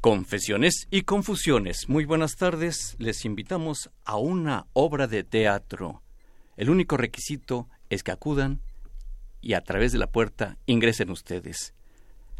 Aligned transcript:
Confesiones 0.00 0.86
y 0.92 1.02
confusiones. 1.02 1.88
Muy 1.88 2.04
buenas 2.04 2.36
tardes. 2.36 2.94
Les 3.00 3.24
invitamos 3.24 3.90
a 4.04 4.16
una 4.16 4.66
obra 4.72 5.08
de 5.08 5.24
teatro. 5.24 6.02
El 6.56 6.70
único 6.70 6.96
requisito 6.96 7.68
es 7.90 8.04
que 8.04 8.12
acudan 8.12 8.60
y 9.40 9.54
a 9.54 9.60
través 9.62 9.90
de 9.90 9.98
la 9.98 10.06
puerta 10.06 10.56
ingresen 10.66 11.10
ustedes. 11.10 11.74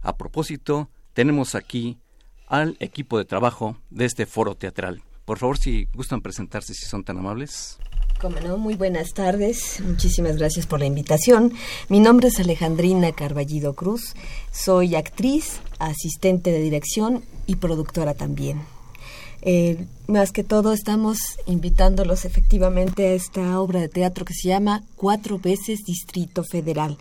A 0.03 0.17
propósito, 0.17 0.89
tenemos 1.15 1.57
aquí 1.57 1.99
al 2.47 2.77
equipo 2.79 3.19
de 3.19 3.25
trabajo 3.25 3.77
de 3.91 4.05
este 4.05 4.25
foro 4.25 4.55
teatral. 4.55 5.03
Por 5.25 5.39
favor, 5.39 5.59
si 5.59 5.89
gustan 5.93 6.21
presentarse, 6.21 6.75
si 6.75 6.87
son 6.87 7.03
tan 7.03 7.19
amables. 7.19 7.81
Muy 8.59 8.75
buenas 8.75 9.15
tardes. 9.15 9.81
Muchísimas 9.81 10.39
gracias 10.39 10.67
por 10.67 10.81
la 10.81 10.87
invitación. 10.87 11.53
Mi 11.89 12.01
nombre 12.01 12.29
es 12.29 12.41
Alejandrina 12.41 13.13
Carballido 13.13 13.75
Cruz. 13.75 14.15
Soy 14.51 14.97
actriz, 14.97 15.61
asistente 15.79 16.51
de 16.51 16.61
dirección 16.61 17.23
y 17.47 17.57
productora 17.57 18.15
también. 18.15 18.61
Eh, 19.43 19.87
más 20.09 20.33
que 20.33 20.43
todo 20.43 20.73
estamos 20.73 21.19
invitándolos 21.47 22.25
efectivamente 22.25 23.07
a 23.07 23.13
esta 23.13 23.61
obra 23.61 23.81
de 23.81 23.89
teatro 23.89 24.25
que 24.25 24.35
se 24.35 24.49
llama 24.49 24.83
Cuatro 24.97 25.39
veces 25.39 25.85
Distrito 25.87 26.43
Federal. 26.43 26.99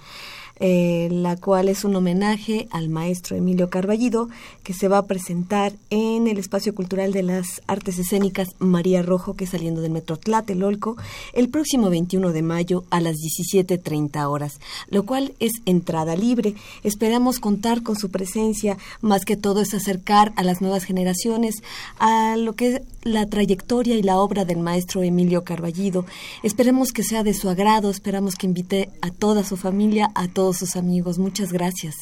Eh, 0.59 1.09
la 1.11 1.36
cual 1.36 1.69
es 1.69 1.83
un 1.83 1.95
homenaje 1.95 2.67
al 2.72 2.89
maestro 2.89 3.36
Emilio 3.36 3.69
Carballido, 3.69 4.27
que 4.63 4.73
se 4.73 4.88
va 4.88 4.97
a 4.97 5.05
presentar 5.05 5.73
en 5.91 6.27
el 6.27 6.39
Espacio 6.39 6.73
Cultural 6.73 7.13
de 7.13 7.22
las 7.22 7.61
Artes 7.67 8.00
Escénicas 8.00 8.50
María 8.58 9.03
Rojo, 9.03 9.35
que 9.35 9.45
saliendo 9.45 9.81
del 9.81 9.91
Metro 9.91 10.17
Tlatelolco, 10.17 10.97
el 11.33 11.50
próximo 11.50 11.91
21 11.91 12.31
de 12.31 12.41
mayo 12.41 12.85
a 12.89 13.02
las 13.02 13.17
17.30 13.17 14.28
horas, 14.28 14.59
lo 14.89 15.05
cual 15.05 15.33
es 15.39 15.52
entrada 15.66 16.16
libre. 16.16 16.55
Esperamos 16.83 17.39
contar 17.39 17.83
con 17.83 17.95
su 17.95 18.09
presencia, 18.09 18.78
más 19.02 19.25
que 19.25 19.38
todo 19.38 19.61
es 19.61 19.75
acercar 19.75 20.33
a 20.38 20.44
las 20.44 20.61
nuevas 20.61 20.85
generaciones 20.85 21.61
a 22.00 22.35
lo 22.35 22.53
que 22.53 22.67
es 22.67 22.81
la 23.03 23.28
trayectoria 23.28 23.95
y 23.95 24.02
la 24.02 24.17
obra 24.17 24.44
del 24.44 24.58
maestro 24.58 25.03
Emilio 25.03 25.44
Carballido. 25.44 26.05
Esperemos 26.41 26.91
que 26.91 27.03
sea 27.03 27.23
de 27.23 27.33
su 27.33 27.47
agrado, 27.47 27.89
esperamos 27.89 28.35
que 28.35 28.47
invite 28.47 28.89
a 29.02 29.11
toda 29.11 29.44
su 29.44 29.55
familia, 29.55 30.09
a 30.16 30.28
todos 30.28 30.47
sus 30.53 30.76
amigos. 30.76 31.17
Muchas 31.17 31.52
gracias. 31.52 31.95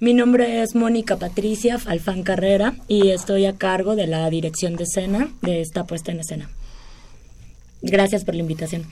Mi 0.00 0.14
nombre 0.14 0.62
es 0.62 0.76
Mónica 0.76 1.16
Patricia 1.16 1.76
Alfán 1.86 2.22
Carrera 2.22 2.76
y 2.86 3.08
estoy 3.08 3.46
a 3.46 3.56
cargo 3.56 3.96
de 3.96 4.06
la 4.06 4.30
dirección 4.30 4.76
de 4.76 4.84
escena 4.84 5.28
de 5.42 5.60
esta 5.60 5.84
puesta 5.84 6.12
en 6.12 6.20
escena. 6.20 6.48
Gracias 7.82 8.24
por 8.24 8.34
la 8.34 8.42
invitación. 8.42 8.86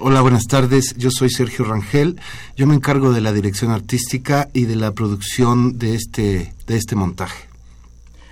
Hola, 0.00 0.20
buenas 0.20 0.46
tardes. 0.46 0.96
Yo 0.96 1.10
soy 1.10 1.30
Sergio 1.30 1.64
Rangel. 1.64 2.20
Yo 2.56 2.66
me 2.66 2.74
encargo 2.74 3.12
de 3.12 3.20
la 3.20 3.32
dirección 3.32 3.70
artística 3.70 4.48
y 4.52 4.64
de 4.64 4.76
la 4.76 4.92
producción 4.92 5.78
de 5.78 5.94
este, 5.94 6.52
de 6.66 6.76
este 6.76 6.96
montaje. 6.96 7.48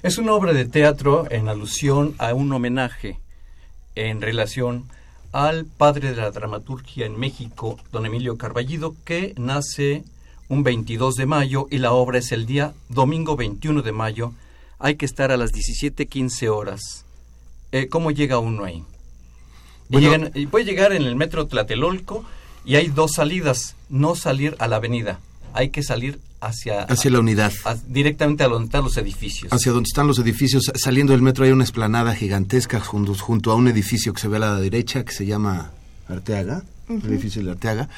Es 0.02 0.18
una 0.18 0.32
obra 0.32 0.52
de 0.52 0.64
teatro 0.64 1.26
en 1.30 1.48
alusión 1.48 2.14
a 2.18 2.34
un 2.34 2.52
homenaje 2.52 3.18
en 3.96 4.20
relación 4.20 4.88
al 5.36 5.66
padre 5.66 6.14
de 6.14 6.16
la 6.16 6.30
dramaturgia 6.30 7.04
en 7.04 7.18
México, 7.18 7.78
don 7.92 8.06
Emilio 8.06 8.38
Carballido, 8.38 8.96
que 9.04 9.34
nace 9.36 10.02
un 10.48 10.62
22 10.62 11.14
de 11.14 11.26
mayo 11.26 11.66
y 11.70 11.76
la 11.76 11.92
obra 11.92 12.20
es 12.20 12.32
el 12.32 12.46
día 12.46 12.72
domingo 12.88 13.36
21 13.36 13.82
de 13.82 13.92
mayo. 13.92 14.32
Hay 14.78 14.94
que 14.94 15.04
estar 15.04 15.30
a 15.30 15.36
las 15.36 15.52
17.15 15.52 16.48
horas. 16.48 17.04
Eh, 17.70 17.86
¿Cómo 17.88 18.12
llega 18.12 18.38
uno 18.38 18.64
ahí? 18.64 18.82
y 19.90 20.46
puede 20.46 20.64
llegar 20.64 20.94
en 20.94 21.02
el 21.02 21.16
metro 21.16 21.46
Tlatelolco 21.46 22.24
y 22.64 22.76
hay 22.76 22.88
dos 22.88 23.12
salidas, 23.12 23.76
no 23.90 24.14
salir 24.14 24.56
a 24.58 24.68
la 24.68 24.76
avenida, 24.76 25.20
hay 25.52 25.68
que 25.68 25.82
salir 25.82 26.18
hacia, 26.46 26.82
hacia 26.82 27.10
la 27.10 27.20
unidad. 27.20 27.52
directamente 27.86 28.44
a 28.44 28.48
donde 28.48 28.66
están 28.66 28.84
los 28.84 28.96
edificios. 28.96 29.52
Hacia 29.52 29.72
donde 29.72 29.88
están 29.88 30.06
los 30.06 30.18
edificios. 30.18 30.70
Saliendo 30.74 31.12
del 31.12 31.22
metro 31.22 31.44
hay 31.44 31.52
una 31.52 31.64
esplanada 31.64 32.14
gigantesca 32.14 32.80
junto, 32.80 33.14
junto 33.14 33.50
a 33.50 33.54
un 33.54 33.68
edificio 33.68 34.12
que 34.12 34.20
se 34.20 34.28
ve 34.28 34.36
a 34.36 34.40
la 34.40 34.60
derecha 34.60 35.04
que 35.04 35.12
se 35.12 35.26
llama 35.26 35.72
Arteaga. 36.08 36.62
El 36.88 37.04
edificio 37.06 37.42
de 37.42 37.50
Arteaga. 37.50 37.88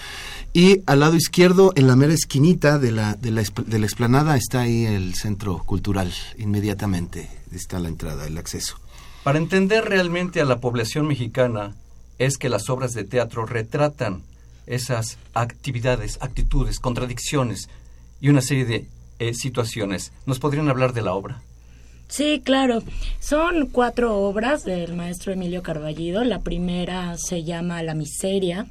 Y 0.55 0.81
al 0.87 1.01
lado 1.01 1.15
izquierdo, 1.15 1.73
en 1.77 1.87
la 1.87 1.97
mera 1.97 2.15
esquinita 2.15 2.79
de 2.79 2.91
la, 2.91 3.15
de 3.15 3.31
la, 3.31 3.43
de 3.43 3.79
la 3.79 3.85
explanada, 3.85 4.37
está 4.37 4.61
ahí 4.61 4.87
el 4.87 5.15
centro 5.15 5.59
cultural. 5.59 6.13
Inmediatamente 6.39 7.29
está 7.53 7.79
la 7.79 7.89
entrada, 7.89 8.27
el 8.27 8.39
acceso. 8.39 8.81
Para 9.25 9.39
entender 9.39 9.85
realmente 9.85 10.41
a 10.41 10.47
la 10.47 10.59
población 10.61 11.07
mexicana, 11.07 11.75
es 12.19 12.39
que 12.39 12.49
las 12.49 12.71
obras 12.71 12.95
de 12.95 13.05
teatro 13.05 13.45
retratan 13.45 14.23
esas 14.67 15.19
actividades, 15.35 16.19
actitudes, 16.21 16.79
contradicciones 16.79 17.69
y 18.21 18.29
una 18.29 18.41
serie 18.41 18.65
de 18.65 18.87
eh, 19.19 19.35
situaciones. 19.35 20.13
¿Nos 20.27 20.39
podrían 20.39 20.69
hablar 20.69 20.93
de 20.93 21.03
la 21.03 21.15
obra? 21.15 21.43
Sí, 22.09 22.41
claro. 22.43 22.83
Son 23.21 23.67
cuatro 23.67 24.17
obras 24.17 24.65
del 24.65 24.95
maestro 24.95 25.33
Emilio 25.33 25.63
Carballido. 25.63 26.25
La 26.25 26.41
primera 26.41 27.17
se 27.19 27.45
llama 27.45 27.83
La 27.83 27.95
miseria. 27.95 28.67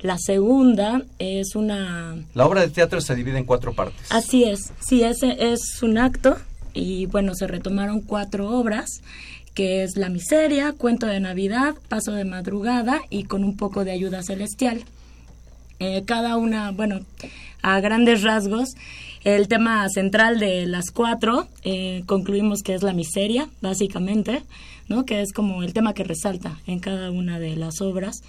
La 0.00 0.16
segunda 0.18 1.02
es 1.18 1.56
una... 1.56 2.16
La 2.34 2.46
obra 2.46 2.62
de 2.62 2.68
teatro 2.68 3.00
se 3.00 3.14
divide 3.14 3.38
en 3.38 3.44
cuatro 3.44 3.74
partes. 3.74 4.06
Así 4.10 4.44
es. 4.44 4.72
Sí, 4.80 5.02
ese 5.02 5.52
es 5.52 5.82
un 5.82 5.98
acto 5.98 6.36
y 6.72 7.06
bueno, 7.06 7.34
se 7.34 7.46
retomaron 7.46 8.00
cuatro 8.00 8.48
obras 8.48 9.02
que 9.54 9.82
es 9.82 9.96
La 9.96 10.08
miseria, 10.08 10.72
Cuento 10.72 11.06
de 11.06 11.20
Navidad, 11.20 11.74
Paso 11.88 12.12
de 12.12 12.24
Madrugada 12.24 13.02
y 13.10 13.24
con 13.24 13.44
un 13.44 13.56
poco 13.56 13.84
de 13.84 13.90
ayuda 13.90 14.22
celestial. 14.22 14.84
Eh, 15.80 16.04
cada 16.06 16.36
una, 16.36 16.70
bueno, 16.70 17.00
a 17.62 17.80
grandes 17.80 18.22
rasgos, 18.22 18.74
el 19.22 19.48
tema 19.48 19.88
central 19.88 20.38
de 20.38 20.66
las 20.66 20.90
cuatro, 20.90 21.46
eh, 21.62 22.02
concluimos 22.06 22.62
que 22.62 22.74
es 22.74 22.82
la 22.82 22.92
miseria, 22.92 23.48
básicamente, 23.60 24.42
¿no? 24.88 25.04
que 25.04 25.20
es 25.20 25.32
como 25.32 25.62
el 25.62 25.72
tema 25.72 25.92
que 25.92 26.04
resalta 26.04 26.58
en 26.66 26.80
cada 26.80 27.10
una 27.10 27.38
de 27.38 27.56
las 27.56 27.80
obras. 27.80 28.22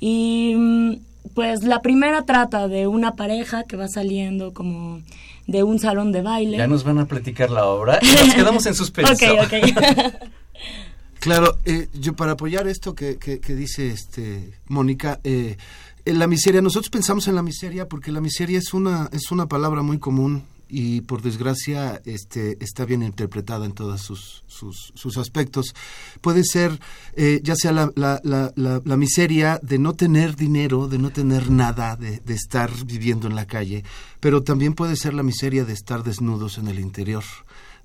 Y 0.00 0.54
mm, 0.56 0.94
pues 1.34 1.62
la 1.62 1.80
primera 1.82 2.24
trata 2.24 2.68
de 2.68 2.86
una 2.86 3.14
pareja 3.14 3.62
que 3.64 3.76
va 3.76 3.88
saliendo 3.88 4.52
como 4.52 5.00
de 5.46 5.62
un 5.62 5.78
salón 5.78 6.12
de 6.12 6.22
baile. 6.22 6.56
Ya 6.56 6.66
nos 6.66 6.84
van 6.84 6.98
a 6.98 7.06
platicar 7.06 7.50
la 7.50 7.66
obra 7.66 7.98
nos 8.02 8.34
quedamos 8.34 8.66
en 8.66 8.74
suspenso. 8.74 9.12
ok, 9.12 9.42
ok. 9.44 10.14
claro, 11.20 11.58
eh, 11.64 11.88
yo 11.94 12.14
para 12.14 12.32
apoyar 12.32 12.66
esto 12.66 12.94
que, 12.94 13.18
que, 13.18 13.40
que 13.40 13.54
dice 13.54 13.88
este 13.88 14.52
Mónica, 14.66 15.20
eh, 15.22 15.56
en 16.04 16.18
la 16.18 16.26
miseria, 16.26 16.60
nosotros 16.60 16.90
pensamos 16.90 17.28
en 17.28 17.34
la 17.34 17.42
miseria 17.42 17.88
porque 17.88 18.12
la 18.12 18.20
miseria 18.20 18.58
es 18.58 18.74
una, 18.74 19.08
es 19.12 19.30
una 19.30 19.46
palabra 19.46 19.82
muy 19.82 19.98
común 19.98 20.44
y 20.68 21.02
por 21.02 21.22
desgracia 21.22 22.00
este, 22.04 22.62
está 22.62 22.84
bien 22.84 23.02
interpretada 23.02 23.64
en 23.64 23.72
todos 23.72 24.00
sus, 24.00 24.44
sus, 24.46 25.16
aspectos. 25.18 25.74
Puede 26.20 26.42
ser 26.44 26.78
eh, 27.16 27.40
ya 27.42 27.54
sea 27.54 27.72
la, 27.72 27.90
la, 27.94 28.20
la, 28.24 28.52
la, 28.56 28.96
miseria 28.96 29.60
de 29.62 29.78
no 29.78 29.94
tener 29.94 30.36
dinero, 30.36 30.88
de 30.88 30.98
no 30.98 31.10
tener 31.10 31.50
nada, 31.50 31.96
de, 31.96 32.18
de, 32.18 32.34
estar 32.34 32.70
viviendo 32.84 33.28
en 33.28 33.34
la 33.36 33.46
calle, 33.46 33.84
pero 34.20 34.42
también 34.42 34.74
puede 34.74 34.96
ser 34.96 35.14
la 35.14 35.22
miseria 35.22 35.64
de 35.64 35.72
estar 35.72 36.02
desnudos 36.02 36.58
en 36.58 36.68
el 36.68 36.80
interior, 36.80 37.24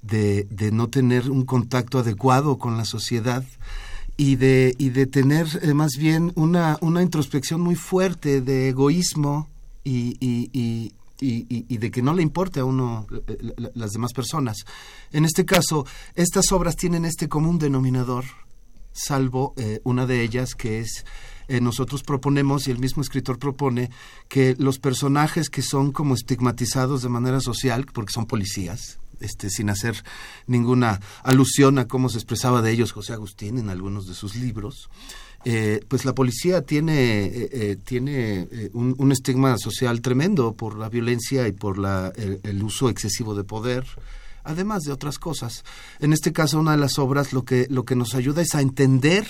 de, 0.01 0.46
de 0.50 0.72
no 0.72 0.88
tener 0.88 1.30
un 1.30 1.46
contacto 1.46 2.00
adecuado 2.00 2.57
con 2.57 2.78
la 2.78 2.86
sociedad 2.86 3.44
y 4.19 4.36
de, 4.36 4.75
y 4.77 4.89
de 4.89 5.07
tener 5.07 5.48
eh, 5.62 5.74
más 5.74 5.94
bien 5.98 6.33
una, 6.36 6.77
una 6.81 7.01
introspección 7.01 7.62
muy 7.62 7.75
fuerte 7.75 8.42
de 8.42 8.68
egoísmo 8.68 9.48
y, 9.86 10.18
y, 10.19 10.50
y, 10.51 10.92
y, 11.21 11.77
de 11.77 11.89
que 11.89 12.01
no 12.01 12.13
le 12.13 12.21
importe 12.21 12.60
a 12.60 12.66
uno 12.66 13.07
eh, 13.27 13.38
las 13.75 13.92
demás 13.92 14.12
personas. 14.12 14.57
En 15.13 15.24
este 15.24 15.45
caso, 15.45 15.86
estas 16.16 16.51
obras 16.51 16.75
tienen 16.75 17.06
este 17.06 17.30
común 17.30 17.60
denominador, 17.60 18.25
salvo 18.92 19.54
eh, 19.56 19.80
una 19.86 20.06
de 20.06 20.21
ellas 20.21 20.54
que 20.54 20.81
es 20.81 21.06
nosotros 21.62 22.04
proponemos 22.04 22.68
y 22.68 22.71
el 22.71 22.77
mismo 22.77 23.01
escritor 23.01 23.39
propone 23.39 23.89
que 24.27 24.56
los 24.60 24.77
personajes 24.77 25.50
que 25.50 25.63
son 25.63 25.92
como 25.92 26.13
estigmatizados 26.13 27.01
de 27.01 27.10
manera 27.10 27.39
social, 27.39 27.88
porque 27.92 28.13
son 28.13 28.27
policías, 28.27 29.00
este, 29.19 29.50
sin 29.50 29.69
hacer 29.69 30.04
ninguna 30.48 31.00
alusión 31.24 31.80
a 31.80 31.88
cómo 31.88 32.10
se 32.10 32.18
expresaba 32.18 32.62
de 32.62 32.71
ellos 32.71 32.92
José 32.92 33.13
Agustín 33.13 33.57
en 33.57 33.69
algunos 33.69 34.07
de 34.07 34.13
sus 34.13 34.36
libros. 34.36 34.89
Eh, 35.45 35.80
pues 35.88 36.04
la 36.04 36.13
policía 36.13 36.63
tiene, 36.63 37.25
eh, 37.25 37.50
eh, 37.51 37.77
tiene 37.83 38.48
un, 38.74 39.12
estigma 39.12 39.57
social 39.57 40.01
tremendo 40.01 40.54
por 40.54 40.77
la 40.77 40.89
violencia 40.89 41.48
y 41.48 41.54
por 41.54 41.77
la, 41.77 42.12
el, 42.16 42.62
uso 42.62 42.89
excesivo 42.89 43.36
de 43.36 43.45
poder. 43.45 43.86
además 44.44 44.83
de 44.83 44.92
otras 44.92 45.19
cosas. 45.19 45.63
En 46.00 46.12
este 46.12 46.33
caso, 46.33 46.60
una 46.60 46.71
de 46.71 46.77
las 46.77 46.98
obras 46.98 47.33
lo 47.33 47.45
que, 47.45 47.68
lo 47.69 47.86
que 47.86 47.95
nos 47.95 48.16
ayuda 48.16 48.42
es 48.42 48.56
a 48.56 48.62
entender 48.62 49.27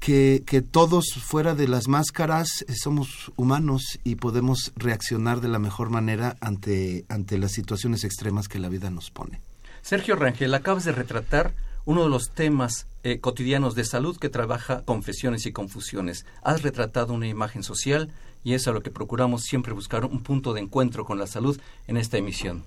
que, 0.00 0.42
que 0.46 0.62
todos 0.62 1.06
fuera 1.14 1.54
de 1.54 1.68
las 1.68 1.88
máscaras 1.88 2.64
eh, 2.68 2.74
somos 2.74 3.32
humanos 3.36 3.98
y 4.04 4.16
podemos 4.16 4.72
reaccionar 4.76 5.40
de 5.40 5.48
la 5.48 5.58
mejor 5.58 5.90
manera 5.90 6.36
ante, 6.40 7.04
ante 7.08 7.38
las 7.38 7.52
situaciones 7.52 8.04
extremas 8.04 8.48
que 8.48 8.58
la 8.58 8.68
vida 8.68 8.90
nos 8.90 9.10
pone. 9.10 9.40
Sergio 9.82 10.16
Rangel, 10.16 10.54
acabas 10.54 10.84
de 10.84 10.92
retratar 10.92 11.54
uno 11.84 12.04
de 12.04 12.10
los 12.10 12.30
temas 12.30 12.86
eh, 13.02 13.18
cotidianos 13.20 13.74
de 13.74 13.84
salud 13.84 14.18
que 14.18 14.28
trabaja 14.28 14.82
confesiones 14.84 15.46
y 15.46 15.52
confusiones. 15.52 16.26
Has 16.42 16.62
retratado 16.62 17.14
una 17.14 17.28
imagen 17.28 17.62
social 17.62 18.10
y 18.44 18.54
es 18.54 18.68
a 18.68 18.72
lo 18.72 18.82
que 18.82 18.90
procuramos 18.90 19.44
siempre 19.44 19.72
buscar 19.72 20.04
un 20.04 20.22
punto 20.22 20.52
de 20.52 20.60
encuentro 20.60 21.04
con 21.04 21.18
la 21.18 21.26
salud 21.26 21.58
en 21.86 21.96
esta 21.96 22.18
emisión. 22.18 22.62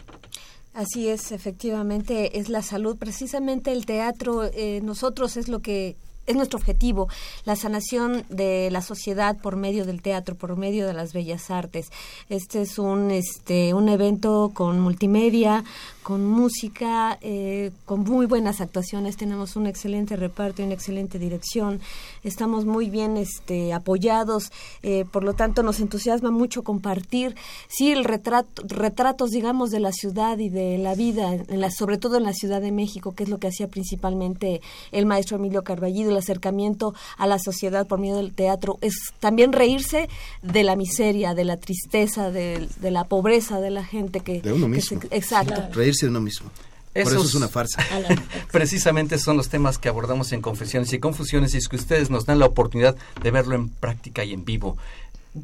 Así 0.74 1.10
es, 1.10 1.32
efectivamente, 1.32 2.40
es 2.40 2.50
la 2.50 2.64
salud. 2.64 2.98
Precisamente 2.98 3.72
el 3.72 3.86
teatro, 3.86 4.44
eh, 4.46 4.80
nosotros 4.82 5.38
es 5.38 5.50
lo 5.50 5.60
que 5.60 5.98
es 6.28 6.36
nuestro 6.36 6.60
objetivo, 6.60 7.08
la 7.46 7.56
sanación 7.56 8.24
de 8.30 8.70
la 8.72 8.82
sociedad 8.82 9.38
por 9.38 9.56
medio 9.56 9.86
del 9.86 10.02
teatro, 10.02 10.36
por 10.36 10.56
medio 10.56 10.88
de 10.88 10.94
las 10.94 11.14
bellas 11.14 11.50
artes. 11.50 11.92
Este 12.30 12.62
es 12.62 12.78
un, 12.80 13.12
este, 13.12 13.74
un 13.74 13.90
evento 13.90 14.52
con 14.54 14.80
multimedia, 14.80 15.64
con 16.04 16.26
música, 16.26 17.18
eh, 17.22 17.72
con 17.86 18.02
muy 18.02 18.26
buenas 18.26 18.62
actuaciones. 18.62 19.18
Tenemos 19.18 19.56
un 19.56 19.68
excelente 19.68 20.16
reparto 20.16 20.62
y 20.62 20.66
una 20.66 20.74
excelente 20.74 21.20
dirección. 21.20 21.80
Estamos 22.24 22.66
muy 22.66 22.90
bien 22.90 23.18
este, 23.18 23.74
apoyados, 23.74 24.52
eh, 24.84 25.06
por 25.12 25.24
lo 25.24 25.34
tanto 25.34 25.64
nos 25.64 25.80
entusiasma 25.80 26.32
mucho 26.32 26.64
compartir, 26.64 27.36
sí, 27.68 27.92
el 27.92 28.04
retrato, 28.04 28.64
retratos, 28.68 29.32
digamos, 29.32 29.72
de 29.72 29.80
la 29.80 29.92
ciudad 29.92 30.38
y 30.40 30.50
de 30.50 30.78
la 30.78 30.96
vida, 30.96 31.34
en 31.34 31.60
la, 31.60 31.72
sobre 31.72 31.98
todo 31.98 32.18
en 32.18 32.24
la 32.24 32.34
Ciudad 32.34 32.62
de 32.62 32.72
México, 32.72 33.14
que 33.14 33.24
es 33.24 33.30
lo 33.30 33.38
que 33.38 33.48
hacía 33.48 33.68
principalmente 33.68 34.62
el 34.92 35.06
maestro 35.06 35.38
Emilio 35.38 35.64
Carballido 35.64 36.12
el 36.12 36.18
acercamiento 36.18 36.94
a 37.18 37.28
la 37.28 37.40
sociedad 37.40 37.88
por 37.88 38.00
medio 38.00 38.18
del 38.18 38.34
teatro, 38.34 38.78
es 38.82 38.94
también 39.20 39.54
reírse 39.54 40.10
de 40.42 40.64
la 40.64 40.76
miseria, 40.76 41.34
de 41.34 41.46
la 41.46 41.58
tristeza, 41.58 42.32
de, 42.32 42.68
la 42.82 43.04
pobreza 43.06 43.60
de 43.60 43.72
la 43.72 43.84
gente 43.84 44.20
que... 44.22 44.42
De 44.42 44.54
uno 44.54 44.68
mismo. 44.68 45.00
exacto. 45.12 45.70
Reírse 45.92 46.06
de 46.06 46.10
uno 46.10 46.22
mismo. 46.22 46.50
Por 46.94 47.02
eso 47.04 47.24
es 47.24 47.36
una 47.36 47.48
farsa. 47.48 47.84
Precisamente 48.52 49.18
son 49.18 49.38
los 49.38 49.50
temas 49.50 49.78
que 49.78 49.90
abordamos 49.90 50.32
en 50.32 50.42
Confesiones 50.42 50.92
y 50.94 51.00
Confusiones 51.00 51.54
y 51.54 51.58
es 51.58 51.68
que 51.68 51.76
ustedes 51.76 52.10
nos 52.10 52.26
dan 52.26 52.40
la 52.40 52.46
oportunidad 52.46 52.96
de 53.22 53.32
verlo 53.32 53.56
en 53.56 53.70
práctica 53.70 54.24
y 54.24 54.34
en 54.34 54.46
vivo. 54.46 54.78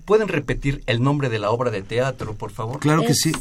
¿Pueden 0.05 0.27
repetir 0.27 0.83
el 0.85 1.01
nombre 1.01 1.29
de 1.29 1.39
la 1.39 1.49
obra 1.49 1.71
de 1.71 1.81
teatro, 1.81 2.35
por 2.35 2.51
favor? 2.51 2.79
Claro 2.79 3.03
que 3.03 3.13
sí 3.13 3.31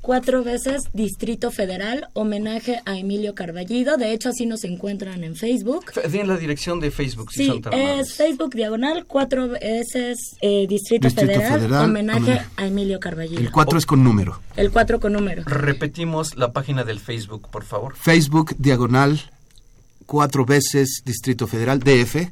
cuatro 0.00 0.42
veces 0.42 0.82
Distrito 0.92 1.50
Federal, 1.50 2.08
homenaje 2.14 2.80
a 2.84 2.98
Emilio 2.98 3.34
Carballido. 3.34 3.96
De 3.96 4.12
hecho, 4.12 4.30
así 4.30 4.46
nos 4.46 4.64
encuentran 4.64 5.24
en 5.24 5.36
Facebook. 5.36 5.86
Tienen 5.92 6.28
la 6.28 6.36
dirección 6.36 6.80
de 6.80 6.90
Facebook. 6.90 7.32
Si 7.32 7.46
sí, 7.46 7.62
es 7.72 8.14
Facebook 8.14 8.54
Diagonal, 8.54 9.06
cuatro 9.06 9.48
veces 9.48 10.36
eh, 10.40 10.66
Distrito, 10.68 11.10
Federal, 11.10 11.72
homenaje 11.72 12.40
a 12.56 12.66
Emilio 12.66 13.00
Carballido. 13.00 13.40
El 13.40 13.50
cuatro 13.50 13.78
es 13.78 13.86
con 13.86 14.02
número. 14.02 14.40
El 14.56 14.70
cuatro 14.70 15.00
con 15.00 15.12
número. 15.12 15.44
Repetimos 15.44 16.36
la 16.36 16.52
página 16.52 16.84
del 16.84 17.00
Facebook, 17.00 17.48
por 17.50 17.64
favor. 17.64 17.94
Facebook 17.96 18.54
Diagonal, 18.58 19.20
cuatro 20.06 20.44
veces 20.44 21.02
Distrito 21.04 21.46
Federal, 21.46 21.80
DF 21.80 22.30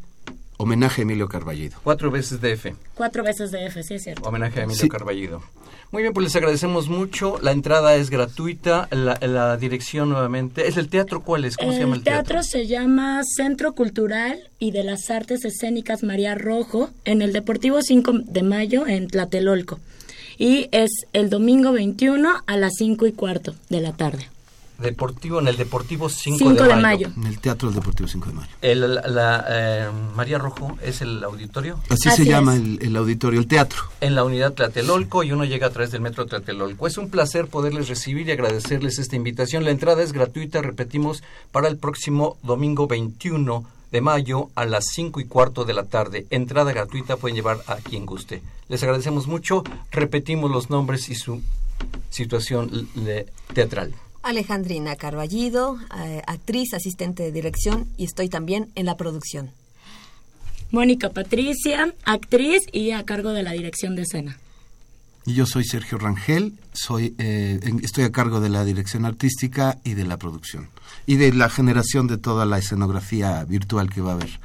Homenaje 0.61 1.03
a 1.03 1.05
Emilio 1.05 1.29
Carballido. 1.29 1.79
Cuatro 1.85 2.11
veces 2.11 2.41
DF. 2.41 2.75
Cuatro 2.95 3.23
veces 3.23 3.53
DF, 3.53 3.81
sí 3.87 3.95
es 3.95 4.03
cierto. 4.03 4.29
Homenaje 4.29 4.59
a 4.61 4.65
Emilio 4.65 4.89
Carballido. 4.89 5.41
Muy 5.91 6.03
bien, 6.03 6.13
pues 6.13 6.25
les 6.25 6.37
agradecemos 6.37 6.89
mucho. 6.89 7.39
La 7.41 7.53
entrada 7.53 7.95
es 7.97 8.11
gratuita. 8.11 8.89
La, 8.91 9.57
dirección 9.57 10.11
nuevamente. 10.11 10.69
¿Es 10.69 10.77
el 10.77 10.89
teatro 10.89 11.23
cuál 11.23 11.45
es? 11.45 11.57
¿Cómo 11.57 11.73
se 11.73 11.81
llama 11.81 11.97
el 11.97 12.03
teatro? 12.03 12.21
El 12.21 12.27
teatro 12.27 12.43
se 12.43 12.67
llama 12.67 13.23
Centro 13.25 13.73
Cultural 13.73 14.39
y 14.59 14.71
de 14.73 14.85
las 14.85 15.11
Artes 15.11 15.45
Escénicas 15.45 16.03
María 16.03 16.35
Rojo 16.35 16.91
en 17.05 17.23
el 17.23 17.33
Deportivo 17.33 17.81
5 17.81 18.13
de 18.27 18.43
Mayo 18.43 18.87
en 18.87 19.09
Tlatelolco. 19.09 19.81
Y 20.37 20.69
es 20.73 20.91
el 21.15 21.31
domingo 21.31 21.73
21 21.73 22.43
a 22.47 22.57
las 22.57 22.75
5 22.77 23.07
y 23.07 23.13
cuarto 23.13 23.55
de 23.71 23.81
la 23.81 23.93
tarde. 23.93 24.29
Deportivo, 24.79 25.41
en 25.41 25.49
el 25.49 25.57
Deportivo 25.57 26.09
5, 26.09 26.55
de, 26.55 26.77
mayo. 26.77 27.11
En 27.17 27.27
el 27.27 27.41
Teatro 27.41 27.69
del 27.69 27.81
Deportivo 27.81 28.09
5 28.09 28.29
de 28.29 28.33
Mayo. 28.33 28.49
El, 28.63 28.95
la, 28.95 29.45
eh, 29.49 29.91
María 30.15 30.39
Rojo 30.39 30.79
es 30.81 31.03
el 31.03 31.25
auditorio. 31.25 31.81
Así, 31.91 32.09
se 32.11 32.25
llama 32.25 32.55
el, 32.55 32.97
auditorio, 32.97 33.41
el 33.41 33.49
teatro. 33.49 33.83
En 34.01 34.15
la 34.15 34.23
unidad 34.23 34.53
Tlatelolco 34.53 35.25
y 35.25 35.33
uno 35.33 35.45
llega 35.45 35.67
a 35.67 35.71
través 35.71 35.91
del 35.91 36.01
metro 36.01 36.27
Tlatelolco. 36.27 36.87
Es 36.87 36.97
un 36.97 37.11
placer 37.11 37.49
poderles 37.49 37.89
recibir 37.89 38.29
y 38.29 38.31
agradecerles 38.31 39.01
esta 39.01 39.17
invitación. 39.17 39.65
La 39.65 39.73
entrada 39.73 40.01
es 40.01 40.13
gratuita, 40.13 40.63
repetimos, 40.63 41.25
para 41.51 41.67
el 41.67 41.77
próximo 41.77 42.39
domingo 42.45 42.87
21 42.87 43.65
de 43.91 44.01
mayo 44.01 44.51
a 44.55 44.65
las 44.65 44.85
5 44.93 45.19
y 45.19 45.25
cuarto 45.25 45.65
de 45.65 45.75
la 45.75 45.87
tarde. 45.87 46.27
Entrada 46.31 46.73
gratuita, 46.73 47.17
pueden 47.17 47.35
llevar 47.35 47.59
a 47.67 47.77
quien 47.77 48.07
guste. 48.07 48.43
Les 48.69 48.81
agradecemos 48.85 49.27
mucho. 49.27 49.65
Repetimos 49.91 50.53
los 50.53 50.71
nombres 50.71 51.09
y 51.09 51.17
su 51.17 51.43
situación 52.11 52.89
teatral. 53.55 53.93
Alejandrina 54.23 54.97
Carballido, 54.97 55.79
eh, 55.97 56.23
actriz, 56.27 56.75
asistente 56.75 57.23
de 57.23 57.33
dirección 57.33 57.89
y 57.97 58.05
estoy 58.05 58.29
también 58.29 58.71
en 58.75 58.87
la 58.87 58.97
producción. 58.97 59.51
Mónica 60.71 61.11
Patricia, 61.11 61.95
actriz 62.05 62.63
y 62.73 62.91
a 62.91 63.05
cargo 63.05 63.31
de 63.33 63.43
la 63.43 63.53
dirección 63.53 63.97
de 63.97 64.03
escena. 64.03 64.39
Y 65.25 65.35
yo 65.35 65.47
soy 65.47 65.65
Sergio 65.65 65.99
Rangel, 65.99 66.55
soy, 66.73 67.15
eh, 67.19 67.61
estoy 67.83 68.05
a 68.05 68.13
cargo 68.13 68.41
de 68.41 68.49
la 68.49 68.65
dirección 68.65 69.05
artística 69.05 69.79
y 69.85 69.95
de 69.95 70.05
la 70.05 70.17
producción 70.17 70.69
y 71.07 71.17
de 71.17 71.33
la 71.33 71.49
generación 71.49 72.07
de 72.07 72.19
toda 72.19 72.47
la 72.47 72.59
escenografía 72.59 73.45
virtual 73.45 73.91
que 73.91 74.01
va 74.01 74.13
a 74.13 74.15
haber. 74.15 74.41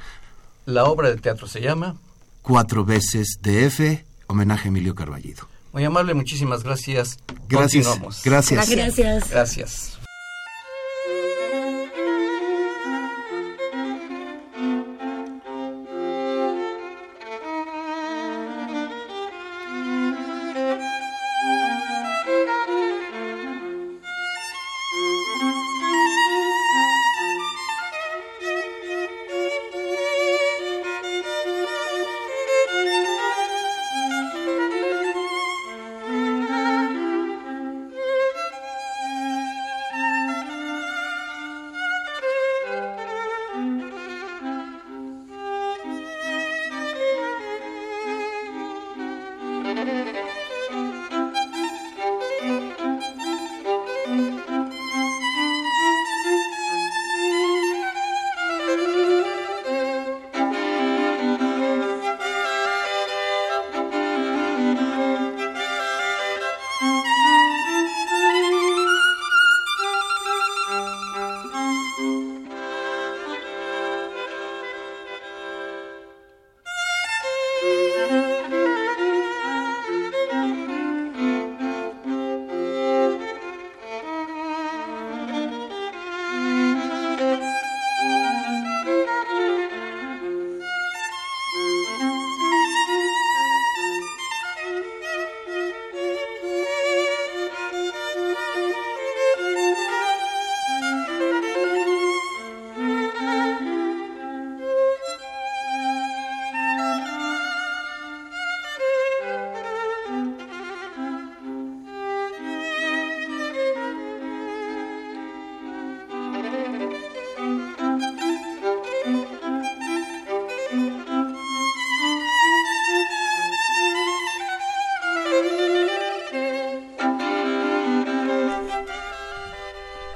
La 0.66 0.84
obra 0.84 1.10
de 1.10 1.16
teatro 1.16 1.46
se 1.46 1.60
llama 1.60 1.96
Cuatro 2.42 2.84
veces 2.84 3.38
DF, 3.40 4.04
homenaje 4.26 4.68
a 4.68 4.70
Emilio 4.70 4.94
Carballido. 4.94 5.53
Muy 5.74 5.84
amable, 5.84 6.14
muchísimas 6.14 6.62
gracias. 6.62 7.18
Gracias. 7.48 7.84
Gracias. 8.24 8.70
Gracias. 8.70 9.28
Gracias. 9.28 9.93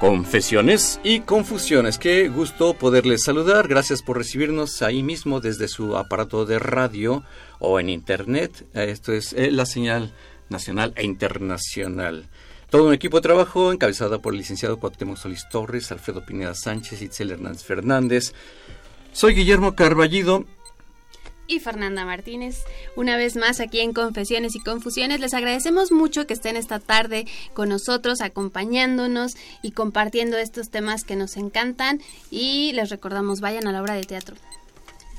Confesiones 0.09 0.99
y 1.03 1.19
confusiones. 1.19 1.99
Qué 1.99 2.29
gusto 2.29 2.73
poderles 2.73 3.21
saludar. 3.21 3.67
Gracias 3.67 4.01
por 4.01 4.17
recibirnos 4.17 4.81
ahí 4.81 5.03
mismo 5.03 5.39
desde 5.39 5.67
su 5.67 5.95
aparato 5.95 6.47
de 6.47 6.57
radio 6.57 7.23
o 7.59 7.79
en 7.79 7.89
internet. 7.89 8.65
Esto 8.73 9.13
es 9.13 9.33
eh, 9.33 9.51
la 9.51 9.67
señal 9.67 10.11
nacional 10.49 10.93
e 10.95 11.05
internacional. 11.05 12.25
Todo 12.71 12.87
un 12.87 12.93
equipo 12.95 13.17
de 13.17 13.21
trabajo 13.21 13.71
encabezado 13.71 14.19
por 14.19 14.33
el 14.33 14.39
licenciado 14.39 14.79
Cuauhtémoc 14.79 15.17
Solís 15.17 15.47
Torres, 15.47 15.91
Alfredo 15.91 16.25
Pineda 16.25 16.55
Sánchez, 16.55 17.03
Itzel 17.03 17.29
Hernández 17.29 17.63
Fernández. 17.63 18.33
Soy 19.11 19.35
Guillermo 19.35 19.75
Carballido 19.75 20.45
y 21.49 21.59
Fernanda 21.59 22.05
Martínez. 22.05 22.63
Una 22.95 23.17
vez 23.17 23.35
más 23.35 23.59
aquí 23.59 23.81
en 23.81 23.91
Confesiones 23.91 24.55
y 24.55 24.59
Confusiones, 24.59 25.19
les 25.19 25.33
agradecemos 25.33 25.91
mucho 25.91 26.27
que 26.27 26.33
estén 26.33 26.55
esta 26.55 26.79
tarde 26.79 27.25
con 27.53 27.67
nosotros, 27.67 28.21
acompañándonos 28.21 29.35
y 29.61 29.71
compartiendo 29.71 30.37
estos 30.37 30.69
temas 30.69 31.03
que 31.03 31.15
nos 31.15 31.35
encantan. 31.35 31.99
Y 32.31 32.71
les 32.73 32.89
recordamos, 32.89 33.41
vayan 33.41 33.67
a 33.67 33.71
la 33.71 33.81
obra 33.81 33.95
de 33.95 34.03
teatro. 34.03 34.35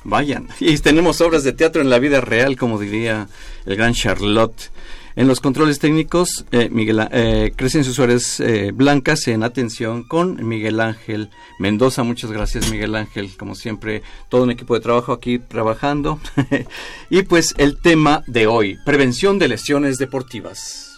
Vayan. 0.05 0.49
Y 0.61 0.79
tenemos 0.79 1.21
obras 1.21 1.45
de 1.45 1.53
teatro 1.53 1.83
en 1.83 1.91
la 1.91 1.99
vida 1.99 2.21
real, 2.21 2.57
como 2.57 2.79
diría 2.79 3.29
el 3.67 3.77
gran 3.77 3.93
Charlotte. 3.93 4.71
En 5.17 5.27
los 5.27 5.41
controles 5.41 5.79
técnicos, 5.79 6.45
eh, 6.53 6.69
Miguel, 6.71 7.09
eh, 7.11 7.53
Crescencio 7.57 7.93
Suárez 7.93 8.41
eh, 8.41 8.71
Blancas 8.73 9.27
en 9.29 9.43
atención 9.43 10.05
con 10.05 10.47
Miguel 10.47 10.81
Ángel 10.81 11.31
Mendoza. 11.59 12.03
Muchas 12.03 12.31
gracias, 12.31 12.71
Miguel 12.71 12.95
Ángel. 12.95 13.37
Como 13.37 13.55
siempre, 13.55 14.03
todo 14.29 14.45
un 14.45 14.51
equipo 14.51 14.75
de 14.75 14.81
trabajo 14.81 15.13
aquí 15.13 15.39
trabajando. 15.39 16.21
y 17.11 17.23
pues 17.23 17.55
el 17.59 17.81
tema 17.81 18.23
de 18.27 18.47
hoy, 18.47 18.79
prevención 18.85 19.39
de 19.39 19.49
lesiones 19.49 19.99
deportivas. 19.99 20.91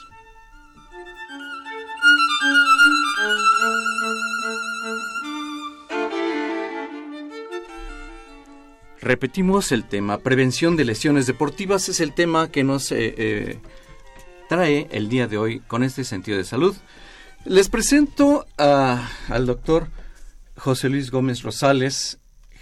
Repetimos 9.03 9.73
el 9.73 9.83
tema, 9.83 10.19
prevención 10.19 10.77
de 10.77 10.85
lesiones 10.85 11.27
deportivas 11.27 11.89
es 11.89 11.99
el 11.99 12.13
tema 12.13 12.53
que 12.53 12.63
nos 12.63 12.93
eh, 12.93 13.13
eh, 13.19 13.59
trae 14.53 14.87
el 14.93 15.09
día 15.09 15.29
de 15.29 15.39
hoy 15.39 15.61
con 15.61 15.83
este 15.83 16.05
sentido 16.05 16.37
de 16.37 16.45
salud. 16.45 16.77
Les 17.47 17.71
presento 17.71 18.45
al 18.59 19.47
doctor 19.47 19.89
José 20.59 20.91
Luis 20.91 21.11
Gómez 21.11 21.41
Rosales, 21.43 22.19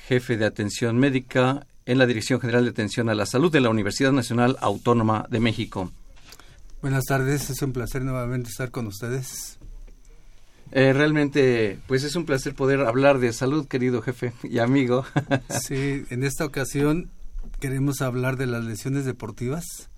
jefe 0.06 0.36
de 0.36 0.46
atención 0.46 0.98
médica 0.98 1.66
en 1.86 1.98
la 1.98 2.06
Dirección 2.06 2.40
General 2.40 2.62
de 2.62 2.70
Atención 2.70 3.08
a 3.08 3.16
la 3.16 3.26
Salud 3.26 3.50
de 3.50 3.60
la 3.60 3.70
Universidad 3.70 4.12
Nacional 4.12 4.56
Autónoma 4.60 5.26
de 5.30 5.40
México. 5.40 5.90
Buenas 6.80 7.06
tardes, 7.06 7.50
es 7.50 7.60
un 7.60 7.72
placer 7.72 8.02
nuevamente 8.02 8.50
estar 8.50 8.70
con 8.70 8.86
ustedes. 8.86 9.58
Eh, 10.70 10.92
realmente, 10.92 11.80
pues 11.88 12.04
es 12.04 12.14
un 12.14 12.24
placer 12.24 12.54
poder 12.54 12.82
hablar 12.82 13.18
de 13.18 13.32
salud, 13.32 13.66
querido 13.66 14.00
jefe 14.00 14.32
y 14.44 14.60
amigo. 14.60 15.04
sí, 15.60 16.04
en 16.10 16.22
esta 16.22 16.44
ocasión 16.44 17.10
queremos 17.58 18.00
hablar 18.00 18.36
de 18.36 18.46
las 18.46 18.62
lesiones 18.62 19.04
deportivas 19.04 19.89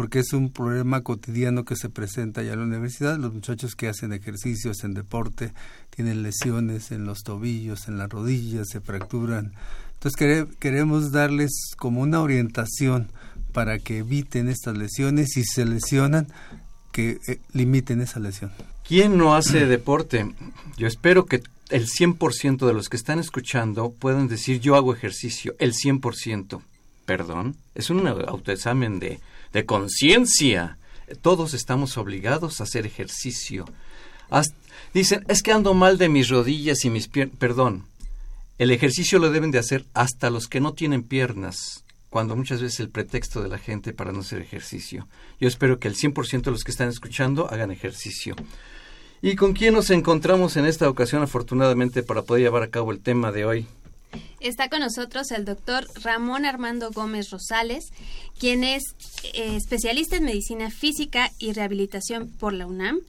porque 0.00 0.20
es 0.20 0.32
un 0.32 0.50
problema 0.50 1.02
cotidiano 1.02 1.66
que 1.66 1.76
se 1.76 1.90
presenta 1.90 2.42
ya 2.42 2.54
en 2.54 2.60
la 2.60 2.64
universidad. 2.64 3.18
Los 3.18 3.34
muchachos 3.34 3.76
que 3.76 3.86
hacen 3.86 4.14
ejercicios 4.14 4.82
en 4.82 4.94
deporte 4.94 5.52
tienen 5.94 6.22
lesiones 6.22 6.90
en 6.90 7.04
los 7.04 7.22
tobillos, 7.22 7.86
en 7.86 7.98
las 7.98 8.08
rodillas, 8.08 8.68
se 8.70 8.80
fracturan. 8.80 9.52
Entonces 9.92 10.46
queremos 10.58 11.12
darles 11.12 11.50
como 11.76 12.00
una 12.00 12.22
orientación 12.22 13.10
para 13.52 13.78
que 13.78 13.98
eviten 13.98 14.48
estas 14.48 14.74
lesiones 14.78 15.36
y 15.36 15.42
si 15.42 15.52
se 15.52 15.66
lesionan, 15.66 16.28
que 16.92 17.18
eh, 17.28 17.38
limiten 17.52 18.00
esa 18.00 18.20
lesión. 18.20 18.52
¿Quién 18.88 19.18
no 19.18 19.34
hace 19.34 19.66
deporte? 19.66 20.34
Yo 20.78 20.86
espero 20.86 21.26
que 21.26 21.42
el 21.68 21.88
100% 21.88 22.66
de 22.66 22.72
los 22.72 22.88
que 22.88 22.96
están 22.96 23.18
escuchando 23.18 23.92
puedan 23.92 24.28
decir 24.28 24.60
yo 24.60 24.76
hago 24.76 24.94
ejercicio, 24.94 25.54
el 25.58 25.74
100%. 25.74 26.62
Perdón, 27.10 27.56
es 27.74 27.90
un 27.90 28.06
autoexamen 28.06 29.00
de 29.00 29.18
de 29.52 29.66
conciencia. 29.66 30.78
Todos 31.22 31.54
estamos 31.54 31.98
obligados 31.98 32.60
a 32.60 32.64
hacer 32.64 32.86
ejercicio. 32.86 33.64
dicen, 34.94 35.24
es 35.26 35.42
que 35.42 35.50
ando 35.50 35.74
mal 35.74 35.98
de 35.98 36.08
mis 36.08 36.28
rodillas 36.28 36.84
y 36.84 36.90
mis 36.90 37.08
piernas. 37.08 37.36
Perdón, 37.38 37.84
el 38.58 38.70
ejercicio 38.70 39.18
lo 39.18 39.32
deben 39.32 39.50
de 39.50 39.58
hacer 39.58 39.84
hasta 39.92 40.30
los 40.30 40.46
que 40.46 40.60
no 40.60 40.72
tienen 40.72 41.02
piernas, 41.02 41.84
cuando 42.10 42.36
muchas 42.36 42.62
veces 42.62 42.78
el 42.78 42.90
pretexto 42.90 43.42
de 43.42 43.48
la 43.48 43.58
gente 43.58 43.92
para 43.92 44.12
no 44.12 44.20
hacer 44.20 44.40
ejercicio. 44.40 45.08
Yo 45.40 45.48
espero 45.48 45.80
que 45.80 45.88
el 45.88 45.96
100% 45.96 46.42
de 46.42 46.50
los 46.52 46.62
que 46.62 46.70
están 46.70 46.88
escuchando 46.88 47.48
hagan 47.50 47.72
ejercicio. 47.72 48.36
¿Y 49.20 49.34
con 49.34 49.52
quién 49.52 49.74
nos 49.74 49.90
encontramos 49.90 50.56
en 50.56 50.64
esta 50.64 50.88
ocasión, 50.88 51.22
afortunadamente, 51.22 52.04
para 52.04 52.22
poder 52.22 52.44
llevar 52.44 52.62
a 52.62 52.70
cabo 52.70 52.92
el 52.92 53.00
tema 53.00 53.32
de 53.32 53.44
hoy? 53.44 53.66
Está 54.40 54.68
con 54.68 54.80
nosotros 54.80 55.30
el 55.30 55.44
doctor 55.44 55.86
Ramón 56.02 56.44
Armando 56.46 56.90
Gómez 56.90 57.30
Rosales, 57.30 57.92
quien 58.38 58.64
es 58.64 58.82
eh, 59.34 59.56
especialista 59.56 60.16
en 60.16 60.24
medicina 60.24 60.70
física 60.70 61.30
y 61.38 61.52
rehabilitación 61.52 62.28
por 62.28 62.52
la 62.52 62.66
UNAM. 62.66 63.00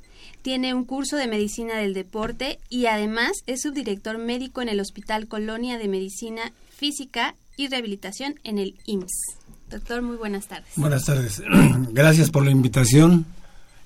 Tiene 0.42 0.74
un 0.74 0.86
curso 0.86 1.18
de 1.18 1.28
medicina 1.28 1.78
del 1.78 1.94
deporte 1.94 2.60
y 2.70 2.88
además 2.88 3.44
es 3.46 3.62
subdirector 3.62 4.18
médico 4.18 4.62
en 4.62 4.70
el 4.70 4.80
Hospital 4.80 5.28
Colonia 5.28 5.78
de 5.78 5.88
Medicina 5.88 6.52
Física 6.76 7.36
y 7.58 7.68
Rehabilitación 7.68 8.40
en 8.44 8.58
el 8.58 8.76
IMSS. 8.86 9.38
Doctor, 9.70 10.02
muy 10.02 10.18
buenas 10.18 10.48
tardes. 10.48 10.72
Buenas 10.76 11.06
tardes. 11.06 11.42
Gracias 11.92 12.30
por 12.30 12.44
la 12.44 12.52
invitación. 12.52 13.26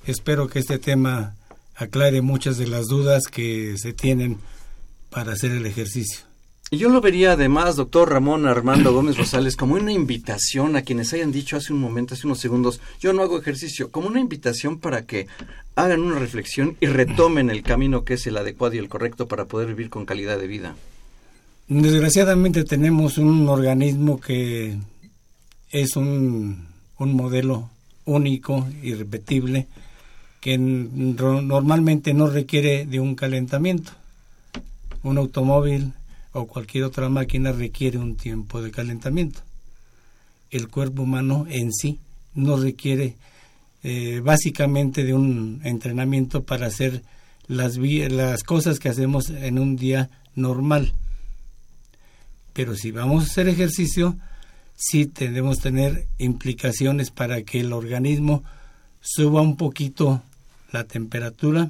Espero 0.08 0.48
que 0.48 0.60
este 0.60 0.80
tema 0.80 1.36
aclare 1.76 2.22
muchas 2.22 2.58
de 2.58 2.68
las 2.68 2.86
dudas 2.86 3.24
que 3.28 3.76
se 3.78 3.94
tienen 3.94 4.40
para 5.10 5.34
hacer 5.34 5.52
el 5.52 5.66
ejercicio. 5.66 6.25
Yo 6.72 6.90
lo 6.90 7.00
vería 7.00 7.34
además, 7.34 7.76
doctor 7.76 8.10
Ramón 8.10 8.48
Armando 8.48 8.92
Gómez 8.92 9.18
Rosales, 9.18 9.56
como 9.56 9.76
una 9.76 9.92
invitación 9.92 10.76
a 10.76 10.82
quienes 10.82 11.14
hayan 11.14 11.32
dicho 11.32 11.56
hace 11.56 11.72
un 11.72 11.80
momento, 11.80 12.16
hace 12.16 12.26
unos 12.26 12.40
segundos, 12.40 12.82
yo 13.00 13.14
no 13.14 13.22
hago 13.22 13.38
ejercicio, 13.38 13.92
como 13.92 14.08
una 14.08 14.20
invitación 14.20 14.80
para 14.80 15.06
que 15.06 15.28
hagan 15.76 16.02
una 16.02 16.18
reflexión 16.18 16.76
y 16.82 16.88
retomen 16.88 17.52
el 17.52 17.62
camino 17.62 18.04
que 18.04 18.16
es 18.16 18.26
el 18.26 18.38
adecuado 18.38 18.74
y 18.74 18.80
el 18.80 18.90
correcto 18.90 19.28
para 19.28 19.46
poder 19.46 19.68
vivir 19.68 19.92
con 19.92 20.06
calidad 20.06 20.40
de 20.40 20.48
vida. 20.48 20.76
Desgraciadamente 21.68 22.64
tenemos 22.64 23.20
un 23.20 23.48
organismo 23.48 24.20
que 24.20 24.76
es 25.70 25.96
un, 25.96 26.68
un 26.98 27.14
modelo 27.16 27.70
único, 28.06 28.68
irrepetible, 28.82 29.68
que 30.42 30.58
normalmente 30.58 32.14
no 32.16 32.28
requiere 32.28 32.86
de 32.88 33.00
un 33.00 33.16
calentamiento. 33.16 33.92
Un 35.04 35.20
automóvil 35.20 35.94
o 36.36 36.48
cualquier 36.48 36.84
otra 36.84 37.08
máquina 37.08 37.54
requiere 37.54 37.98
un 37.98 38.18
tiempo 38.18 38.62
de 38.62 38.70
calentamiento. 38.70 39.40
El 40.52 40.68
cuerpo 40.68 41.04
humano 41.04 41.46
en 41.50 41.72
sí 41.72 41.98
no 42.34 42.58
requiere 42.58 43.16
eh, 43.84 44.20
básicamente 44.20 45.06
de 45.06 45.14
un 45.14 45.62
entrenamiento 45.64 46.44
para 46.44 46.68
hacer 46.68 47.04
las, 47.48 47.78
las 47.78 48.44
cosas 48.44 48.80
que 48.80 48.90
hacemos 48.90 49.30
en 49.30 49.60
un 49.60 49.78
día 49.78 50.10
normal. 50.36 50.94
Pero 52.52 52.76
si 52.76 52.92
vamos 52.92 53.24
a 53.24 53.28
hacer 53.28 53.48
ejercicio, 53.48 54.18
sí 54.76 55.06
debemos 55.06 55.60
tener 55.60 56.06
implicaciones 56.18 57.12
para 57.12 57.44
que 57.44 57.62
el 57.62 57.72
organismo 57.72 58.44
suba 59.00 59.42
un 59.42 59.56
poquito 59.56 60.22
la 60.74 60.84
temperatura. 60.84 61.70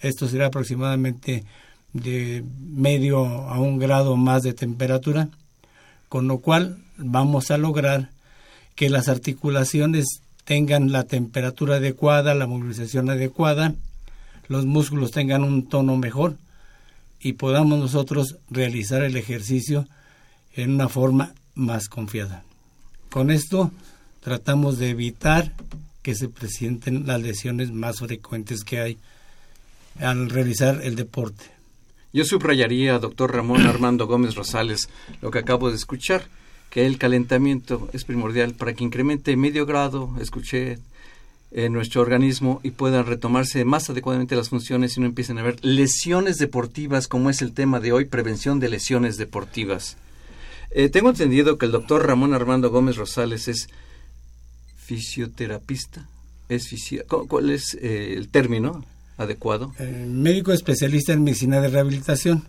Esto 0.00 0.28
será 0.28 0.46
aproximadamente 0.46 1.44
de 2.02 2.44
medio 2.60 3.24
a 3.26 3.58
un 3.58 3.78
grado 3.78 4.16
más 4.16 4.42
de 4.42 4.52
temperatura, 4.52 5.28
con 6.08 6.28
lo 6.28 6.38
cual 6.38 6.78
vamos 6.96 7.50
a 7.50 7.58
lograr 7.58 8.10
que 8.74 8.88
las 8.90 9.08
articulaciones 9.08 10.20
tengan 10.44 10.92
la 10.92 11.04
temperatura 11.04 11.76
adecuada, 11.76 12.34
la 12.34 12.46
movilización 12.46 13.10
adecuada, 13.10 13.74
los 14.48 14.64
músculos 14.64 15.10
tengan 15.10 15.42
un 15.42 15.68
tono 15.68 15.96
mejor 15.96 16.36
y 17.20 17.32
podamos 17.32 17.78
nosotros 17.78 18.36
realizar 18.50 19.02
el 19.02 19.16
ejercicio 19.16 19.86
en 20.54 20.74
una 20.74 20.88
forma 20.88 21.34
más 21.54 21.88
confiada. 21.88 22.44
Con 23.10 23.30
esto 23.30 23.72
tratamos 24.20 24.78
de 24.78 24.90
evitar 24.90 25.52
que 26.02 26.14
se 26.14 26.28
presenten 26.28 27.06
las 27.06 27.20
lesiones 27.20 27.72
más 27.72 27.98
frecuentes 27.98 28.62
que 28.62 28.80
hay 28.80 28.98
al 29.98 30.30
realizar 30.30 30.80
el 30.84 30.94
deporte. 30.94 31.55
Yo 32.16 32.24
subrayaría, 32.24 32.98
doctor 32.98 33.34
Ramón 33.34 33.66
Armando 33.66 34.06
Gómez 34.06 34.36
Rosales, 34.36 34.88
lo 35.20 35.30
que 35.30 35.38
acabo 35.38 35.68
de 35.68 35.76
escuchar, 35.76 36.24
que 36.70 36.86
el 36.86 36.96
calentamiento 36.96 37.90
es 37.92 38.04
primordial 38.04 38.54
para 38.54 38.72
que 38.72 38.84
incremente 38.84 39.36
medio 39.36 39.66
grado, 39.66 40.16
escuché, 40.18 40.78
en 41.50 41.74
nuestro 41.74 42.00
organismo 42.00 42.62
y 42.62 42.70
puedan 42.70 43.04
retomarse 43.04 43.66
más 43.66 43.90
adecuadamente 43.90 44.34
las 44.34 44.48
funciones 44.48 44.96
y 44.96 45.00
no 45.00 45.06
empiecen 45.06 45.36
a 45.36 45.42
haber 45.42 45.62
lesiones 45.62 46.38
deportivas, 46.38 47.06
como 47.06 47.28
es 47.28 47.42
el 47.42 47.52
tema 47.52 47.80
de 47.80 47.92
hoy, 47.92 48.06
prevención 48.06 48.60
de 48.60 48.70
lesiones 48.70 49.18
deportivas. 49.18 49.98
Eh, 50.70 50.88
tengo 50.88 51.10
entendido 51.10 51.58
que 51.58 51.66
el 51.66 51.72
doctor 51.72 52.06
Ramón 52.06 52.32
Armando 52.32 52.70
Gómez 52.70 52.96
Rosales 52.96 53.46
es 53.46 53.68
fisioterapista. 54.74 56.08
Es 56.48 56.74
¿Cuál 57.28 57.50
es 57.50 57.74
eh, 57.74 58.14
el 58.16 58.30
término? 58.30 58.86
Adecuado? 59.16 59.72
Eh, 59.78 60.06
médico 60.08 60.52
especialista 60.52 61.12
en 61.12 61.24
medicina 61.24 61.60
de 61.60 61.68
rehabilitación. 61.68 62.44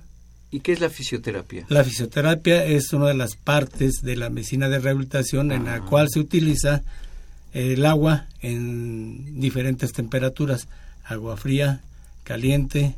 ¿Y 0.51 0.61
qué 0.61 0.71
es 0.73 0.79
la 0.79 0.89
fisioterapia? 0.89 1.65
La 1.69 1.83
fisioterapia 1.83 2.63
es 2.65 2.93
una 2.93 3.07
de 3.07 3.13
las 3.15 3.35
partes 3.35 3.95
de 4.01 4.15
la 4.15 4.29
medicina 4.29 4.69
de 4.69 4.79
rehabilitación 4.79 5.51
en 5.51 5.65
la 5.65 5.75
Ah. 5.75 5.81
cual 5.85 6.07
se 6.09 6.19
utiliza 6.19 6.83
el 7.53 7.85
agua 7.85 8.27
en 8.41 9.39
diferentes 9.39 9.91
temperaturas, 9.91 10.67
agua 11.03 11.35
fría, 11.37 11.81
caliente, 12.23 12.95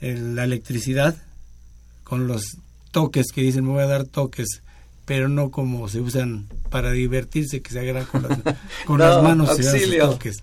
la 0.00 0.44
electricidad, 0.44 1.16
con 2.04 2.26
los 2.26 2.58
toques 2.90 3.26
que 3.32 3.42
dicen 3.42 3.64
me 3.64 3.70
voy 3.72 3.82
a 3.82 3.86
dar 3.86 4.04
toques, 4.04 4.62
pero 5.04 5.28
no 5.28 5.50
como 5.50 5.88
se 5.88 6.00
usan 6.00 6.46
para 6.70 6.90
divertirse, 6.92 7.62
que 7.62 7.70
se 7.70 7.78
agarran 7.80 8.06
con 8.06 8.22
las, 8.22 8.38
con 8.86 8.98
No, 8.98 9.04
las 9.06 9.22
manos 9.22 9.50
y 9.58 9.62
se 9.62 9.68
dan 9.68 9.72
sus 9.74 9.82
auxilio. 9.82 10.10
toques. 10.10 10.36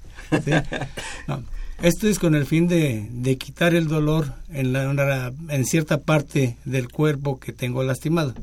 ¿sí? 0.45 0.51
No. 1.27 1.43
Esto 1.83 2.07
es 2.07 2.17
con 2.17 2.33
el 2.33 2.45
fin 2.45 2.67
de, 2.67 3.07
de 3.11 3.37
quitar 3.37 3.75
el 3.75 3.87
dolor 3.87 4.33
en, 4.49 4.71
la, 4.73 4.89
una- 4.89 5.31
en 5.49 5.65
cierta 5.65 5.99
parte 5.99 6.57
del 6.65 6.87
cuerpo 6.89 7.39
que 7.39 7.51
tengo 7.51 7.83
lastimado, 7.83 8.33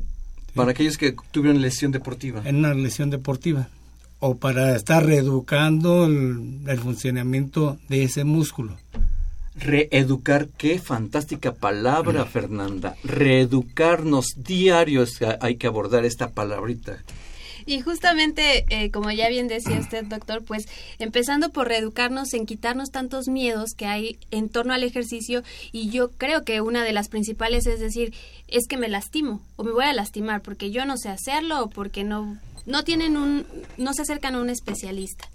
Para 0.55 0.71
aquellos 0.71 0.97
que 0.97 1.15
tuvieron 1.31 1.59
lesión 1.61 1.91
deportiva. 1.91 2.41
en 2.45 2.57
una 2.57 2.73
lesión 2.75 3.09
deportiva, 3.09 3.67
o 4.19 4.35
para 4.37 4.75
estar 4.75 5.03
reeducando 5.05 6.05
el, 6.05 6.59
el 6.67 6.79
funcionamiento 6.79 7.77
de 7.89 8.03
ese 8.03 8.23
músculo. 8.23 8.77
Reeducar, 9.55 10.47
qué 10.57 10.79
fantástica 10.79 11.51
palabra, 11.53 12.25
Fernanda. 12.25 12.95
Reeducarnos 13.03 14.27
diarios, 14.37 15.17
hay 15.41 15.55
que 15.57 15.67
abordar 15.67 16.05
esta 16.05 16.29
palabrita. 16.29 16.99
Y 17.65 17.81
justamente, 17.81 18.65
eh, 18.69 18.91
como 18.91 19.11
ya 19.11 19.29
bien 19.29 19.47
decía 19.47 19.79
usted, 19.79 20.05
doctor, 20.05 20.43
pues 20.43 20.65
empezando 20.99 21.49
por 21.49 21.67
reeducarnos 21.67 22.33
en 22.33 22.45
quitarnos 22.45 22.91
tantos 22.91 23.27
miedos 23.27 23.71
que 23.75 23.85
hay 23.85 24.17
en 24.31 24.49
torno 24.49 24.73
al 24.73 24.83
ejercicio 24.83 25.43
y 25.71 25.89
yo 25.89 26.11
creo 26.11 26.43
que 26.43 26.61
una 26.61 26.83
de 26.83 26.93
las 26.93 27.09
principales 27.09 27.67
es 27.67 27.79
decir, 27.79 28.13
es 28.47 28.67
que 28.67 28.77
me 28.77 28.89
lastimo 28.89 29.41
o 29.55 29.63
me 29.63 29.71
voy 29.71 29.85
a 29.85 29.93
lastimar 29.93 30.41
porque 30.41 30.71
yo 30.71 30.85
no 30.85 30.97
sé 30.97 31.09
hacerlo 31.09 31.63
o 31.63 31.69
porque 31.69 32.03
no, 32.03 32.37
no 32.65 32.83
tienen 32.83 33.17
un, 33.17 33.45
no 33.77 33.93
se 33.93 34.03
acercan 34.03 34.35
a 34.35 34.41
un 34.41 34.49
especialista. 34.49 35.29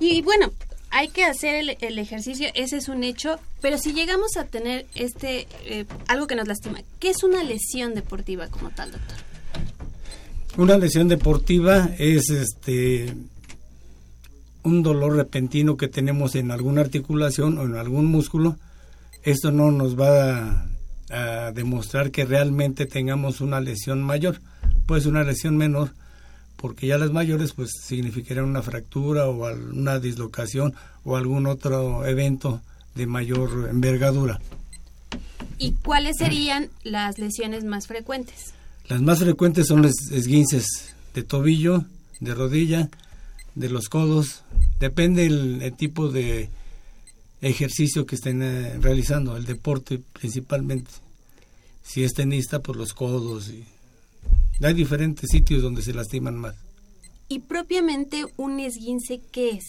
Y 0.00 0.22
bueno, 0.22 0.52
hay 0.90 1.08
que 1.08 1.24
hacer 1.24 1.54
el, 1.54 1.76
el 1.80 1.98
ejercicio, 1.98 2.48
ese 2.54 2.76
es 2.76 2.88
un 2.88 3.02
hecho, 3.02 3.38
pero 3.60 3.78
si 3.78 3.92
llegamos 3.92 4.36
a 4.36 4.44
tener 4.44 4.86
este, 4.94 5.46
eh, 5.64 5.86
algo 6.06 6.26
que 6.26 6.34
nos 6.34 6.46
lastima, 6.46 6.80
¿qué 7.00 7.10
es 7.10 7.22
una 7.22 7.42
lesión 7.42 7.94
deportiva 7.94 8.48
como 8.48 8.70
tal, 8.70 8.92
doctor? 8.92 9.31
Una 10.58 10.76
lesión 10.76 11.08
deportiva 11.08 11.88
es 11.98 12.28
este 12.28 13.14
un 14.64 14.82
dolor 14.82 15.16
repentino 15.16 15.78
que 15.78 15.88
tenemos 15.88 16.34
en 16.34 16.50
alguna 16.50 16.82
articulación 16.82 17.56
o 17.56 17.64
en 17.64 17.74
algún 17.74 18.04
músculo. 18.04 18.58
Esto 19.22 19.50
no 19.50 19.70
nos 19.70 19.98
va 19.98 20.66
a, 21.10 21.46
a 21.46 21.52
demostrar 21.52 22.10
que 22.10 22.26
realmente 22.26 22.84
tengamos 22.84 23.40
una 23.40 23.62
lesión 23.62 24.02
mayor, 24.02 24.40
pues 24.86 25.06
una 25.06 25.24
lesión 25.24 25.56
menor, 25.56 25.92
porque 26.56 26.86
ya 26.86 26.98
las 26.98 27.12
mayores 27.12 27.54
pues 27.54 27.70
significarían 27.82 28.44
una 28.44 28.62
fractura 28.62 29.28
o 29.28 29.50
una 29.50 29.98
dislocación 30.00 30.74
o 31.02 31.16
algún 31.16 31.46
otro 31.46 32.04
evento 32.04 32.60
de 32.94 33.06
mayor 33.06 33.68
envergadura. 33.70 34.38
¿Y 35.56 35.72
cuáles 35.72 36.18
serían 36.18 36.68
las 36.82 37.18
lesiones 37.18 37.64
más 37.64 37.86
frecuentes? 37.86 38.52
Las 38.88 39.00
más 39.00 39.20
frecuentes 39.20 39.66
son 39.66 39.82
los 39.82 39.92
esguinces 40.10 40.94
de 41.14 41.22
tobillo, 41.22 41.84
de 42.20 42.34
rodilla, 42.34 42.90
de 43.54 43.68
los 43.68 43.88
codos. 43.88 44.42
Depende 44.80 45.26
el, 45.26 45.62
el 45.62 45.74
tipo 45.74 46.08
de 46.08 46.50
ejercicio 47.42 48.06
que 48.06 48.14
estén 48.14 48.42
eh, 48.42 48.78
realizando, 48.80 49.36
el 49.36 49.44
deporte 49.44 50.00
principalmente. 50.12 50.90
Si 51.82 52.04
es 52.04 52.12
tenista, 52.12 52.60
pues 52.60 52.78
los 52.78 52.94
codos. 52.94 53.48
Y... 53.48 53.64
Hay 54.64 54.74
diferentes 54.74 55.28
sitios 55.30 55.62
donde 55.62 55.82
se 55.82 55.92
lastiman 55.92 56.36
más. 56.36 56.54
Y 57.28 57.40
propiamente 57.40 58.24
un 58.36 58.60
esguince, 58.60 59.20
¿qué 59.32 59.50
es? 59.50 59.64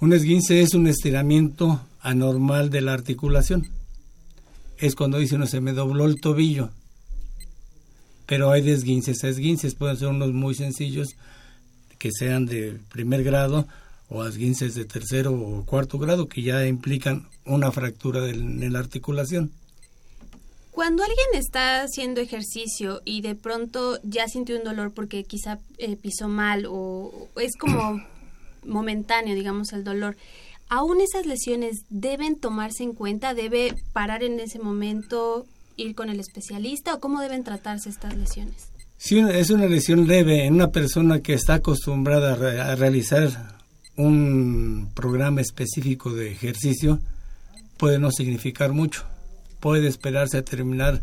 Un 0.00 0.12
esguince 0.12 0.62
es 0.62 0.74
un 0.74 0.88
estiramiento 0.88 1.80
anormal 2.00 2.70
de 2.70 2.80
la 2.80 2.92
articulación. 2.92 3.68
Es 4.78 4.96
cuando 4.96 5.18
dice 5.18 5.36
uno 5.36 5.46
se 5.46 5.60
me 5.60 5.72
dobló 5.72 6.06
el 6.06 6.20
tobillo. 6.20 6.70
Pero 8.32 8.50
hay 8.50 8.62
de 8.62 8.72
esguinces 8.72 9.22
a 9.24 9.28
esguinces, 9.28 9.74
pueden 9.74 9.98
ser 9.98 10.08
unos 10.08 10.32
muy 10.32 10.54
sencillos 10.54 11.16
que 11.98 12.08
sean 12.10 12.46
de 12.46 12.80
primer 12.90 13.22
grado 13.24 13.68
o 14.08 14.24
esguinces 14.24 14.74
de 14.74 14.86
tercero 14.86 15.34
o 15.34 15.66
cuarto 15.66 15.98
grado 15.98 16.30
que 16.30 16.40
ya 16.40 16.66
implican 16.66 17.28
una 17.44 17.70
fractura 17.72 18.26
en 18.30 18.72
la 18.72 18.78
articulación. 18.78 19.52
Cuando 20.70 21.02
alguien 21.02 21.26
está 21.34 21.82
haciendo 21.82 22.22
ejercicio 22.22 23.02
y 23.04 23.20
de 23.20 23.34
pronto 23.34 23.98
ya 24.02 24.26
sintió 24.28 24.56
un 24.56 24.64
dolor 24.64 24.94
porque 24.94 25.24
quizá 25.24 25.58
eh, 25.76 25.96
pisó 25.96 26.28
mal 26.28 26.64
o 26.66 27.28
es 27.36 27.54
como 27.58 28.02
momentáneo, 28.64 29.34
digamos, 29.34 29.74
el 29.74 29.84
dolor, 29.84 30.16
¿aún 30.70 31.02
esas 31.02 31.26
lesiones 31.26 31.82
deben 31.90 32.40
tomarse 32.40 32.82
en 32.82 32.94
cuenta? 32.94 33.34
¿Debe 33.34 33.74
parar 33.92 34.22
en 34.22 34.40
ese 34.40 34.58
momento, 34.58 35.44
ir 35.76 35.94
con 35.94 36.08
el 36.10 36.20
especialista 36.20 36.94
o 36.94 37.00
cómo 37.00 37.20
deben 37.20 37.44
tratarse 37.44 37.88
estas 37.88 38.16
lesiones? 38.16 38.68
Si 38.98 39.18
es 39.18 39.50
una 39.50 39.66
lesión 39.66 40.06
leve 40.06 40.44
en 40.46 40.54
una 40.54 40.68
persona 40.68 41.20
que 41.20 41.34
está 41.34 41.54
acostumbrada 41.54 42.32
a, 42.34 42.36
re- 42.36 42.60
a 42.60 42.74
realizar 42.76 43.58
un 43.96 44.90
programa 44.94 45.40
específico 45.40 46.12
de 46.12 46.30
ejercicio, 46.30 47.00
puede 47.76 47.98
no 47.98 48.10
significar 48.12 48.72
mucho. 48.72 49.04
Puede 49.60 49.88
esperarse 49.88 50.38
a 50.38 50.44
terminar 50.44 51.02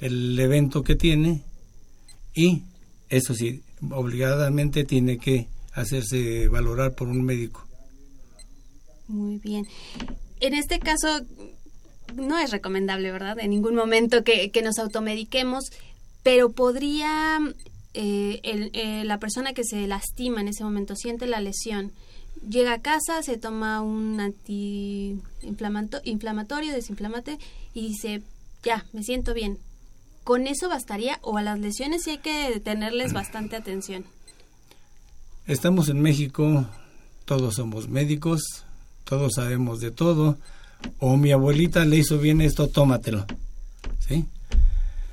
el 0.00 0.38
evento 0.38 0.82
que 0.82 0.94
tiene 0.94 1.42
y, 2.34 2.62
eso 3.08 3.34
sí, 3.34 3.62
obligadamente 3.90 4.84
tiene 4.84 5.18
que 5.18 5.48
hacerse 5.72 6.48
valorar 6.48 6.94
por 6.94 7.08
un 7.08 7.22
médico. 7.22 7.66
Muy 9.08 9.38
bien. 9.38 9.66
En 10.40 10.54
este 10.54 10.78
caso, 10.78 11.20
no 12.16 12.38
es 12.38 12.50
recomendable, 12.50 13.10
¿verdad? 13.12 13.38
En 13.38 13.50
ningún 13.50 13.74
momento 13.74 14.24
que, 14.24 14.50
que 14.50 14.62
nos 14.62 14.78
automediquemos, 14.78 15.64
pero 16.22 16.50
podría 16.52 17.38
eh, 17.94 18.40
el- 18.42 18.70
eh, 18.74 19.04
la 19.04 19.18
persona 19.18 19.52
que 19.52 19.64
se 19.64 19.86
lastima 19.86 20.40
en 20.40 20.48
ese 20.48 20.64
momento, 20.64 20.96
siente 20.96 21.26
la 21.26 21.40
lesión, 21.40 21.92
llega 22.48 22.72
a 22.74 22.80
casa, 22.80 23.22
se 23.22 23.36
toma 23.36 23.82
un 23.82 24.18
antiinflamatorio, 25.42 26.72
desinflamante 26.72 27.38
y 27.74 27.88
dice, 27.88 28.22
ya, 28.62 28.84
me 28.92 29.02
siento 29.02 29.34
bien. 29.34 29.58
¿Con 30.24 30.46
eso 30.46 30.68
bastaría 30.68 31.18
o 31.22 31.36
a 31.36 31.42
las 31.42 31.58
lesiones 31.58 32.04
sí 32.04 32.10
hay 32.10 32.18
que 32.18 32.60
tenerles 32.60 33.12
bastante 33.12 33.56
atención? 33.56 34.04
Estamos 35.46 35.88
en 35.88 36.00
México, 36.00 36.66
todos 37.24 37.56
somos 37.56 37.88
médicos, 37.88 38.42
todos 39.04 39.32
sabemos 39.34 39.80
de 39.80 39.90
todo. 39.90 40.38
O 40.98 41.16
mi 41.16 41.32
abuelita 41.32 41.84
le 41.84 41.98
hizo 41.98 42.18
bien 42.18 42.40
esto, 42.40 42.68
tómatelo. 42.68 43.26
¿Sí? 44.00 44.24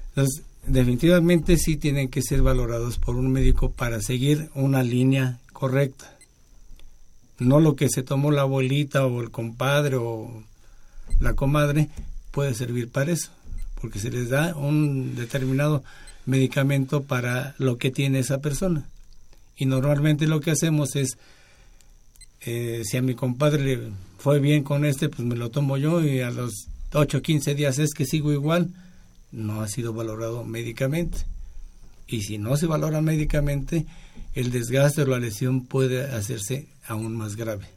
Entonces, 0.09 0.43
definitivamente 0.65 1.57
sí 1.57 1.77
tienen 1.77 2.09
que 2.09 2.21
ser 2.21 2.41
valorados 2.41 2.97
por 2.97 3.15
un 3.15 3.31
médico 3.31 3.71
para 3.71 4.01
seguir 4.01 4.49
una 4.55 4.83
línea 4.83 5.39
correcta. 5.53 6.15
No 7.39 7.59
lo 7.59 7.75
que 7.75 7.89
se 7.89 8.03
tomó 8.03 8.31
la 8.31 8.41
abuelita 8.41 9.05
o 9.05 9.21
el 9.21 9.31
compadre 9.31 9.95
o 9.95 10.43
la 11.19 11.33
comadre 11.33 11.89
puede 12.31 12.53
servir 12.53 12.89
para 12.89 13.11
eso, 13.11 13.31
porque 13.81 13.99
se 13.99 14.11
les 14.11 14.29
da 14.29 14.55
un 14.55 15.15
determinado 15.15 15.83
medicamento 16.25 17.03
para 17.03 17.55
lo 17.57 17.77
que 17.77 17.91
tiene 17.91 18.19
esa 18.19 18.39
persona. 18.39 18.85
Y 19.57 19.65
normalmente 19.65 20.27
lo 20.27 20.39
que 20.39 20.51
hacemos 20.51 20.95
es, 20.95 21.17
eh, 22.41 22.81
si 22.83 22.97
a 22.97 23.01
mi 23.01 23.15
compadre 23.15 23.63
le 23.63 23.91
fue 24.17 24.39
bien 24.39 24.63
con 24.63 24.85
este, 24.85 25.09
pues 25.09 25.27
me 25.27 25.35
lo 25.35 25.49
tomo 25.49 25.77
yo 25.77 26.03
y 26.03 26.21
a 26.21 26.31
los 26.31 26.67
8 26.93 27.17
o 27.17 27.21
15 27.21 27.55
días 27.55 27.79
es 27.79 27.93
que 27.93 28.05
sigo 28.05 28.31
igual, 28.31 28.69
no 29.31 29.61
ha 29.61 29.67
sido 29.67 29.93
valorado 29.93 30.43
médicamente. 30.43 31.19
Y 32.07 32.21
si 32.23 32.37
no 32.37 32.57
se 32.57 32.65
valora 32.65 33.01
médicamente, 33.01 33.85
el 34.33 34.51
desgaste 34.51 35.03
o 35.03 35.05
la 35.05 35.19
lesión 35.19 35.65
puede 35.65 36.03
hacerse 36.03 36.67
aún 36.87 37.15
más 37.15 37.35
grave. 37.35 37.67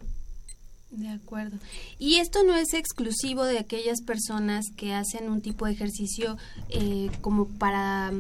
De 0.91 1.09
acuerdo. 1.09 1.57
Y 1.99 2.17
esto 2.17 2.43
no 2.45 2.55
es 2.55 2.75
exclusivo 2.75 3.45
de 3.45 3.59
aquellas 3.59 4.03
personas 4.03 4.67
que 4.77 4.95
hacen 4.95 5.31
un 5.31 5.41
tipo 5.41 5.67
de 5.67 5.73
ejercicio 5.73 6.37
eh, 6.69 7.11
como 7.21 7.47
para, 7.47 8.13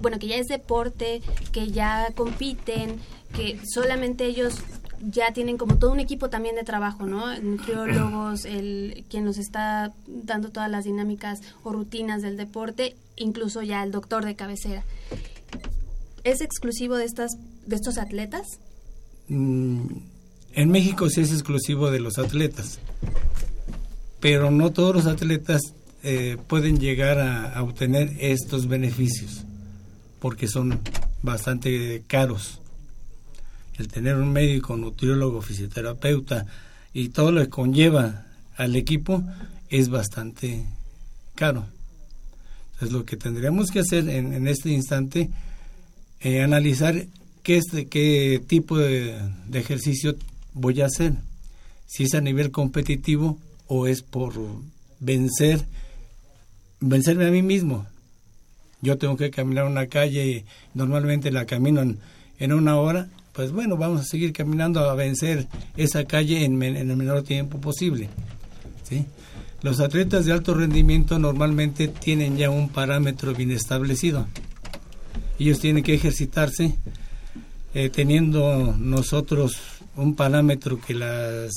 bueno, 0.00 0.18
que 0.18 0.28
ya 0.28 0.36
es 0.36 0.46
deporte, 0.46 1.22
que 1.52 1.70
ya 1.70 2.12
compiten, 2.14 2.98
que 3.34 3.58
solamente 3.72 4.26
ellos 4.26 4.56
ya 5.00 5.32
tienen 5.32 5.56
como 5.56 5.76
todo 5.76 5.92
un 5.92 6.00
equipo 6.00 6.28
también 6.30 6.56
de 6.56 6.64
trabajo, 6.64 7.06
¿no? 7.06 7.38
Nutriólogos, 7.40 8.44
el 8.44 9.04
quien 9.08 9.24
nos 9.24 9.38
está 9.38 9.92
dando 10.06 10.50
todas 10.50 10.70
las 10.70 10.84
dinámicas 10.84 11.40
o 11.62 11.72
rutinas 11.72 12.22
del 12.22 12.36
deporte, 12.36 12.96
incluso 13.16 13.62
ya 13.62 13.82
el 13.82 13.90
doctor 13.90 14.24
de 14.24 14.34
cabecera. 14.34 14.84
¿Es 16.24 16.40
exclusivo 16.40 16.96
de 16.96 17.04
estas 17.04 17.32
de 17.66 17.76
estos 17.76 17.98
atletas? 17.98 18.58
Mm, 19.28 19.86
en 20.52 20.70
México 20.70 21.08
sí 21.10 21.20
es 21.20 21.32
exclusivo 21.32 21.90
de 21.90 22.00
los 22.00 22.18
atletas. 22.18 22.78
pero 24.20 24.50
no 24.50 24.72
todos 24.72 24.94
los 24.96 25.06
atletas 25.06 25.62
eh, 26.02 26.36
pueden 26.48 26.78
llegar 26.78 27.20
a, 27.20 27.62
obtener 27.62 28.16
estos 28.18 28.66
beneficios 28.66 29.44
porque 30.18 30.48
son 30.48 30.80
bastante 31.22 32.02
caros. 32.08 32.60
El 33.78 33.88
tener 33.88 34.16
un 34.16 34.32
médico, 34.32 34.76
nutriólogo, 34.76 35.40
fisioterapeuta 35.40 36.46
y 36.92 37.10
todo 37.10 37.32
lo 37.32 37.42
que 37.42 37.48
conlleva 37.48 38.26
al 38.56 38.76
equipo 38.76 39.22
es 39.70 39.88
bastante 39.88 40.64
caro. 41.34 41.66
Entonces 42.72 42.96
lo 42.96 43.04
que 43.04 43.16
tendríamos 43.16 43.70
que 43.70 43.80
hacer 43.80 44.08
en, 44.08 44.46
este 44.46 44.70
instante 44.70 45.30
eh, 46.20 46.42
analizar 46.42 47.06
qué, 47.42 47.60
qué 47.90 48.42
tipo 48.46 48.78
de, 48.78 49.18
ejercicio 49.52 50.14
voy 50.52 50.80
a 50.80 50.86
hacer. 50.86 51.14
Si 51.86 52.04
es 52.04 52.14
a 52.14 52.20
nivel 52.20 52.50
competitivo 52.50 53.38
o 53.66 53.86
es 53.86 54.02
por 54.02 54.34
vencer, 55.00 55.64
vencerme 56.80 57.26
a 57.26 57.30
mí 57.30 57.42
mismo. 57.42 57.86
Yo 58.80 58.96
tengo 58.96 59.16
que 59.16 59.30
caminar 59.30 59.64
una 59.64 59.86
calle 59.88 60.44
normalmente 60.74 61.30
la 61.30 61.46
camino 61.46 61.82
en, 62.38 62.52
una 62.52 62.76
hora, 62.76 63.08
pues 63.38 63.52
bueno, 63.52 63.76
vamos 63.76 64.00
a 64.00 64.04
seguir 64.04 64.32
caminando 64.32 64.80
a 64.80 64.96
vencer 64.96 65.46
esa 65.76 66.02
calle 66.06 66.44
en, 66.44 66.60
el 66.60 66.96
menor 66.96 67.22
tiempo 67.22 67.60
posible. 67.60 68.08
Los 69.62 69.78
atletas 69.78 70.26
de 70.26 70.32
alto 70.32 70.54
rendimiento 70.54 71.20
normalmente 71.20 71.86
tienen 71.86 72.36
ya 72.36 72.50
un 72.50 72.68
parámetro 72.68 73.34
bien 73.34 73.52
establecido. 73.52 74.26
Ellos 75.38 75.60
tienen 75.60 75.84
que 75.84 75.94
ejercitarse 75.94 76.74
eh, 77.74 77.90
teniendo 77.90 78.74
nosotros 78.76 79.52
un 79.94 80.16
parámetro 80.16 80.80
que 80.80 80.94
las 80.94 81.52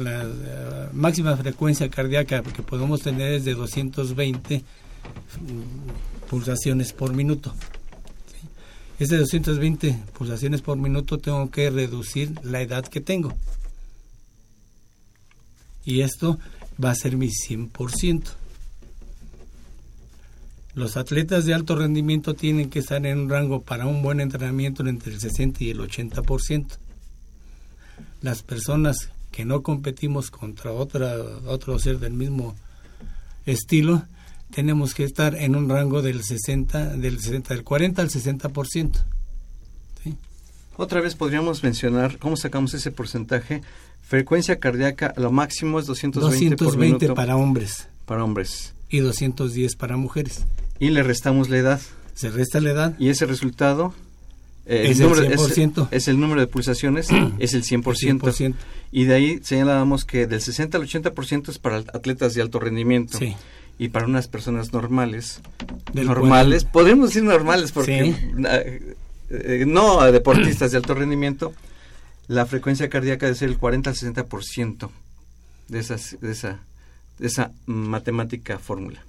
la 0.00 0.22
eh, 0.22 0.88
máxima 0.92 1.36
frecuencia 1.36 1.90
cardíaca 1.90 2.40
que 2.44 2.62
podemos 2.62 3.00
tener 3.00 3.32
es 3.32 3.44
de 3.44 3.54
220 3.54 4.62
pulsaciones 6.30 6.92
por 6.92 7.12
minuto. 7.14 7.52
¿Sí? 8.98 9.06
de 9.06 9.18
220 9.18 9.98
pulsaciones 10.16 10.62
por 10.62 10.76
minuto 10.76 11.18
tengo 11.18 11.50
que 11.50 11.70
reducir 11.70 12.32
la 12.42 12.60
edad 12.60 12.84
que 12.84 13.00
tengo. 13.00 13.34
Y 15.84 16.00
esto 16.00 16.38
va 16.82 16.90
a 16.90 16.94
ser 16.94 17.16
mi 17.16 17.28
100%. 17.28 18.22
Los 20.74 20.96
atletas 20.96 21.44
de 21.44 21.54
alto 21.54 21.76
rendimiento 21.76 22.34
tienen 22.34 22.68
que 22.68 22.80
estar 22.80 23.04
en 23.06 23.18
un 23.18 23.30
rango 23.30 23.60
para 23.60 23.86
un 23.86 24.02
buen 24.02 24.20
entrenamiento 24.20 24.84
entre 24.86 25.12
el 25.12 25.20
60 25.20 25.62
y 25.62 25.70
el 25.70 25.78
80%. 25.78 26.78
Las 28.22 28.42
personas 28.42 29.10
que 29.30 29.44
no 29.44 29.62
competimos 29.62 30.30
contra 30.30 30.72
otra, 30.72 31.16
otro 31.46 31.78
ser 31.78 32.00
del 32.00 32.14
mismo 32.14 32.56
estilo, 33.46 34.02
tenemos 34.54 34.94
que 34.94 35.02
estar 35.02 35.34
en 35.34 35.56
un 35.56 35.68
rango 35.68 36.00
del 36.00 36.22
60, 36.22 36.96
del 36.96 37.18
60, 37.18 37.54
del 37.54 37.64
40 37.64 38.02
al 38.02 38.08
60%. 38.08 39.04
¿sí? 40.02 40.14
Otra 40.76 41.00
vez 41.00 41.16
podríamos 41.16 41.64
mencionar 41.64 42.18
cómo 42.18 42.36
sacamos 42.36 42.72
ese 42.74 42.92
porcentaje. 42.92 43.62
Frecuencia 44.02 44.60
cardíaca, 44.60 45.12
lo 45.16 45.32
máximo 45.32 45.80
es 45.80 45.86
220, 45.86 46.56
220 46.56 47.14
para 47.14 47.36
hombres. 47.36 47.88
Para 48.06 48.22
hombres. 48.22 48.74
Y 48.88 48.98
210 48.98 49.74
para 49.74 49.96
mujeres. 49.96 50.44
Y 50.78 50.90
le 50.90 51.02
restamos 51.02 51.48
la 51.48 51.58
edad. 51.58 51.80
Se 52.14 52.30
resta 52.30 52.60
la 52.60 52.70
edad. 52.70 52.94
Y 53.00 53.08
ese 53.08 53.26
resultado 53.26 53.92
eh, 54.66 54.90
es, 54.90 55.00
el, 55.00 55.08
número, 55.08 55.22
100%. 55.24 55.88
Es, 55.90 56.08
el 56.08 56.20
número 56.20 56.40
de 56.40 56.46
pulsaciones, 56.46 57.08
es 57.40 57.54
el 57.54 57.64
100%. 57.64 58.54
Y 58.92 59.04
de 59.04 59.14
ahí 59.14 59.40
señalábamos 59.42 60.04
que 60.04 60.28
del 60.28 60.40
60 60.40 60.78
al 60.78 60.84
80% 60.86 61.48
es 61.48 61.58
para 61.58 61.78
atletas 61.78 62.34
de 62.34 62.42
alto 62.42 62.60
rendimiento. 62.60 63.18
Y 63.78 63.88
para 63.88 64.06
unas 64.06 64.28
personas 64.28 64.72
normales, 64.72 65.40
normales, 65.92 66.64
podemos 66.64 67.10
decir 67.10 67.24
normales 67.24 67.72
porque 67.72 68.14
eh, 69.30 69.64
no 69.66 70.00
a 70.00 70.12
deportistas 70.12 70.70
de 70.70 70.76
alto 70.76 70.94
rendimiento, 70.94 71.52
la 72.28 72.46
frecuencia 72.46 72.88
cardíaca 72.88 73.26
debe 73.26 73.38
ser 73.38 73.48
el 73.48 73.58
40 73.58 73.90
al 73.90 73.96
60% 73.96 74.90
de, 75.68 75.78
esas, 75.78 76.16
de, 76.20 76.32
esa, 76.32 76.60
de 77.18 77.26
esa 77.26 77.50
matemática 77.66 78.58
fórmula. 78.58 79.04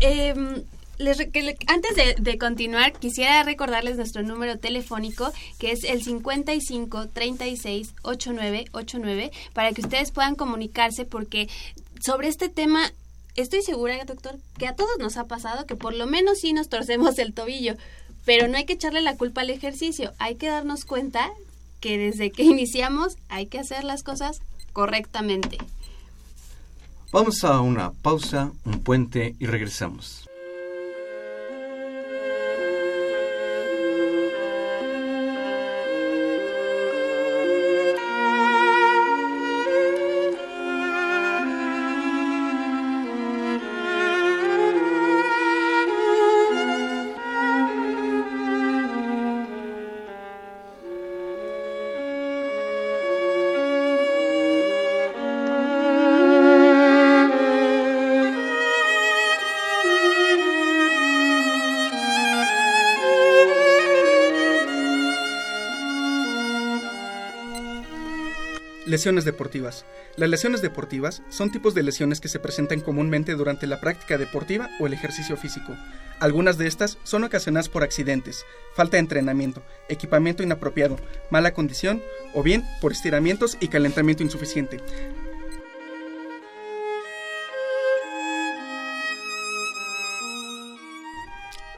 Eh, 0.00 0.62
antes 1.66 2.16
de, 2.18 2.38
continuar, 2.38 2.92
quisiera 2.92 3.42
recordarles 3.42 3.96
nuestro 3.96 4.22
número 4.22 4.58
telefónico, 4.58 5.32
que 5.58 5.72
es 5.72 5.84
el 5.84 6.02
55 6.02 7.08
36 7.08 7.94
89 8.02 8.66
89, 8.72 9.32
para 9.52 9.72
que 9.72 9.80
ustedes 9.80 10.10
puedan 10.10 10.34
comunicarse, 10.34 11.04
porque 11.04 11.48
sobre 12.04 12.28
este 12.28 12.48
tema 12.48 12.92
estoy 13.34 13.62
segura, 13.62 14.04
doctor, 14.04 14.38
que 14.58 14.66
a 14.66 14.74
todos 14.74 14.98
nos 14.98 15.16
ha 15.16 15.24
pasado 15.24 15.66
que 15.66 15.76
por 15.76 15.94
lo 15.94 16.06
menos 16.06 16.38
sí 16.38 16.52
nos 16.52 16.68
torcemos 16.68 17.18
el 17.18 17.32
tobillo, 17.32 17.76
pero 18.24 18.48
no 18.48 18.58
hay 18.58 18.66
que 18.66 18.74
echarle 18.74 19.00
la 19.00 19.16
culpa 19.16 19.40
al 19.40 19.50
ejercicio, 19.50 20.12
hay 20.18 20.34
que 20.34 20.48
darnos 20.48 20.84
cuenta 20.84 21.30
que 21.80 21.96
desde 21.96 22.30
que 22.30 22.42
iniciamos 22.44 23.16
hay 23.28 23.46
que 23.46 23.58
hacer 23.58 23.84
las 23.84 24.02
cosas 24.02 24.40
correctamente. 24.72 25.58
Vamos 27.12 27.42
a 27.42 27.60
una 27.60 27.90
pausa, 27.90 28.52
un 28.64 28.80
puente 28.80 29.34
y 29.40 29.46
regresamos. 29.46 30.29
Lesiones 69.00 69.24
deportivas. 69.24 69.86
Las 70.16 70.28
lesiones 70.28 70.60
deportivas 70.60 71.22
son 71.30 71.50
tipos 71.50 71.74
de 71.74 71.82
lesiones 71.82 72.20
que 72.20 72.28
se 72.28 72.38
presentan 72.38 72.82
comúnmente 72.82 73.32
durante 73.32 73.66
la 73.66 73.80
práctica 73.80 74.18
deportiva 74.18 74.68
o 74.78 74.86
el 74.86 74.92
ejercicio 74.92 75.38
físico. 75.38 75.74
Algunas 76.18 76.58
de 76.58 76.66
estas 76.66 76.98
son 77.02 77.24
ocasionadas 77.24 77.70
por 77.70 77.82
accidentes, 77.82 78.44
falta 78.74 78.98
de 78.98 79.00
entrenamiento, 79.00 79.62
equipamiento 79.88 80.42
inapropiado, 80.42 80.98
mala 81.30 81.54
condición 81.54 82.02
o 82.34 82.42
bien 82.42 82.62
por 82.82 82.92
estiramientos 82.92 83.56
y 83.58 83.68
calentamiento 83.68 84.22
insuficiente. 84.22 84.76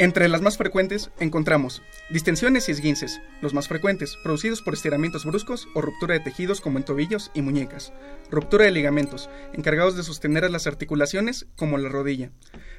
Entre 0.03 0.29
las 0.29 0.43
más 0.43 0.57
frecuentes 0.57 1.13
encontramos 1.21 1.81
distensiones 2.11 2.69
y 2.69 2.73
esguinces, 2.73 3.21
los 3.41 3.55
más 3.55 3.69
frecuentes, 3.69 4.17
producidos 4.25 4.61
por 4.61 4.75
estiramientos 4.75 5.25
bruscos 5.25 5.69
o 5.75 5.81
ruptura 5.81 6.15
de 6.15 6.19
tejidos 6.19 6.61
como 6.61 6.79
en 6.79 6.85
tobillos 6.85 7.31
y 7.35 7.43
muñecas, 7.43 7.93
ruptura 8.29 8.65
de 8.65 8.73
ligamentos, 8.73 9.31
encargados 9.53 9.97
de 9.97 10.03
sostener 10.03 10.45
a 10.45 10.49
las 10.49 10.67
articulaciones 10.67 11.47
como 11.55 11.79
la 11.79 11.89
rodilla, 11.89 12.33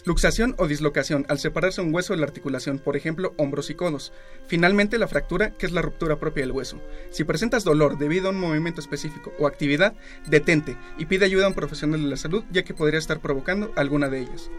luxación 0.04 0.54
o 0.58 0.68
dislocación 0.68 1.26
al 1.30 1.40
separarse 1.40 1.80
un 1.80 1.96
hueso 1.96 2.12
de 2.12 2.20
la 2.20 2.26
articulación, 2.26 2.78
por 2.78 2.98
ejemplo, 2.98 3.34
hombros 3.38 3.70
y 3.70 3.76
codos, 3.76 4.12
finalmente 4.48 4.98
la 4.98 5.08
fractura, 5.08 5.52
que 5.52 5.66
es 5.66 5.72
la 5.72 5.82
ruptura 5.82 6.20
propia 6.20 6.44
del 6.44 6.52
hueso. 6.52 6.82
Si 7.10 7.24
presentas 7.24 7.64
dolor 7.64 7.98
debido 7.98 8.28
a 8.28 8.32
un 8.32 8.40
movimiento 8.42 8.82
específico 8.82 9.32
o 9.40 9.48
actividad, 9.48 9.94
detente 10.28 10.76
y 10.98 11.06
pide 11.06 11.24
ayuda 11.24 11.46
a 11.46 11.48
un 11.48 11.56
profesional 11.56 12.04
de 12.04 12.10
la 12.10 12.18
salud 12.18 12.44
ya 12.52 12.64
que 12.64 12.74
podría 12.74 13.00
estar 13.00 13.22
provocando 13.22 13.72
alguna 13.78 14.10
de 14.10 14.20
ellas. 14.20 14.52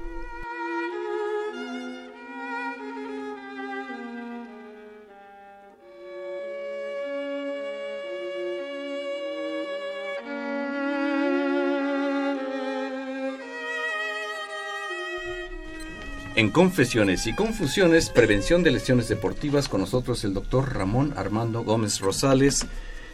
En 16.36 16.50
Confesiones 16.50 17.28
y 17.28 17.32
Confusiones, 17.32 18.10
Prevención 18.10 18.64
de 18.64 18.72
Lesiones 18.72 19.08
Deportivas, 19.08 19.68
con 19.68 19.80
nosotros 19.80 20.24
el 20.24 20.34
doctor 20.34 20.74
Ramón 20.74 21.14
Armando 21.16 21.62
Gómez 21.62 22.00
Rosales. 22.00 22.66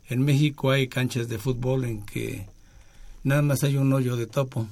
En 0.07 0.23
México 0.23 0.71
hay 0.71 0.87
canchas 0.87 1.27
de 1.29 1.37
fútbol 1.37 1.85
en 1.85 2.03
que 2.03 2.47
nada 3.23 3.43
más 3.43 3.63
hay 3.63 3.77
un 3.77 3.93
hoyo 3.93 4.15
de 4.15 4.25
topo, 4.25 4.67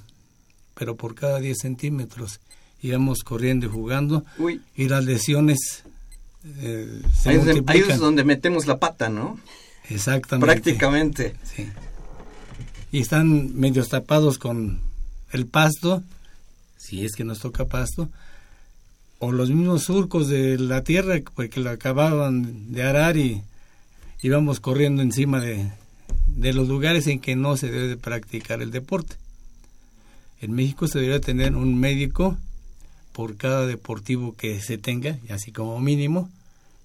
pero 0.78 0.96
por 0.96 1.16
cada 1.16 1.40
10 1.40 1.58
centímetros 1.58 2.40
íbamos 2.82 3.24
corriendo 3.24 3.66
y 3.66 3.70
jugando 3.70 4.24
Uy. 4.38 4.62
y 4.76 4.88
las 4.88 5.06
lesiones 5.06 5.84
eh, 6.60 7.02
se 7.14 7.30
ahí, 7.30 7.64
ahí 7.66 7.84
es 7.88 8.00
donde 8.00 8.24
metemos 8.24 8.68
la 8.68 8.78
pata, 8.78 9.10
¿no? 9.10 9.40
Exactamente. 9.90 10.46
Prácticamente. 10.46 11.36
Sí. 11.44 11.68
Y 12.92 13.02
están 13.02 13.56
medio 13.60 13.86
tapados 13.86 14.38
con 14.38 14.80
el 15.32 15.46
pasto, 15.46 16.04
si 16.78 17.04
es 17.04 17.16
que 17.16 17.24
nos 17.24 17.40
toca 17.40 17.66
pasto, 17.66 18.10
o 19.20 19.32
los 19.32 19.50
mismos 19.50 19.84
surcos 19.84 20.30
de 20.30 20.58
la 20.58 20.84
tierra 20.84 21.16
porque 21.36 21.60
lo 21.60 21.72
acababan 21.72 22.72
de 22.72 22.84
arar 22.84 23.18
y 23.18 23.42
íbamos 24.22 24.60
corriendo 24.60 25.02
encima 25.02 25.42
de, 25.42 25.72
de 26.28 26.54
los 26.54 26.68
lugares 26.68 27.08
en 27.08 27.20
que 27.20 27.36
no 27.36 27.58
se 27.58 27.70
debe 27.72 27.88
de 27.88 27.98
practicar 27.98 28.62
el 28.62 28.72
deporte. 28.72 29.16
En 30.40 30.54
México 30.54 30.88
se 30.88 31.00
debe 31.00 31.20
tener 31.20 31.56
un 31.56 31.80
médico 31.80 32.38
por 33.12 33.38
cada 33.38 33.66
deportivo 33.66 34.36
que 34.36 34.62
se 34.62 34.78
tenga, 34.78 35.18
y 35.28 35.32
así 35.32 35.52
como 35.52 35.80
mínimo, 35.80 36.30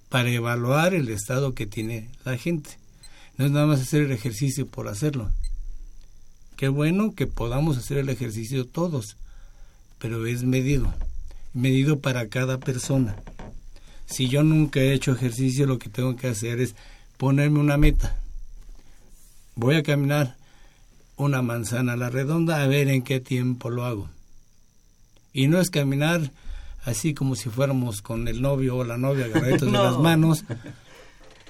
para 0.08 0.30
evaluar 0.30 0.94
el 0.94 1.08
estado 1.08 1.54
que 1.54 1.66
tiene 1.66 2.08
la 2.24 2.38
gente. 2.38 2.70
No 3.36 3.44
es 3.44 3.50
nada 3.50 3.66
más 3.66 3.80
hacer 3.80 4.02
el 4.02 4.12
ejercicio 4.12 4.66
por 4.66 4.88
hacerlo. 4.88 5.30
Qué 6.56 6.68
bueno 6.68 7.14
que 7.14 7.26
podamos 7.26 7.76
hacer 7.76 7.98
el 7.98 8.08
ejercicio 8.08 8.66
todos, 8.66 9.16
pero 9.98 10.26
es 10.26 10.44
medido, 10.44 10.92
medido 11.52 12.00
para 12.00 12.28
cada 12.28 12.58
persona. 12.58 13.16
Si 14.06 14.28
yo 14.28 14.42
nunca 14.42 14.80
he 14.80 14.92
hecho 14.92 15.12
ejercicio, 15.12 15.66
lo 15.66 15.78
que 15.78 15.88
tengo 15.88 16.16
que 16.16 16.28
hacer 16.28 16.60
es 16.60 16.74
ponerme 17.16 17.58
una 17.58 17.76
meta. 17.76 18.16
Voy 19.54 19.76
a 19.76 19.82
caminar 19.82 20.36
una 21.22 21.42
manzana 21.42 21.94
a 21.94 21.96
la 21.96 22.10
redonda 22.10 22.62
a 22.62 22.66
ver 22.66 22.88
en 22.88 23.02
qué 23.02 23.20
tiempo 23.20 23.70
lo 23.70 23.84
hago. 23.84 24.08
Y 25.32 25.48
no 25.48 25.60
es 25.60 25.70
caminar 25.70 26.30
así 26.84 27.14
como 27.14 27.36
si 27.36 27.48
fuéramos 27.48 28.02
con 28.02 28.28
el 28.28 28.42
novio 28.42 28.76
o 28.76 28.84
la 28.84 28.98
novia 28.98 29.26
agarraditos 29.26 29.68
No. 29.72 29.78
de 29.84 29.90
las 29.90 29.98
manos 29.98 30.44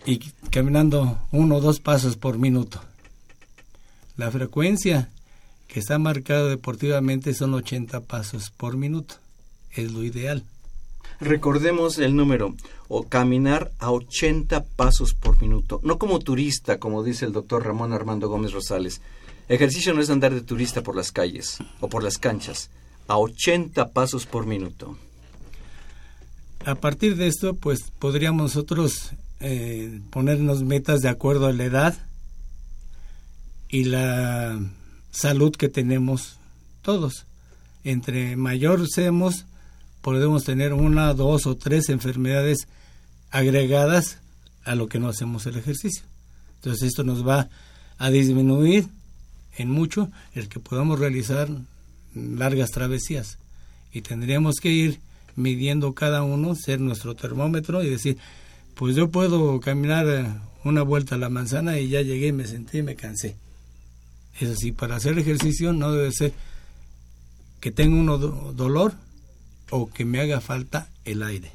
y 0.06 0.18
caminando 0.50 1.18
uno 1.32 1.56
o 1.56 1.60
dos 1.60 1.80
pasos 1.80 2.16
por 2.16 2.38
minuto. 2.38 2.80
La 4.16 4.30
frecuencia 4.30 5.08
que 5.68 5.80
está 5.80 5.98
marcada 5.98 6.48
deportivamente 6.48 7.32
son 7.34 7.54
80 7.54 8.00
pasos 8.00 8.50
por 8.50 8.76
minuto. 8.76 9.14
Es 9.70 9.90
lo 9.90 10.04
ideal. 10.04 10.44
Recordemos 11.18 11.98
el 11.98 12.14
número, 12.16 12.54
o 12.88 13.04
caminar 13.04 13.70
a 13.78 13.90
80 13.90 14.64
pasos 14.76 15.14
por 15.14 15.40
minuto, 15.40 15.80
no 15.84 15.96
como 15.98 16.18
turista, 16.18 16.78
como 16.78 17.02
dice 17.04 17.24
el 17.24 17.32
doctor 17.32 17.64
Ramón 17.64 17.92
Armando 17.92 18.28
Gómez 18.28 18.52
Rosales. 18.52 19.00
Ejercicio 19.52 19.92
no 19.92 20.00
es 20.00 20.08
andar 20.08 20.32
de 20.32 20.40
turista 20.40 20.82
por 20.82 20.96
las 20.96 21.12
calles 21.12 21.58
o 21.80 21.88
por 21.90 22.02
las 22.02 22.16
canchas, 22.16 22.70
a 23.06 23.18
80 23.18 23.90
pasos 23.90 24.24
por 24.24 24.46
minuto. 24.46 24.96
A 26.64 26.74
partir 26.74 27.16
de 27.16 27.26
esto, 27.26 27.52
pues 27.52 27.82
podríamos 27.98 28.40
nosotros 28.40 29.10
eh, 29.40 30.00
ponernos 30.08 30.62
metas 30.62 31.02
de 31.02 31.10
acuerdo 31.10 31.48
a 31.48 31.52
la 31.52 31.64
edad 31.64 31.98
y 33.68 33.84
la 33.84 34.58
salud 35.10 35.54
que 35.54 35.68
tenemos 35.68 36.38
todos. 36.80 37.26
Entre 37.84 38.36
mayor 38.36 38.88
seamos, 38.88 39.44
podemos 40.00 40.44
tener 40.44 40.72
una, 40.72 41.12
dos 41.12 41.46
o 41.46 41.58
tres 41.58 41.90
enfermedades 41.90 42.68
agregadas 43.30 44.16
a 44.64 44.76
lo 44.76 44.88
que 44.88 44.98
no 44.98 45.10
hacemos 45.10 45.44
el 45.44 45.58
ejercicio. 45.58 46.04
Entonces 46.54 46.84
esto 46.84 47.04
nos 47.04 47.28
va 47.28 47.50
a 47.98 48.08
disminuir 48.08 48.88
en 49.56 49.70
mucho 49.70 50.10
el 50.34 50.48
que 50.48 50.60
podamos 50.60 50.98
realizar 50.98 51.48
largas 52.14 52.70
travesías 52.70 53.38
y 53.92 54.02
tendríamos 54.02 54.56
que 54.56 54.70
ir 54.70 55.00
midiendo 55.36 55.92
cada 55.94 56.22
uno, 56.22 56.54
ser 56.54 56.80
nuestro 56.80 57.14
termómetro 57.14 57.82
y 57.82 57.90
decir, 57.90 58.18
pues 58.74 58.96
yo 58.96 59.08
puedo 59.10 59.60
caminar 59.60 60.06
eh, 60.08 60.26
una 60.64 60.82
vuelta 60.82 61.14
a 61.14 61.18
la 61.18 61.28
manzana 61.28 61.78
y 61.78 61.88
ya 61.88 62.02
llegué, 62.02 62.32
me 62.32 62.46
sentí 62.46 62.78
y 62.78 62.82
me 62.82 62.96
cansé. 62.96 63.36
Es 64.40 64.48
así, 64.50 64.72
para 64.72 64.96
hacer 64.96 65.18
ejercicio 65.18 65.72
no 65.72 65.92
debe 65.92 66.10
ser 66.12 66.32
que 67.60 67.70
tenga 67.70 67.96
uno 67.96 68.18
do- 68.18 68.52
dolor 68.54 68.92
o 69.70 69.90
que 69.90 70.04
me 70.04 70.20
haga 70.20 70.40
falta 70.40 70.88
el 71.04 71.22
aire. 71.22 71.52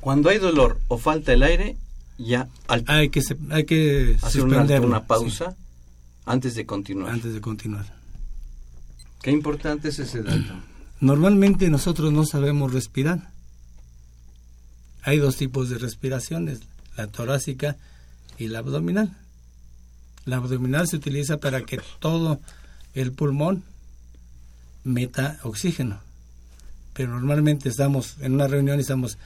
Cuando 0.00 0.28
hay 0.30 0.38
dolor 0.38 0.78
o 0.88 0.98
falta 0.98 1.32
el 1.32 1.42
aire, 1.42 1.76
ya 2.18 2.48
al 2.68 2.84
Hay 2.86 3.08
que, 3.10 3.22
se- 3.22 3.36
hay 3.50 3.64
que 3.64 4.16
hacer 4.22 4.42
una 4.44 5.06
pausa 5.06 5.56
antes 6.26 6.54
de 6.54 6.66
continuar. 6.66 7.12
Antes 7.12 7.32
de 7.32 7.40
continuar. 7.40 7.86
Qué 9.22 9.30
importante 9.30 9.88
es 9.88 9.98
ese 9.98 10.22
dato. 10.22 10.54
Normalmente 11.00 11.70
nosotros 11.70 12.12
no 12.12 12.26
sabemos 12.26 12.72
respirar. 12.72 13.30
Hay 15.02 15.18
dos 15.18 15.36
tipos 15.36 15.68
de 15.70 15.78
respiraciones, 15.78 16.60
la 16.96 17.06
torácica 17.06 17.76
y 18.38 18.48
la 18.48 18.58
abdominal. 18.58 19.16
La 20.24 20.36
abdominal 20.36 20.88
se 20.88 20.96
utiliza 20.96 21.38
para 21.38 21.62
que 21.62 21.80
todo 22.00 22.40
el 22.94 23.12
pulmón 23.12 23.62
meta 24.82 25.38
oxígeno. 25.44 26.00
Pero 26.92 27.12
normalmente 27.12 27.68
estamos 27.68 28.16
en 28.20 28.34
una 28.34 28.48
reunión 28.48 28.78
y 28.78 28.82
estamos 28.82 29.18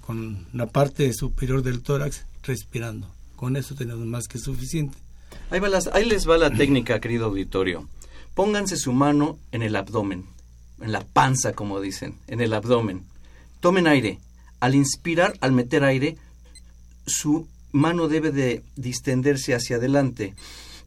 con 0.00 0.46
la 0.52 0.66
parte 0.66 1.12
superior 1.12 1.62
del 1.62 1.82
tórax 1.82 2.24
respirando. 2.44 3.12
Con 3.42 3.56
eso 3.56 3.74
tenemos 3.74 4.06
más 4.06 4.28
que 4.28 4.38
suficiente. 4.38 4.96
Ahí, 5.50 5.58
va 5.58 5.68
las- 5.68 5.88
ahí 5.88 6.04
les 6.04 6.28
va 6.28 6.38
la 6.38 6.48
técnica, 6.52 7.00
querido 7.00 7.26
auditorio. 7.26 7.88
Pónganse 8.36 8.76
su 8.76 8.92
mano 8.92 9.36
en 9.50 9.62
el 9.62 9.74
abdomen, 9.74 10.26
en 10.80 10.92
la 10.92 11.00
panza, 11.04 11.52
como 11.52 11.80
dicen, 11.80 12.14
en 12.28 12.40
el 12.40 12.52
abdomen. 12.54 13.02
Tomen 13.58 13.88
aire. 13.88 14.20
Al 14.60 14.76
inspirar, 14.76 15.34
al 15.40 15.50
meter 15.50 15.82
aire, 15.82 16.16
su 17.04 17.48
mano 17.72 18.06
debe 18.06 18.30
de 18.30 18.62
distenderse 18.76 19.54
hacia 19.56 19.74
adelante. 19.74 20.34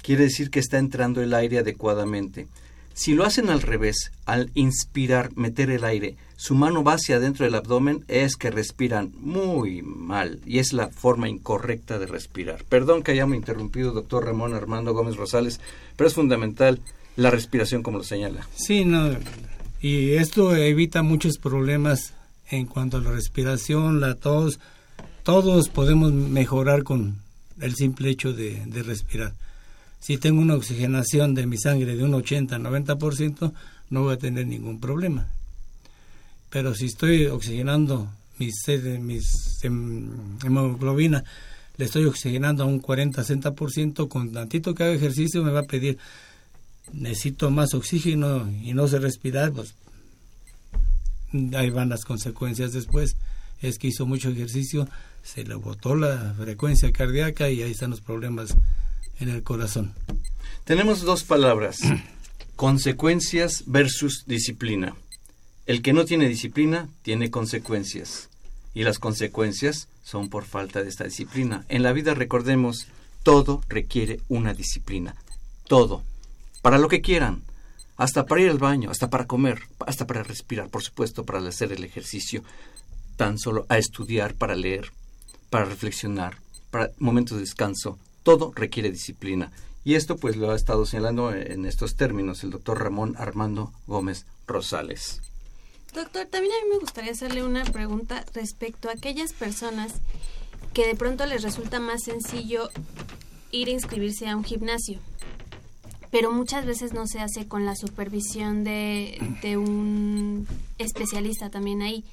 Quiere 0.02 0.24
decir 0.24 0.50
que 0.50 0.60
está 0.62 0.78
entrando 0.78 1.22
el 1.22 1.34
aire 1.34 1.58
adecuadamente. 1.60 2.48
Si 2.96 3.14
lo 3.14 3.26
hacen 3.26 3.50
al 3.50 3.62
revés, 3.62 4.14
al 4.26 4.52
inspirar, 4.54 5.36
meter 5.36 5.70
el 5.70 5.84
aire, 5.84 6.16
su 6.38 6.56
mano 6.56 6.82
va 6.82 6.94
hacia 6.94 7.18
adentro 7.18 7.44
del 7.44 7.56
abdomen, 7.56 8.06
es 8.08 8.38
que 8.38 8.50
respiran 8.52 9.12
muy 9.18 9.82
mal 9.82 10.40
y 10.46 10.60
es 10.60 10.72
la 10.72 10.88
forma 10.88 11.28
incorrecta 11.28 12.00
de 12.00 12.08
respirar. 12.08 12.64
Perdón 12.64 13.04
que 13.04 13.12
hayamos 13.12 13.36
interrumpido, 13.36 13.92
doctor 13.92 14.26
Ramón 14.26 14.54
Armando 14.54 14.94
Gómez 14.94 15.18
Rosales, 15.18 15.60
pero 15.98 16.08
es 16.08 16.14
fundamental 16.14 16.80
la 17.18 17.32
respiración 17.32 17.84
como 17.84 17.98
lo 17.98 18.06
señala. 18.06 18.48
Sí, 18.56 18.86
no, 18.86 19.12
y 19.82 20.14
esto 20.14 20.56
evita 20.56 21.04
muchos 21.04 21.38
problemas 21.38 22.14
en 22.50 22.66
cuanto 22.66 22.96
a 22.96 23.02
la 23.02 23.12
respiración, 23.12 24.00
la 24.00 24.16
tos, 24.16 24.62
todos 25.24 25.68
podemos 25.68 26.14
mejorar 26.14 26.84
con 26.84 27.18
el 27.60 27.76
simple 27.76 28.10
hecho 28.10 28.32
de, 28.32 28.66
de 28.68 28.84
respirar. 28.84 29.34
Si 30.00 30.18
tengo 30.18 30.42
una 30.42 30.56
oxigenación 30.56 31.34
de 31.34 31.48
mi 31.48 31.58
sangre 31.58 31.96
de 31.96 32.04
un 32.04 32.14
80-90%, 32.14 33.54
no 33.90 34.04
voy 34.04 34.14
a 34.14 34.18
tener 34.18 34.48
ningún 34.48 34.80
problema. 34.80 35.28
Pero 36.50 36.74
si 36.76 36.86
estoy 36.86 37.26
oxigenando 37.26 38.10
mis, 38.38 38.56
mis 39.00 39.64
em, 39.64 40.10
hemoglobina, 40.44 41.24
le 41.78 41.86
estoy 41.86 42.06
oxigenando 42.06 42.64
a 42.64 42.68
un 42.68 42.82
40-60%, 42.82 44.08
con 44.08 44.32
tantito 44.32 44.74
que 44.74 44.84
haga 44.84 44.94
ejercicio 44.94 45.44
me 45.44 45.52
va 45.52 45.62
a 45.62 45.64
pedir, 45.64 45.98
necesito 46.94 47.50
más 47.50 47.74
oxígeno 47.74 48.50
y 48.62 48.74
no 48.74 48.88
sé 48.88 49.00
respirar, 49.00 49.52
pues 49.52 49.74
ahí 51.56 51.70
van 51.70 51.90
las 51.90 52.06
consecuencias 52.06 52.72
después. 52.72 53.16
Es 53.62 53.78
que 53.78 53.88
hizo 53.88 54.06
mucho 54.06 54.30
ejercicio, 54.30 54.88
se 55.24 55.44
le 55.44 55.56
botó 55.56 55.96
la 55.96 56.34
frecuencia 56.38 56.92
cardíaca 56.92 57.50
y 57.50 57.64
ahí 57.64 57.72
están 57.72 57.90
los 57.90 58.02
problemas 58.02 58.56
en 59.20 59.30
el 59.30 59.44
corazón. 59.44 59.94
Tenemos 60.64 61.02
dos 61.02 61.24
palabras, 61.24 61.80
consecuencias 62.56 63.64
versus 63.66 64.24
disciplina. 64.26 64.96
El 65.66 65.82
que 65.82 65.94
no 65.94 66.06
tiene 66.06 66.28
disciplina 66.28 66.90
tiene 67.02 67.32
consecuencias 67.32 68.30
y 68.74 68.84
las 68.84 69.00
consecuencias 69.00 69.88
son 70.04 70.30
por 70.30 70.46
falta 70.46 70.84
de 70.84 70.90
esta 70.90 71.06
disciplina. 71.06 71.66
En 71.70 71.82
la 71.82 71.94
vida 71.94 72.14
recordemos, 72.14 72.88
todo 73.24 73.64
requiere 73.68 74.20
una 74.28 74.54
disciplina, 74.54 75.16
todo, 75.68 76.04
para 76.62 76.78
lo 76.78 76.88
que 76.88 77.02
quieran, 77.02 77.44
hasta 77.98 78.26
para 78.26 78.42
ir 78.42 78.50
al 78.50 78.60
baño, 78.60 78.92
hasta 78.92 79.10
para 79.10 79.26
comer, 79.26 79.62
hasta 79.88 80.06
para 80.06 80.24
respirar, 80.24 80.70
por 80.70 80.84
supuesto, 80.84 81.26
para 81.26 81.40
hacer 81.48 81.72
el 81.72 81.84
ejercicio, 81.84 82.44
tan 83.16 83.40
solo 83.40 83.66
a 83.70 83.78
estudiar, 83.78 84.36
para 84.36 84.56
leer, 84.56 84.92
para 85.50 85.66
reflexionar, 85.66 86.38
para 86.70 86.92
momentos 87.00 87.38
de 87.38 87.44
descanso, 87.44 87.98
todo 88.26 88.52
requiere 88.56 88.92
disciplina. 88.92 89.52
Y 89.86 89.94
esto 89.94 90.18
pues 90.18 90.36
lo 90.36 90.50
ha 90.50 90.56
estado 90.56 90.88
señalando 90.88 91.32
en 91.32 91.66
estos 91.66 91.96
términos 91.96 92.44
el 92.44 92.50
doctor 92.50 92.82
Ramón 92.82 93.16
Armando 93.20 93.72
Gómez 93.86 94.26
Rosales. 94.48 95.22
Doctor, 95.94 96.26
también 96.26 96.54
a 96.54 96.66
mí 96.66 96.72
me 96.72 96.80
gustaría 96.80 97.12
hacerle 97.12 97.44
una 97.44 97.64
pregunta 97.64 98.26
respecto 98.34 98.90
a 98.90 98.94
aquellas 98.94 99.32
personas 99.32 99.94
que 100.74 100.88
de 100.88 100.96
pronto 100.96 101.28
les 101.28 101.44
resulta 101.44 101.80
más 101.80 102.04
sencillo 102.04 102.72
ir 103.52 103.68
a 103.68 103.72
inscribirse 103.72 104.28
a 104.28 104.36
un 104.36 104.44
gimnasio, 104.44 105.00
pero 106.12 106.32
muchas 106.32 106.66
veces 106.66 106.94
no 106.94 107.06
se 107.06 107.20
hace 107.20 107.48
con 107.48 107.66
la 107.66 107.76
supervisión 107.76 108.64
de, 108.64 109.20
de 109.44 109.56
un 109.58 110.48
especialista 110.80 111.52
también 111.52 111.84
ahí. 111.84 112.04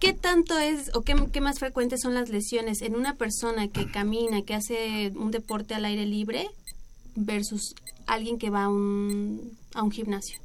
¿Qué 0.00 0.14
tanto 0.14 0.58
es 0.58 0.90
o 0.94 1.02
qué, 1.02 1.40
más 1.40 1.58
frecuentes 1.58 2.00
son 2.00 2.14
las 2.14 2.30
lesiones 2.30 2.80
en 2.80 2.94
una 2.94 3.16
persona 3.16 3.68
que 3.68 3.90
camina, 3.90 4.42
que 4.42 4.54
hace 4.54 5.12
un 5.14 5.30
deporte 5.30 5.74
al 5.74 5.84
aire 5.84 6.06
libre 6.06 6.48
versus 7.14 7.74
alguien 8.06 8.38
que 8.38 8.48
va 8.48 8.64
a 8.64 8.68
un, 8.70 9.58
a 9.74 9.82
un 9.82 9.90
gimnasio? 9.90 10.38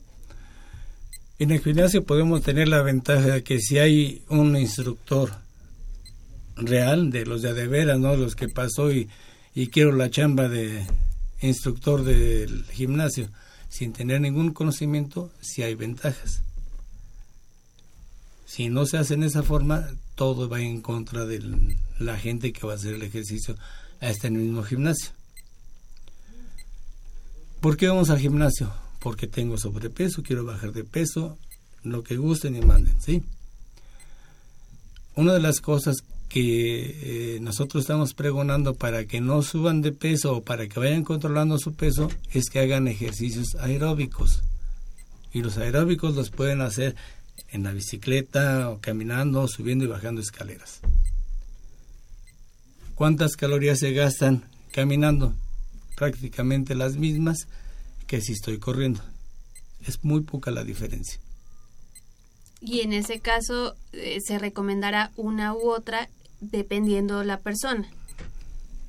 En 1.39 1.52
el 1.52 1.62
gimnasio 1.62 2.04
podemos 2.04 2.41
tener 2.41 2.68
la 2.68 2.82
ventaja 2.82 3.28
de 3.28 3.44
que 3.44 3.60
si 3.60 3.78
hay 3.78 4.24
un 4.30 4.58
instructor 4.58 5.32
real, 6.58 7.10
de 7.10 7.26
los 7.26 7.41
de 7.41 7.68
veras, 7.68 8.00
¿no? 8.00 8.15
Los 8.15 8.36
que 8.36 8.50
pasó 8.50 8.91
y, 8.91 9.10
quiero 9.72 9.94
la 9.94 10.10
chamba 10.10 10.50
de 10.50 10.86
instructor 11.41 12.04
del 12.04 12.65
gimnasio, 12.65 13.30
sin 13.70 13.94
tener 13.94 14.22
ningún 14.22 14.52
conocimiento, 14.52 15.32
si 15.41 15.63
hay 15.63 15.76
ventajas. 15.76 16.44
Si 18.45 18.69
no 18.69 18.86
se 18.86 18.97
hace 18.97 19.15
en 19.15 19.23
esa 19.23 19.43
forma, 19.43 19.88
todo 20.15 20.47
va 20.47 20.62
en 20.62 20.81
contra 20.81 21.25
de 21.25 21.41
la 21.99 22.17
gente 22.17 22.53
que 22.53 22.65
va 22.65 22.73
a 22.73 22.75
hacer 22.75 22.93
el 22.93 23.03
ejercicio 23.03 23.58
a 24.01 24.10
este 24.10 24.29
mismo 24.29 24.63
gimnasio. 24.63 25.12
¿Por 27.60 27.77
qué 27.77 27.88
vamos 27.88 28.10
al 28.10 28.19
gimnasio? 28.19 28.71
porque 29.05 29.27
tengo 29.27 29.55
sobrepeso, 29.55 30.23
quiero 30.23 30.45
bajar 30.45 30.71
de 30.71 30.84
peso, 30.84 31.38
lo 31.84 32.01
que 32.01 32.17
gusten 32.17 32.55
y 32.55 32.62
manden, 32.62 32.99
¿sí? 32.99 33.21
Una 35.13 35.31
de 35.34 35.39
las 35.39 35.62
cosas 35.62 35.97
que 36.27 37.36
eh, 37.36 37.39
nosotros 37.39 37.84
estamos 37.84 38.15
pregonando 38.15 38.73
para 38.73 39.05
que 39.05 39.21
no 39.21 39.43
suban 39.43 39.84
de 39.84 39.91
peso 39.91 40.38
o 40.38 40.41
para 40.41 40.67
que 40.67 40.79
vayan 40.79 41.03
controlando 41.03 41.60
su 41.60 41.75
peso 41.75 42.10
es 42.34 42.49
que 42.49 42.58
hagan 42.58 42.88
ejercicios 42.88 43.53
aeróbicos. 43.60 44.41
Y 45.31 45.43
los 45.43 45.60
aeróbicos 45.60 46.15
los 46.15 46.31
pueden 46.31 46.62
hacer 46.62 46.95
en 47.50 47.63
la 47.63 47.71
bicicleta 47.71 48.69
o 48.69 48.80
caminando, 48.80 49.48
subiendo 49.48 49.86
y 49.86 49.88
bajando 49.88 50.21
escaleras. 50.21 50.82
¿Cuántas 52.95 53.36
calorías 53.36 53.80
se 53.80 53.91
gastan 53.91 54.45
caminando? 54.71 55.34
Prácticamente 55.95 56.76
las 56.76 56.98
mismas 56.98 57.48
que 58.08 58.21
si 58.21 58.34
estoy 58.34 58.58
corriendo. 58.60 59.02
Es 59.86 60.04
muy 60.04 60.21
poca 60.21 60.52
la 60.52 60.63
diferencia. 60.63 61.19
Y 62.62 62.82
en 62.82 62.93
ese 62.93 63.19
caso 63.19 63.76
eh, 63.93 64.19
se 64.26 64.39
recomendará 64.39 65.12
una 65.15 65.54
u 65.54 65.69
otra 65.69 66.10
dependiendo 66.41 67.24
la 67.24 67.39
persona. 67.39 67.88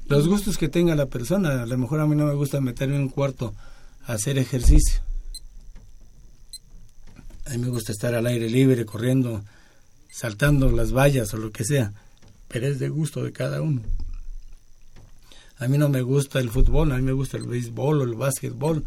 Los 0.09 0.29
gustos 0.29 0.57
que 0.57 0.69
tenga 0.69 0.95
la 0.95 1.07
persona. 1.07 1.63
A 1.63 1.67
lo 1.67 1.77
mejor 1.77 2.01
a 2.01 2.07
mí 2.07 2.15
no 2.15 2.27
me 2.27 2.35
gusta 2.35 2.61
meterme 2.61 2.97
en 2.97 3.03
un 3.03 3.09
cuarto 3.09 3.55
a 4.07 4.15
hacer 4.15 4.39
ejercicio. 4.39 5.01
Mí 7.57 7.65
me 7.65 7.71
gusta 7.71 7.93
estar 7.93 8.15
al 8.15 8.27
aire 8.27 8.51
libre, 8.51 8.85
corriendo, 8.85 9.43
saltando 10.11 10.71
las 10.71 10.93
vallas 10.93 11.33
o 11.33 11.39
lo 11.39 11.53
que 11.53 11.65
sea. 11.65 11.91
Pero 12.49 12.67
es 12.67 12.79
de 12.79 12.91
gusto 12.91 13.25
de 13.25 13.33
cada 13.33 13.63
uno. 13.63 13.81
A 15.59 15.67
mí 15.67 15.79
no 15.79 15.89
me 15.89 16.03
gusta 16.03 16.39
el 16.39 16.51
fútbol, 16.51 16.93
a 16.93 16.97
mí 16.97 17.03
me 17.03 17.13
gusta 17.13 17.39
el 17.39 17.45
béisbol 17.45 18.01
o 18.01 18.05
el 18.05 18.15
básquetbol 18.15 18.85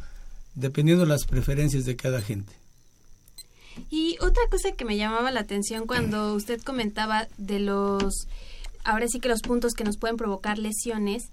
dependiendo 0.53 1.03
de 1.03 1.09
las 1.09 1.25
preferencias 1.25 1.85
de 1.85 1.95
cada 1.95 2.21
gente. 2.21 2.53
Y 3.89 4.17
otra 4.21 4.43
cosa 4.51 4.73
que 4.73 4.85
me 4.85 4.97
llamaba 4.97 5.31
la 5.31 5.39
atención 5.39 5.87
cuando 5.87 6.35
usted 6.35 6.61
comentaba 6.61 7.27
de 7.37 7.59
los, 7.59 8.27
ahora 8.83 9.07
sí 9.07 9.19
que 9.19 9.29
los 9.29 9.41
puntos 9.41 9.73
que 9.73 9.83
nos 9.83 9.97
pueden 9.97 10.17
provocar 10.17 10.59
lesiones, 10.59 11.29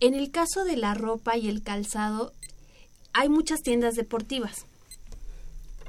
en 0.00 0.14
el 0.14 0.32
caso 0.32 0.64
de 0.64 0.76
la 0.76 0.94
ropa 0.94 1.36
y 1.36 1.48
el 1.48 1.62
calzado, 1.62 2.32
hay 3.12 3.28
muchas 3.28 3.60
tiendas 3.60 3.94
deportivas. 3.94 4.66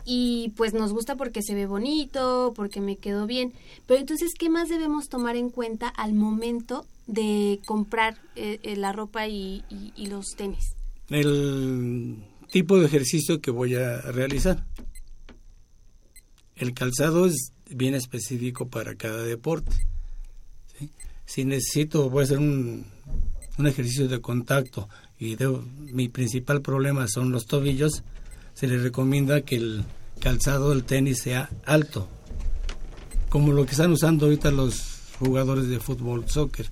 Y 0.06 0.54
pues 0.58 0.74
nos 0.74 0.94
gusta 0.94 1.16
porque 1.16 1.42
se 1.42 1.56
ve 1.56 1.66
bonito, 1.66 2.54
porque 2.56 2.82
me 2.82 2.98
quedó 2.98 3.28
bien. 3.28 3.54
Pero 3.88 4.00
entonces, 4.00 4.34
¿qué 4.38 4.50
más 4.50 4.70
debemos 4.70 5.10
tomar 5.10 5.36
en 5.36 5.50
cuenta 5.50 5.88
al 5.90 6.14
momento 6.14 6.86
de 7.08 7.60
comprar 7.66 8.18
eh, 8.36 8.60
eh, 8.64 8.76
la 8.76 8.92
ropa 8.92 9.28
y, 9.28 9.64
y 9.70 10.08
los 10.08 10.28
tenis? 10.36 10.76
El 11.10 12.24
tipo 12.50 12.80
de 12.80 12.86
ejercicio 12.86 13.42
que 13.42 13.52
voy 13.52 13.76
a 13.76 14.02
realizar. 14.02 14.66
El 16.56 16.74
calzado 16.74 17.26
es 17.26 17.54
bien 17.70 17.96
específico 17.96 18.68
para 18.68 18.96
cada 18.96 19.24
deporte. 19.24 19.72
Si 21.26 21.46
necesito, 21.46 22.10
voy 22.10 22.22
a 22.22 22.24
hacer 22.26 22.40
un, 22.40 22.86
un 23.58 23.68
ejercicio 23.68 24.08
de 24.08 24.22
contacto 24.22 24.90
y 25.20 25.38
mi 25.94 26.10
principal 26.10 26.62
problema 26.62 27.08
son 27.08 27.32
los 27.32 27.46
tobillos, 27.46 28.04
se 28.54 28.68
le 28.68 28.78
recomienda 28.78 29.42
que 29.42 29.56
el 29.56 29.84
calzado 30.20 30.70
del 30.70 30.84
tenis 30.84 31.20
sea 31.22 31.50
alto, 31.66 32.08
como 33.30 33.52
lo 33.52 33.66
que 33.66 33.72
están 33.72 33.92
usando 33.92 34.26
ahorita 34.26 34.52
los 34.52 34.84
jugadores 35.20 35.68
de 35.68 35.80
fútbol, 35.80 36.30
soccer. 36.30 36.70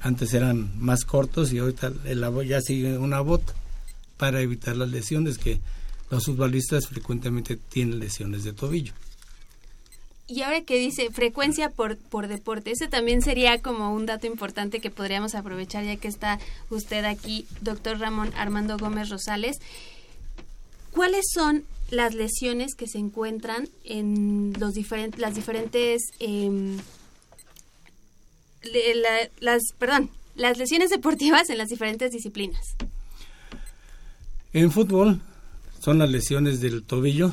Antes 0.00 0.32
eran 0.34 0.70
más 0.78 1.04
cortos 1.04 1.52
y 1.52 1.58
ahorita 1.58 1.92
el, 2.04 2.24
ya 2.46 2.60
sigue 2.60 2.98
una 2.98 3.20
bota 3.20 3.52
para 4.16 4.40
evitar 4.40 4.76
las 4.76 4.90
lesiones 4.90 5.38
que 5.38 5.60
los 6.10 6.24
futbolistas 6.24 6.88
frecuentemente 6.88 7.56
tienen 7.56 7.98
lesiones 7.98 8.44
de 8.44 8.52
tobillo. 8.52 8.92
Y 10.30 10.42
ahora 10.42 10.60
que 10.60 10.78
dice 10.78 11.10
frecuencia 11.10 11.70
por, 11.70 11.96
por 11.96 12.28
deporte, 12.28 12.70
ese 12.70 12.86
también 12.86 13.22
sería 13.22 13.62
como 13.62 13.94
un 13.94 14.04
dato 14.04 14.26
importante 14.26 14.78
que 14.80 14.90
podríamos 14.90 15.34
aprovechar 15.34 15.84
ya 15.84 15.96
que 15.96 16.08
está 16.08 16.38
usted 16.68 17.06
aquí, 17.06 17.46
doctor 17.62 17.98
Ramón 17.98 18.32
Armando 18.36 18.76
Gómez 18.76 19.08
Rosales. 19.08 19.58
¿Cuáles 20.92 21.26
son 21.32 21.64
las 21.90 22.14
lesiones 22.14 22.74
que 22.74 22.86
se 22.86 22.98
encuentran 22.98 23.68
en 23.84 24.54
los 24.58 24.74
diferentes, 24.74 25.20
las 25.20 25.34
diferentes, 25.34 26.02
eh, 26.20 26.76
las, 29.40 29.62
perdón, 29.78 30.10
las 30.34 30.58
lesiones 30.58 30.90
deportivas 30.90 31.50
en 31.50 31.58
las 31.58 31.68
diferentes 31.68 32.10
disciplinas? 32.10 32.76
En 34.52 34.70
fútbol 34.70 35.20
son 35.80 35.98
las 35.98 36.10
lesiones 36.10 36.60
del 36.60 36.82
tobillo. 36.82 37.32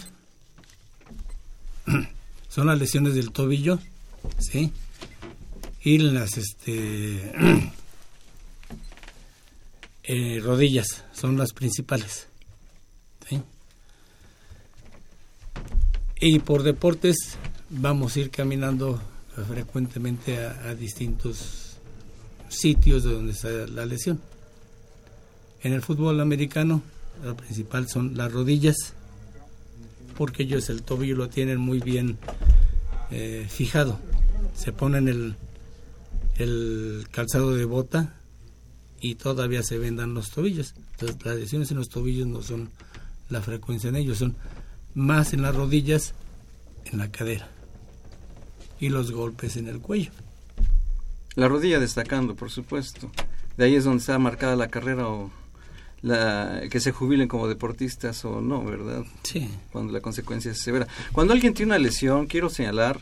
son 2.49 2.68
las 2.68 2.80
lesiones 2.80 3.16
del 3.16 3.32
tobillo, 3.32 3.80
¿sí? 4.39 4.72
Y 5.82 5.97
las 5.99 6.38
este 6.38 7.32
eh, 10.03 10.39
rodillas 10.41 11.03
son 11.14 11.38
las 11.38 11.53
principales. 11.53 12.28
Y 16.28 16.39
por 16.39 16.63
deportes 16.63 17.38
vamos 17.69 18.15
a 18.15 18.19
ir 18.19 18.32
caminando 18.32 18.99
frecuentemente 19.47 20.39
a, 20.39 20.73
distintos 20.73 21.78
sitios 22.49 23.03
de 23.03 23.13
donde 23.13 23.34
está 23.34 23.49
la 23.67 23.86
lesión. 23.86 24.19
En 25.61 25.73
el 25.73 25.84
fútbol 25.84 26.19
americano, 26.19 26.82
lo 27.23 27.38
principal 27.38 27.88
son 27.88 28.17
las 28.17 28.32
rodillas, 28.32 28.76
porque 30.17 30.41
ellos 30.41 30.67
el 30.71 30.82
tobillo 30.82 31.15
lo 31.15 31.30
tienen 31.30 31.59
muy 31.59 31.80
bien 31.80 32.17
eh, 33.11 33.45
fijado. 33.47 33.99
Se 34.55 34.73
ponen 34.73 35.07
el, 35.07 35.36
el 36.38 37.05
calzado 37.11 37.53
de 37.53 37.65
bota 37.65 38.15
y 38.99 39.13
todavía 39.13 39.61
se 39.61 39.78
vendan 39.78 40.15
los 40.15 40.32
tobillos. 40.32 40.73
Las 41.23 41.36
lesiones 41.36 41.69
en 41.69 41.78
los 41.78 41.89
tobillos 41.89 42.26
no 42.26 42.41
son 42.41 42.71
la 43.30 43.43
frecuencia 43.43 43.89
en 43.89 43.97
ellos, 43.97 44.17
son 44.17 44.36
más 44.96 45.34
en 45.34 45.41
las 45.41 45.56
rodillas, 45.56 46.16
en 46.86 46.98
la 46.98 47.12
cadera 47.12 47.50
y 48.80 48.89
los 48.89 49.12
golpes 49.12 49.58
en 49.58 49.68
el 49.68 49.80
cuello. 49.80 50.12
La 51.36 51.48
rodilla 51.48 51.80
destacando, 51.80 52.36
por 52.36 52.50
supuesto. 52.50 53.12
De 53.58 53.66
ahí 53.66 53.76
es 53.76 53.84
donde 53.84 54.00
está 54.00 54.18
marcada 54.20 54.56
la 54.56 54.70
carrera 54.70 55.08
o 55.08 55.32
la, 56.02 56.62
que 56.70 56.80
se 56.80 56.91
jubilen 56.91 57.28
como 57.28 57.48
deportistas 57.48 58.24
o 58.26 58.41
no, 58.41 58.64
¿verdad? 58.64 59.04
Sí. 59.24 59.50
Cuando 59.72 59.91
la 59.91 60.02
consecuencia 60.02 60.52
es 60.52 60.62
severa. 60.62 60.88
Cuando 61.12 61.34
alguien 61.34 61.54
tiene 61.54 61.72
una 61.72 61.80
lesión, 61.80 62.28
quiero 62.28 62.50
señalar, 62.50 63.02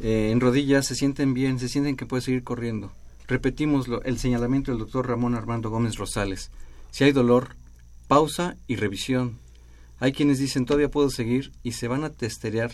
eh, 0.00 0.30
en 0.32 0.40
rodillas 0.40 0.86
se 0.86 0.94
sienten 0.94 1.34
bien, 1.34 1.60
se 1.60 1.68
sienten 1.68 1.96
que 1.96 2.06
puede 2.06 2.22
seguir 2.22 2.42
corriendo. 2.42 2.92
Repetimos 3.26 3.86
el 4.04 4.18
señalamiento 4.18 4.72
del 4.72 4.80
doctor 4.80 5.06
Ramón 5.06 5.34
Armando 5.34 5.70
Gómez 5.70 5.96
Rosales. 5.96 6.50
Si 6.90 7.04
hay 7.04 7.12
dolor, 7.12 7.56
pausa 8.08 8.56
y 8.66 8.76
revisión. 8.76 9.38
Hay 10.00 10.12
quienes 10.12 10.38
dicen 10.38 10.64
todavía 10.64 10.90
puedo 10.90 11.10
seguir 11.10 11.52
y 11.62 11.72
se 11.72 11.88
van 11.88 12.04
a 12.04 12.10
testerear 12.10 12.72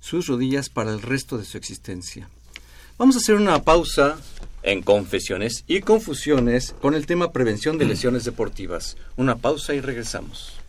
sus 0.00 0.26
rodillas 0.26 0.68
para 0.68 0.90
el 0.90 1.02
resto 1.02 1.38
de 1.38 1.44
su 1.44 1.58
existencia. 1.58 2.28
Vamos 2.98 3.16
a 3.16 3.18
hacer 3.18 3.36
una 3.36 3.62
pausa 3.62 4.18
en 4.62 4.82
confesiones 4.82 5.64
y 5.66 5.80
confusiones 5.80 6.74
con 6.80 6.94
el 6.94 7.06
tema 7.06 7.32
prevención 7.32 7.78
de 7.78 7.84
lesiones 7.84 8.24
deportivas. 8.24 8.96
Una 9.16 9.36
pausa 9.36 9.74
y 9.74 9.80
regresamos. 9.80 10.61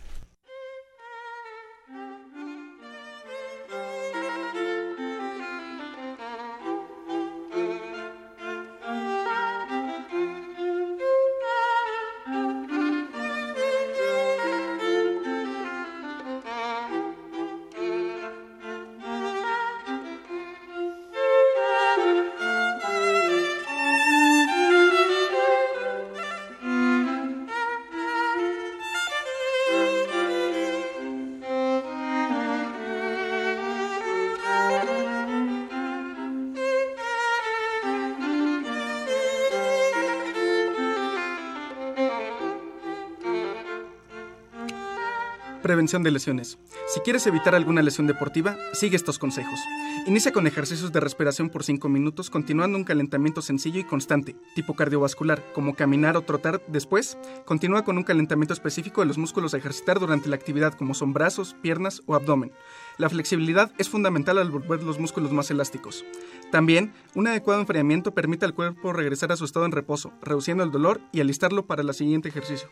Prevención 45.64 46.02
de 46.02 46.10
lesiones. 46.10 46.58
Si 46.86 47.00
quieres 47.00 47.26
evitar 47.26 47.54
alguna 47.54 47.80
lesión 47.80 48.06
deportiva, 48.06 48.58
sigue 48.74 48.96
estos 48.96 49.18
consejos. 49.18 49.58
Inicia 50.06 50.30
con 50.30 50.46
ejercicios 50.46 50.92
de 50.92 51.00
respiración 51.00 51.48
por 51.48 51.64
5 51.64 51.88
minutos, 51.88 52.28
continuando 52.28 52.76
un 52.76 52.84
calentamiento 52.84 53.40
sencillo 53.40 53.80
y 53.80 53.84
constante, 53.84 54.36
tipo 54.54 54.74
cardiovascular, 54.74 55.42
como 55.54 55.74
caminar 55.74 56.18
o 56.18 56.20
trotar. 56.20 56.60
Después, 56.68 57.16
continúa 57.46 57.82
con 57.82 57.96
un 57.96 58.04
calentamiento 58.04 58.52
específico 58.52 59.00
de 59.00 59.06
los 59.06 59.16
músculos 59.16 59.54
a 59.54 59.56
ejercitar 59.56 60.00
durante 60.00 60.28
la 60.28 60.36
actividad, 60.36 60.74
como 60.74 60.92
son 60.92 61.14
brazos, 61.14 61.56
piernas 61.62 62.02
o 62.04 62.14
abdomen. 62.14 62.52
La 62.98 63.08
flexibilidad 63.08 63.72
es 63.78 63.88
fundamental 63.88 64.36
al 64.36 64.50
volver 64.50 64.82
los 64.82 64.98
músculos 64.98 65.32
más 65.32 65.50
elásticos. 65.50 66.04
También, 66.52 66.92
un 67.14 67.26
adecuado 67.26 67.62
enfriamiento 67.62 68.12
permite 68.12 68.44
al 68.44 68.52
cuerpo 68.52 68.92
regresar 68.92 69.32
a 69.32 69.36
su 69.36 69.46
estado 69.46 69.64
en 69.64 69.72
reposo, 69.72 70.12
reduciendo 70.20 70.62
el 70.62 70.70
dolor 70.70 71.00
y 71.10 71.22
alistarlo 71.22 71.64
para 71.64 71.80
el 71.80 71.94
siguiente 71.94 72.28
ejercicio. 72.28 72.68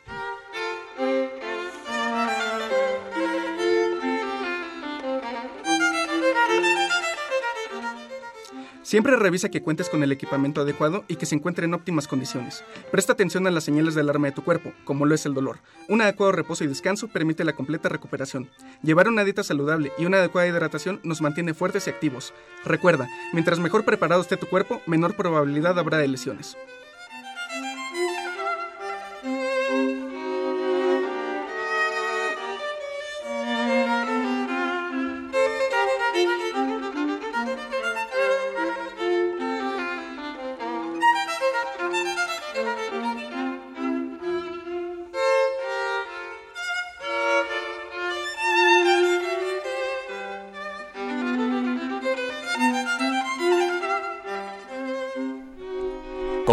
Siempre 8.92 9.16
revisa 9.16 9.48
que 9.48 9.62
cuentes 9.62 9.88
con 9.88 10.02
el 10.02 10.12
equipamiento 10.12 10.60
adecuado 10.60 11.06
y 11.08 11.16
que 11.16 11.24
se 11.24 11.34
encuentre 11.34 11.64
en 11.64 11.72
óptimas 11.72 12.06
condiciones. 12.06 12.62
Presta 12.90 13.14
atención 13.14 13.46
a 13.46 13.50
las 13.50 13.64
señales 13.64 13.94
de 13.94 14.02
alarma 14.02 14.26
de 14.26 14.34
tu 14.34 14.44
cuerpo, 14.44 14.74
como 14.84 15.06
lo 15.06 15.14
es 15.14 15.24
el 15.24 15.32
dolor. 15.32 15.60
Un 15.88 16.02
adecuado 16.02 16.30
reposo 16.30 16.62
y 16.62 16.66
descanso 16.66 17.08
permite 17.08 17.42
la 17.42 17.54
completa 17.54 17.88
recuperación. 17.88 18.50
Llevar 18.82 19.08
una 19.08 19.24
dieta 19.24 19.44
saludable 19.44 19.92
y 19.96 20.04
una 20.04 20.18
adecuada 20.18 20.46
hidratación 20.46 21.00
nos 21.04 21.22
mantiene 21.22 21.54
fuertes 21.54 21.86
y 21.86 21.90
activos. 21.90 22.34
Recuerda, 22.66 23.08
mientras 23.32 23.60
mejor 23.60 23.86
preparado 23.86 24.20
esté 24.20 24.36
tu 24.36 24.46
cuerpo, 24.46 24.82
menor 24.86 25.16
probabilidad 25.16 25.78
habrá 25.78 25.96
de 25.96 26.08
lesiones. 26.08 26.58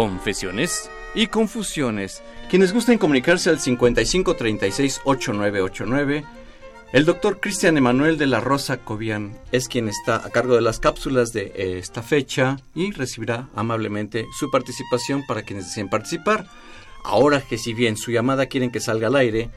Confesiones 0.00 0.88
y 1.14 1.26
confusiones. 1.26 2.22
Quienes 2.48 2.72
gusten 2.72 2.96
comunicarse 2.96 3.50
al 3.50 3.58
5536-8989. 3.58 6.24
El 6.94 7.04
doctor 7.04 7.38
Cristian 7.38 7.76
Emanuel 7.76 8.16
de 8.16 8.26
la 8.26 8.40
Rosa 8.40 8.78
Cobian 8.78 9.38
es 9.52 9.68
quien 9.68 9.90
está 9.90 10.24
a 10.24 10.30
cargo 10.30 10.54
de 10.54 10.62
las 10.62 10.80
cápsulas 10.80 11.34
de 11.34 11.78
esta 11.78 12.02
fecha 12.02 12.56
y 12.74 12.92
recibirá 12.92 13.50
amablemente 13.54 14.24
su 14.38 14.50
participación 14.50 15.22
para 15.28 15.42
quienes 15.42 15.66
deseen 15.66 15.90
participar. 15.90 16.46
Ahora 17.04 17.42
que 17.42 17.58
si 17.58 17.74
bien 17.74 17.98
su 17.98 18.10
llamada 18.10 18.46
quieren 18.46 18.70
que 18.70 18.80
salga 18.80 19.08
al 19.08 19.16
aire, 19.16 19.50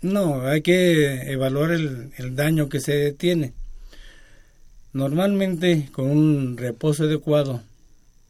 No, 0.00 0.40
hay 0.42 0.62
que 0.62 1.30
evaluar 1.30 1.72
el, 1.72 2.12
el 2.16 2.34
daño 2.34 2.68
que 2.68 2.80
se 2.80 3.12
tiene 3.12 3.52
Normalmente 4.92 5.88
con 5.92 6.10
un 6.10 6.56
reposo 6.56 7.04
adecuado 7.04 7.62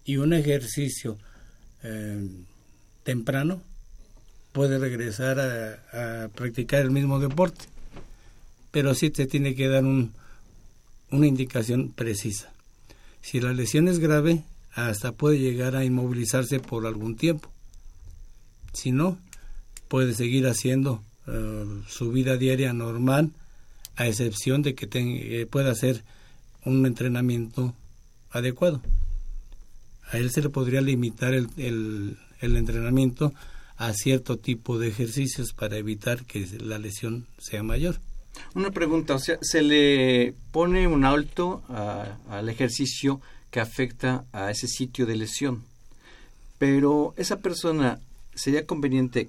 y 0.05 0.19
un 0.19 0.33
ejercicio 0.33 1.19
eh, 1.83 2.29
temprano 3.03 3.61
puede 4.53 4.79
regresar 4.79 5.41
a, 5.41 6.29
practicar 6.29 6.83
el 6.83 6.91
mismo 6.91 7.19
deporte, 7.19 7.65
pero 8.71 8.95
sí 8.95 9.11
te 9.11 9.27
tiene 9.27 9.55
que 9.55 9.69
dar 9.69 9.85
un, 9.85 10.13
una 11.11 11.27
indicación 11.27 11.91
precisa. 11.91 12.53
Si 13.23 13.41
la 13.41 13.53
lesión 13.53 13.89
es 13.89 13.99
grave, 13.99 14.45
hasta 14.75 15.13
puede 15.13 15.39
llegar 15.39 15.77
a 15.77 15.85
inmovilizarse 15.85 16.61
por 16.61 16.87
algún 16.87 17.17
tiempo. 17.17 17.51
Si 18.73 18.93
no, 18.93 19.19
puede 19.89 20.15
seguir 20.15 20.47
haciendo 20.47 21.03
eh, 21.27 21.83
su 21.89 22.13
vida 22.13 22.37
diaria 22.37 22.73
normal, 22.73 23.31
a 23.97 24.07
excepción 24.07 24.63
de 24.63 24.75
que 24.75 24.89
eh, 24.93 25.47
pueda 25.47 25.71
hacer 25.71 26.03
un 26.65 26.87
entrenamiento 26.87 27.75
adecuado. 28.31 28.81
A 30.11 30.19
él 30.19 30.31
se 30.31 30.43
le 30.43 30.49
podría 30.49 30.81
limitar 30.81 31.35
el, 31.35 31.49
el, 32.41 32.57
entrenamiento 32.57 33.33
a 33.77 33.93
cierto 33.93 34.39
tipo 34.39 34.79
de 34.79 34.89
ejercicios 34.89 35.53
para 35.53 35.77
evitar 35.77 36.25
que 36.25 36.47
la 36.61 36.79
lesión 36.79 37.27
sea 37.39 37.63
mayor. 37.63 37.97
Una 38.55 38.71
pregunta, 38.71 39.15
o 39.15 39.19
sea, 39.19 39.39
¿se 39.41 39.63
le 39.63 40.35
pone 40.51 40.87
un 40.87 41.05
alto 41.05 41.63
al 42.29 42.49
ejercicio 42.49 43.21
que 43.51 43.61
afecta 43.61 44.25
a 44.33 44.51
ese 44.51 44.69
sitio 44.69 45.07
de 45.07 45.17
lesión? 45.17 45.65
pero 46.63 47.13
esa 47.17 47.41
persona 47.41 47.99
sería 48.37 48.67
conveniente 48.67 49.29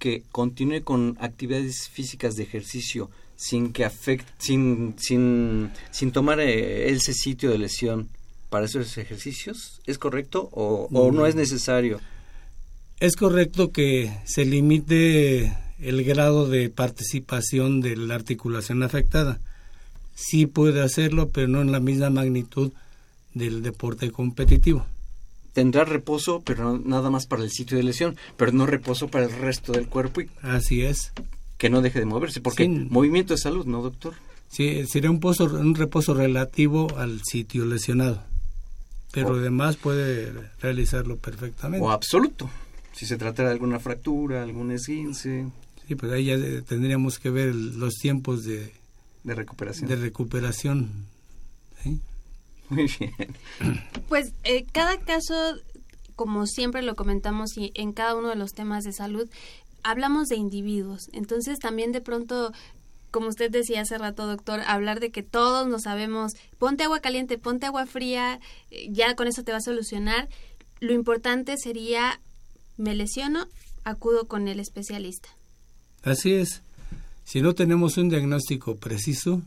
que 0.00 0.24
continúe 0.32 0.82
con 0.82 1.16
actividades 1.20 1.88
físicas 1.88 2.34
de 2.34 2.42
ejercicio 2.42 3.10
sin 3.44 3.74
que 3.74 3.84
afecte, 3.84 4.32
sin, 4.38 4.94
sin, 4.98 5.70
sin 5.90 6.12
tomar 6.12 6.40
eh, 6.40 6.90
ese 6.90 7.12
sitio 7.12 7.50
de 7.50 7.58
lesión 7.58 8.08
para 8.48 8.64
esos 8.64 8.96
ejercicios? 8.96 9.82
¿Es 9.84 9.98
correcto 9.98 10.48
o, 10.52 10.88
o 10.90 11.12
no 11.12 11.26
es 11.26 11.34
necesario? 11.34 12.00
Es 13.00 13.16
correcto 13.16 13.70
que 13.70 14.16
se 14.24 14.46
limite 14.46 15.54
el 15.78 16.04
grado 16.04 16.48
de 16.48 16.70
participación 16.70 17.82
de 17.82 17.96
la 17.96 18.14
articulación 18.14 18.82
afectada. 18.82 19.40
Sí 20.14 20.46
puede 20.46 20.80
hacerlo, 20.80 21.28
pero 21.28 21.48
no 21.48 21.60
en 21.60 21.70
la 21.70 21.80
misma 21.80 22.08
magnitud 22.08 22.72
del 23.34 23.62
deporte 23.62 24.10
competitivo. 24.10 24.86
Tendrá 25.52 25.84
reposo, 25.84 26.40
pero 26.40 26.78
nada 26.78 27.10
más 27.10 27.26
para 27.26 27.42
el 27.42 27.50
sitio 27.50 27.76
de 27.76 27.82
lesión, 27.82 28.16
pero 28.38 28.52
no 28.52 28.64
reposo 28.64 29.08
para 29.08 29.26
el 29.26 29.32
resto 29.32 29.72
del 29.72 29.86
cuerpo. 29.86 30.22
Y 30.22 30.30
Así 30.40 30.82
es. 30.82 31.12
Que 31.58 31.70
no 31.70 31.80
deje 31.82 32.00
de 32.00 32.06
moverse, 32.06 32.40
porque 32.40 32.68
movimiento 32.68 33.34
de 33.34 33.38
salud, 33.38 33.66
¿no, 33.66 33.82
doctor? 33.82 34.14
Sí, 34.48 34.86
sería 34.86 35.10
un, 35.10 35.20
pozo, 35.20 35.44
un 35.44 35.74
reposo 35.74 36.14
relativo 36.14 36.96
al 36.96 37.22
sitio 37.24 37.64
lesionado, 37.64 38.22
pero 39.12 39.34
además 39.34 39.76
puede 39.76 40.32
realizarlo 40.60 41.16
perfectamente. 41.16 41.84
O 41.84 41.90
absoluto, 41.90 42.50
si 42.92 43.06
se 43.06 43.16
trata 43.16 43.44
de 43.44 43.50
alguna 43.50 43.80
fractura, 43.80 44.42
algún 44.42 44.70
esguince. 44.70 45.46
Sí, 45.86 45.94
pues 45.94 46.12
ahí 46.12 46.26
ya 46.26 46.36
tendríamos 46.62 47.18
que 47.18 47.30
ver 47.30 47.54
los 47.54 47.94
tiempos 47.94 48.44
de, 48.44 48.72
de 49.24 49.34
recuperación. 49.34 49.88
De 49.88 49.96
recuperación. 49.96 51.06
Muy 52.68 52.90
bien. 52.98 53.36
Pues 54.08 54.32
eh, 54.44 54.64
cada 54.70 54.98
caso, 54.98 55.34
como 56.14 56.46
siempre 56.46 56.82
lo 56.82 56.94
comentamos 56.94 57.56
y 57.56 57.72
en 57.74 57.92
cada 57.92 58.14
uno 58.14 58.28
de 58.28 58.36
los 58.36 58.52
temas 58.52 58.84
de 58.84 58.92
salud, 58.92 59.28
hablamos 59.84 60.28
de 60.28 60.36
individuos. 60.36 61.08
Entonces 61.12 61.60
también 61.60 61.92
de 61.92 62.00
pronto 62.00 62.52
como 63.14 63.28
usted 63.28 63.48
decía 63.48 63.82
hace 63.82 63.96
rato, 63.96 64.26
doctor, 64.26 64.60
hablar 64.66 64.98
de 64.98 65.12
que 65.12 65.22
todos 65.22 65.68
no 65.68 65.78
sabemos, 65.78 66.32
ponte 66.58 66.82
agua 66.82 66.98
caliente, 66.98 67.38
ponte 67.38 67.64
agua 67.64 67.86
fría, 67.86 68.40
eh, 68.72 68.88
ya 68.90 69.14
con 69.14 69.28
eso 69.28 69.44
te 69.44 69.52
va 69.52 69.58
a 69.58 69.60
solucionar. 69.60 70.28
Lo 70.80 70.92
importante 70.92 71.56
sería, 71.56 72.20
me 72.76 72.96
lesiono, 72.96 73.46
acudo 73.84 74.26
con 74.26 74.48
el 74.48 74.58
especialista. 74.58 75.28
Así 76.02 76.32
es. 76.32 76.62
Si 77.24 77.40
no 77.40 77.54
tenemos 77.54 77.98
un 77.98 78.08
diagnóstico 78.08 78.78
preciso, 78.78 79.42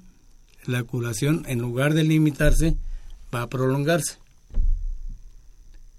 la 0.65 0.83
curación, 0.83 1.43
en 1.45 1.59
lugar 1.59 1.93
de 1.93 2.05
limitarse, 2.05 2.77
va 3.35 3.41
a 3.41 3.49
prolongarse. 3.49 4.15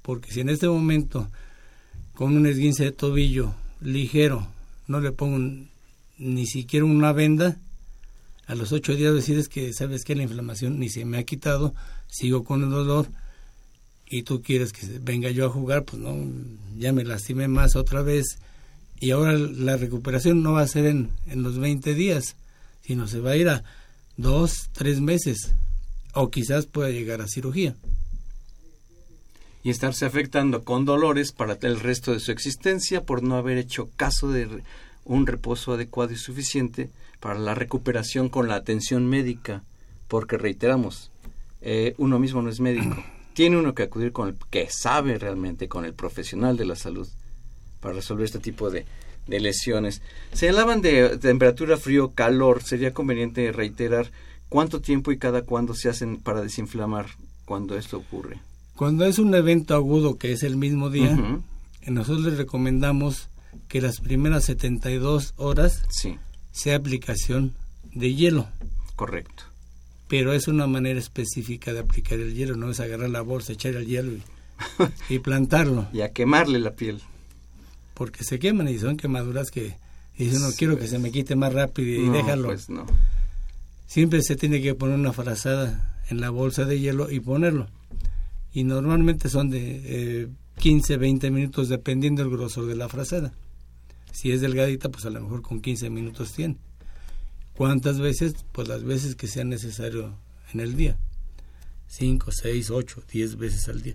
Porque 0.00 0.32
si 0.32 0.40
en 0.40 0.48
este 0.48 0.68
momento, 0.68 1.28
con 2.14 2.34
un 2.34 2.46
esguince 2.46 2.84
de 2.84 2.92
tobillo 2.92 3.52
ligero, 3.80 4.46
no 4.86 5.00
le 5.00 5.12
pongo 5.12 5.38
ni 6.18 6.46
siquiera 6.46 6.84
una 6.84 7.12
venda, 7.12 7.58
a 8.48 8.54
los 8.54 8.72
ocho 8.72 8.94
días 8.94 9.14
decides 9.14 9.48
que 9.48 9.74
sabes 9.74 10.04
que 10.04 10.14
la 10.14 10.22
inflamación 10.22 10.78
ni 10.78 10.88
se 10.88 11.04
me 11.04 11.18
ha 11.18 11.24
quitado, 11.24 11.74
sigo 12.06 12.44
con 12.44 12.62
el 12.62 12.70
dolor. 12.70 13.06
Y 14.10 14.22
tú 14.22 14.40
quieres 14.40 14.72
que 14.72 14.86
venga 15.00 15.30
yo 15.30 15.44
a 15.44 15.50
jugar, 15.50 15.84
pues 15.84 16.00
no, 16.00 16.16
ya 16.78 16.94
me 16.94 17.04
lastimé 17.04 17.46
más 17.46 17.76
otra 17.76 18.00
vez. 18.00 18.38
Y 19.00 19.10
ahora 19.10 19.34
la 19.34 19.76
recuperación 19.76 20.42
no 20.42 20.54
va 20.54 20.62
a 20.62 20.66
ser 20.66 20.86
en, 20.86 21.10
en 21.26 21.42
los 21.42 21.58
20 21.58 21.92
días, 21.92 22.36
sino 22.82 23.06
se 23.06 23.20
va 23.20 23.32
a 23.32 23.36
ir 23.36 23.50
a 23.50 23.64
dos, 24.16 24.70
tres 24.72 25.02
meses 25.02 25.52
o 26.14 26.30
quizás 26.30 26.64
pueda 26.64 26.88
llegar 26.88 27.20
a 27.20 27.28
cirugía. 27.28 27.76
Y 29.68 29.70
estarse 29.70 30.06
afectando 30.06 30.64
con 30.64 30.86
dolores 30.86 31.32
para 31.32 31.58
el 31.60 31.78
resto 31.78 32.14
de 32.14 32.20
su 32.20 32.32
existencia 32.32 33.04
por 33.04 33.22
no 33.22 33.36
haber 33.36 33.58
hecho 33.58 33.90
caso 33.96 34.30
de 34.30 34.62
un 35.04 35.26
reposo 35.26 35.74
adecuado 35.74 36.10
y 36.14 36.16
suficiente 36.16 36.88
para 37.20 37.38
la 37.38 37.54
recuperación 37.54 38.30
con 38.30 38.48
la 38.48 38.54
atención 38.54 39.06
médica, 39.06 39.62
porque 40.08 40.38
reiteramos, 40.38 41.10
eh, 41.60 41.94
uno 41.98 42.18
mismo 42.18 42.40
no 42.40 42.48
es 42.48 42.60
médico, 42.60 42.96
tiene 43.34 43.58
uno 43.58 43.74
que 43.74 43.82
acudir 43.82 44.10
con 44.10 44.28
el 44.28 44.36
que 44.48 44.70
sabe 44.70 45.18
realmente, 45.18 45.68
con 45.68 45.84
el 45.84 45.92
profesional 45.92 46.56
de 46.56 46.64
la 46.64 46.74
salud 46.74 47.06
para 47.80 47.96
resolver 47.96 48.24
este 48.24 48.38
tipo 48.38 48.70
de, 48.70 48.86
lesiones. 49.26 50.00
Se 50.32 50.48
hablaban 50.48 50.80
de 50.80 51.18
temperatura, 51.18 51.76
frío, 51.76 52.14
calor. 52.14 52.62
Sería 52.62 52.94
conveniente 52.94 53.52
reiterar 53.52 54.10
cuánto 54.48 54.80
tiempo 54.80 55.12
y 55.12 55.18
cada 55.18 55.42
cuándo 55.42 55.74
se 55.74 55.90
hacen 55.90 56.16
para 56.16 56.40
desinflamar 56.40 57.08
cuando 57.44 57.76
esto 57.76 57.98
ocurre. 57.98 58.38
Cuando 58.78 59.04
es 59.04 59.18
un 59.18 59.34
evento 59.34 59.74
agudo 59.74 60.18
que 60.18 60.30
es 60.32 60.42
el 60.44 60.56
mismo 60.56 60.88
día, 60.88 61.18
nosotros 61.86 62.24
les 62.24 62.38
recomendamos 62.38 63.28
que 63.66 63.80
las 63.80 64.00
primeras 64.00 64.44
72 64.44 65.34
horas 65.36 65.82
sea 66.52 66.76
aplicación 66.76 67.54
de 67.92 68.14
hielo. 68.14 68.46
Correcto. 68.94 69.42
Pero 70.06 70.32
es 70.32 70.46
una 70.46 70.66
manera 70.66 70.98
específica 70.98 71.72
de 71.72 71.80
aplicar 71.80 72.20
el 72.20 72.34
hielo, 72.34 72.56
no 72.56 72.70
es 72.70 72.78
agarrar 72.78 73.10
la 73.10 73.20
bolsa, 73.20 73.52
echar 73.52 73.74
el 73.74 73.86
hielo 73.86 74.12
y, 74.12 74.22
y 75.14 75.18
plantarlo. 75.18 75.88
y 75.92 76.02
a 76.02 76.12
quemarle 76.12 76.60
la 76.60 76.74
piel 76.74 77.02
porque 77.98 78.22
se 78.22 78.38
queman 78.38 78.68
y 78.68 78.78
son 78.78 78.96
quemaduras 78.96 79.50
que 79.50 79.76
dice 80.16 80.38
no 80.38 80.50
quiero 80.56 80.78
que 80.78 80.86
se 80.86 81.00
me 81.00 81.10
quite 81.10 81.34
más 81.34 81.52
rápido 81.52 82.00
y 82.00 82.08
déjalo. 82.08 82.46
Pues 82.46 82.70
no. 82.70 82.86
Siempre 83.88 84.22
se 84.22 84.36
tiene 84.36 84.62
que 84.62 84.76
poner 84.76 84.94
una 84.94 85.12
frazada 85.12 85.98
en 86.08 86.20
la 86.20 86.30
bolsa 86.30 86.64
de 86.64 86.78
hielo 86.78 87.10
y 87.10 87.18
ponerlo. 87.18 87.66
Y 88.52 88.64
normalmente 88.64 89.28
son 89.28 89.50
de 89.50 89.82
eh, 89.84 90.28
15, 90.58 90.96
20 90.96 91.30
minutos 91.30 91.68
dependiendo 91.68 92.22
del 92.22 92.32
grosor 92.32 92.66
de 92.66 92.76
la 92.76 92.88
frazada. 92.88 93.32
Si 94.12 94.32
es 94.32 94.40
delgadita, 94.40 94.88
pues 94.88 95.04
a 95.04 95.10
lo 95.10 95.20
mejor 95.20 95.42
con 95.42 95.60
15 95.60 95.90
minutos 95.90 96.32
tiene. 96.32 96.56
¿Cuántas 97.54 97.98
veces? 97.98 98.34
Pues 98.52 98.68
las 98.68 98.84
veces 98.84 99.14
que 99.14 99.26
sea 99.26 99.44
necesario 99.44 100.16
en 100.52 100.60
el 100.60 100.76
día. 100.76 100.98
5, 101.88 102.30
6, 102.30 102.70
8, 102.70 103.02
10 103.12 103.36
veces 103.36 103.68
al 103.68 103.82
día. 103.82 103.94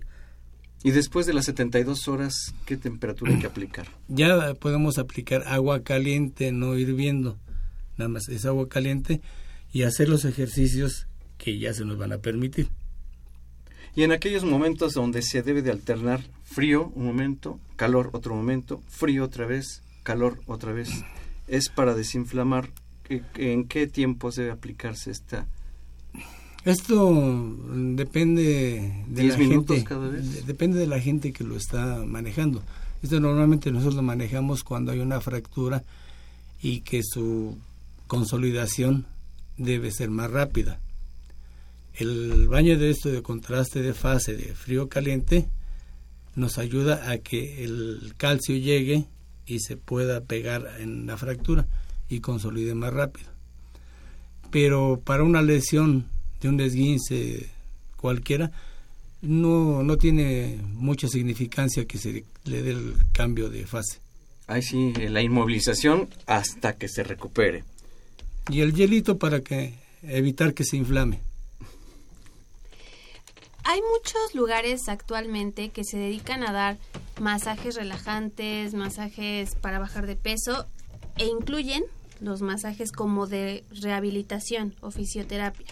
Y 0.82 0.90
después 0.90 1.24
de 1.26 1.32
las 1.32 1.46
72 1.46 2.08
horas, 2.08 2.54
¿qué 2.66 2.76
temperatura 2.76 3.32
hay 3.32 3.40
que 3.40 3.46
aplicar? 3.46 3.88
Ya 4.08 4.54
podemos 4.54 4.98
aplicar 4.98 5.44
agua 5.46 5.82
caliente, 5.82 6.52
no 6.52 6.76
hirviendo. 6.76 7.38
Nada 7.96 8.08
más 8.08 8.28
es 8.28 8.44
agua 8.44 8.68
caliente 8.68 9.20
y 9.72 9.82
hacer 9.82 10.08
los 10.08 10.24
ejercicios 10.24 11.06
que 11.38 11.58
ya 11.58 11.72
se 11.72 11.84
nos 11.84 11.96
van 11.96 12.12
a 12.12 12.18
permitir. 12.18 12.68
Y 13.96 14.02
en 14.02 14.12
aquellos 14.12 14.44
momentos 14.44 14.92
donde 14.92 15.22
se 15.22 15.42
debe 15.42 15.62
de 15.62 15.70
alternar 15.70 16.22
frío 16.44 16.90
un 16.94 17.06
momento, 17.06 17.60
calor 17.76 18.10
otro 18.12 18.34
momento, 18.34 18.82
frío 18.88 19.24
otra 19.24 19.46
vez, 19.46 19.82
calor 20.02 20.40
otra 20.46 20.72
vez, 20.72 20.90
es 21.46 21.68
para 21.68 21.94
desinflamar. 21.94 22.70
¿En 23.36 23.68
qué 23.68 23.86
tiempo 23.86 24.30
debe 24.30 24.50
aplicarse 24.50 25.10
esta 25.10 25.46
esto 26.64 27.12
depende 27.74 29.04
de 29.06 29.24
la 29.24 29.36
gente, 29.36 29.84
cada 29.84 30.08
vez? 30.08 30.46
depende 30.46 30.78
de 30.78 30.86
la 30.86 30.98
gente 30.98 31.32
que 31.32 31.44
lo 31.44 31.56
está 31.56 32.02
manejando. 32.06 32.62
Esto 33.02 33.20
normalmente 33.20 33.70
nosotros 33.70 33.96
lo 33.96 34.02
manejamos 34.02 34.64
cuando 34.64 34.90
hay 34.90 35.00
una 35.00 35.20
fractura 35.20 35.84
y 36.62 36.80
que 36.80 37.02
su 37.02 37.58
consolidación 38.06 39.04
debe 39.58 39.90
ser 39.90 40.08
más 40.08 40.30
rápida. 40.30 40.80
El 41.94 42.48
baño 42.48 42.76
de 42.76 42.90
esto 42.90 43.10
de 43.10 43.22
contraste 43.22 43.80
de 43.80 43.94
fase 43.94 44.36
de 44.36 44.54
frío 44.54 44.88
caliente 44.88 45.46
nos 46.34 46.58
ayuda 46.58 47.10
a 47.10 47.18
que 47.18 47.62
el 47.62 48.14
calcio 48.16 48.56
llegue 48.56 49.04
y 49.46 49.60
se 49.60 49.76
pueda 49.76 50.20
pegar 50.22 50.76
en 50.80 51.06
la 51.06 51.16
fractura 51.16 51.68
y 52.08 52.20
consolide 52.20 52.74
más 52.74 52.92
rápido. 52.92 53.28
Pero 54.50 55.00
para 55.04 55.22
una 55.22 55.42
lesión 55.42 56.06
de 56.40 56.48
un 56.48 56.56
desguince 56.56 57.48
cualquiera, 57.96 58.50
no, 59.22 59.82
no 59.82 59.96
tiene 59.96 60.58
mucha 60.64 61.06
significancia 61.08 61.86
que 61.86 61.98
se 61.98 62.24
le 62.44 62.62
dé 62.62 62.72
el 62.72 62.94
cambio 63.12 63.50
de 63.50 63.66
fase. 63.66 64.00
Ahí 64.46 64.62
sí, 64.62 64.92
la 64.92 65.22
inmovilización 65.22 66.08
hasta 66.26 66.76
que 66.76 66.88
se 66.88 67.04
recupere. 67.04 67.64
Y 68.50 68.60
el 68.60 68.74
hielito 68.74 69.16
para 69.16 69.40
que 69.40 69.74
evitar 70.02 70.52
que 70.52 70.64
se 70.64 70.76
inflame. 70.76 71.20
Hay 73.64 73.80
muchos 73.80 74.34
lugares 74.34 74.88
actualmente 74.88 75.70
que 75.70 75.84
se 75.84 75.96
dedican 75.96 76.42
a 76.42 76.52
dar 76.52 76.76
masajes 77.18 77.76
relajantes, 77.76 78.74
masajes 78.74 79.54
para 79.54 79.78
bajar 79.78 80.06
de 80.06 80.16
peso 80.16 80.66
e 81.16 81.26
incluyen 81.26 81.82
los 82.20 82.42
masajes 82.42 82.92
como 82.92 83.26
de 83.26 83.64
rehabilitación 83.70 84.74
o 84.82 84.90
fisioterapia. 84.90 85.66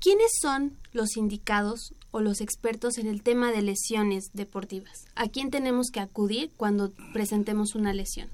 ¿Quiénes 0.00 0.30
son 0.40 0.72
los 0.92 1.16
indicados 1.18 1.92
o 2.10 2.20
los 2.20 2.40
expertos 2.40 2.96
en 2.96 3.06
el 3.06 3.22
tema 3.22 3.52
de 3.52 3.60
lesiones 3.60 4.30
deportivas? 4.32 5.04
¿A 5.14 5.28
quién 5.28 5.50
tenemos 5.50 5.90
que 5.90 6.00
acudir 6.00 6.50
cuando 6.56 6.90
presentemos 7.12 7.74
una 7.74 7.92
lesión? 7.92 8.28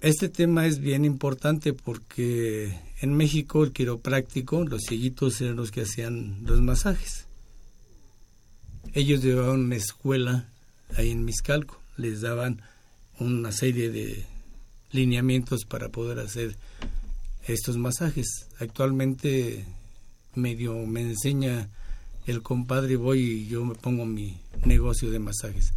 Este 0.00 0.28
tema 0.28 0.66
es 0.66 0.80
bien 0.80 1.04
importante 1.04 1.72
porque 1.72 2.78
en 3.04 3.14
México 3.14 3.62
el 3.62 3.72
quiropráctico, 3.72 4.64
los 4.64 4.82
cieguitos 4.88 5.38
eran 5.42 5.56
los 5.56 5.70
que 5.70 5.82
hacían 5.82 6.38
los 6.42 6.62
masajes. 6.62 7.26
ellos 8.94 9.22
llevaban 9.22 9.60
una 9.60 9.76
escuela 9.76 10.48
ahí 10.96 11.10
en 11.10 11.24
Miscalco, 11.24 11.78
les 11.98 12.22
daban 12.22 12.62
una 13.18 13.52
serie 13.52 13.90
de 13.90 14.24
lineamientos 14.90 15.66
para 15.66 15.90
poder 15.90 16.18
hacer 16.18 16.56
estos 17.46 17.76
masajes. 17.76 18.46
Actualmente 18.58 19.66
medio 20.34 20.74
me 20.86 21.02
enseña 21.02 21.68
el 22.26 22.40
compadre 22.40 22.96
voy 22.96 23.20
y 23.20 23.46
yo 23.48 23.66
me 23.66 23.74
pongo 23.74 24.06
mi 24.06 24.38
negocio 24.64 25.10
de 25.10 25.18
masajes. 25.18 25.74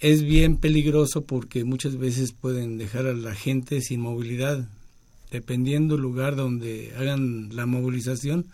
Es 0.00 0.22
bien 0.22 0.56
peligroso 0.56 1.24
porque 1.24 1.64
muchas 1.64 1.98
veces 1.98 2.32
pueden 2.32 2.78
dejar 2.78 3.06
a 3.06 3.12
la 3.12 3.34
gente 3.34 3.82
sin 3.82 4.00
movilidad. 4.00 4.66
Dependiendo 5.30 5.94
del 5.94 6.02
lugar 6.02 6.36
donde 6.36 6.94
hagan 6.96 7.54
la 7.54 7.66
movilización, 7.66 8.46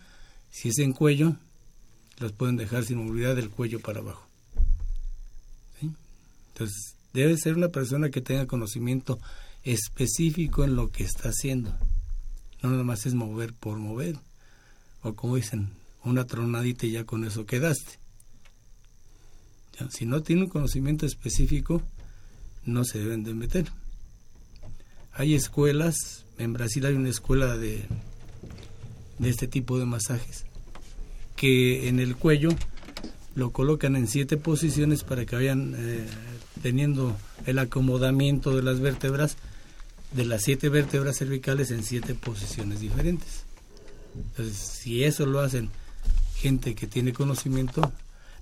si 0.51 0.71
es 0.71 0.79
en 0.79 0.93
cuello, 0.93 1.37
los 2.19 2.33
pueden 2.33 2.57
dejar 2.57 2.85
sin 2.85 2.99
movilidad 2.99 3.37
del 3.37 3.51
cuello 3.51 3.81
para 3.81 4.01
abajo. 4.01 4.27
Entonces, 6.53 6.95
debe 7.13 7.37
ser 7.37 7.57
una 7.57 7.69
persona 7.69 8.11
que 8.11 8.21
tenga 8.21 8.47
conocimiento 8.47 9.19
específico 9.65 10.63
en 10.63 10.77
lo 10.77 10.91
que 10.91 11.03
está 11.03 11.31
haciendo. 11.31 11.73
No 12.63 12.71
nada 12.71 12.85
más 12.85 13.07
es 13.07 13.15
mover 13.15 13.53
por 13.55 13.79
mover. 13.79 14.17
O 15.03 15.15
como 15.15 15.37
dicen, 15.37 15.71
una 16.05 16.25
tronadita 16.27 16.87
y 16.87 16.93
ya 16.93 17.05
con 17.05 17.25
eso 17.25 17.47
quedaste. 17.47 17.99
si 19.91 20.07
no 20.07 20.23
tiene 20.23 20.45
un 20.45 20.49
conocimiento 20.49 21.07
específico, 21.07 21.83
no 22.65 22.85
se 22.85 23.01
deben 23.01 23.25
de 23.25 23.35
meter. 23.35 23.71
Hay 25.17 25.35
escuelas, 25.35 26.27
en 26.39 26.53
Brasil 26.53 26.85
hay 26.87 26.95
una 26.95 27.09
escuela 27.09 27.57
de, 27.57 27.85
de 29.19 29.31
este 29.31 29.47
tipo 29.47 29.79
de 29.79 29.87
masajes, 29.87 30.45
que 31.37 31.89
en 31.89 32.01
el 32.01 32.17
cuello 32.17 32.51
lo 33.35 33.51
colocan 33.51 33.97
en 33.97 34.09
siete 34.09 34.37
posiciones 34.37 35.05
para 35.05 35.25
que 35.25 35.37
vayan 35.37 35.75
eh, 35.77 36.07
teniendo 36.63 37.17
el 37.47 37.59
acomodamiento 37.59 38.57
de 38.57 38.63
las 38.63 38.81
vértebras, 38.81 39.37
de 40.13 40.25
las 40.25 40.43
siete 40.43 40.69
vértebras 40.69 41.19
cervicales 41.19 41.71
en 41.71 41.85
siete 41.85 42.15
posiciones 42.15 42.81
diferentes. 42.81 43.45
Entonces, 44.17 44.57
si 44.57 45.05
eso 45.05 45.27
lo 45.27 45.41
hacen 45.41 45.71
gente 46.37 46.75
que 46.75 46.87
tiene 46.87 47.13
conocimiento, 47.13 47.93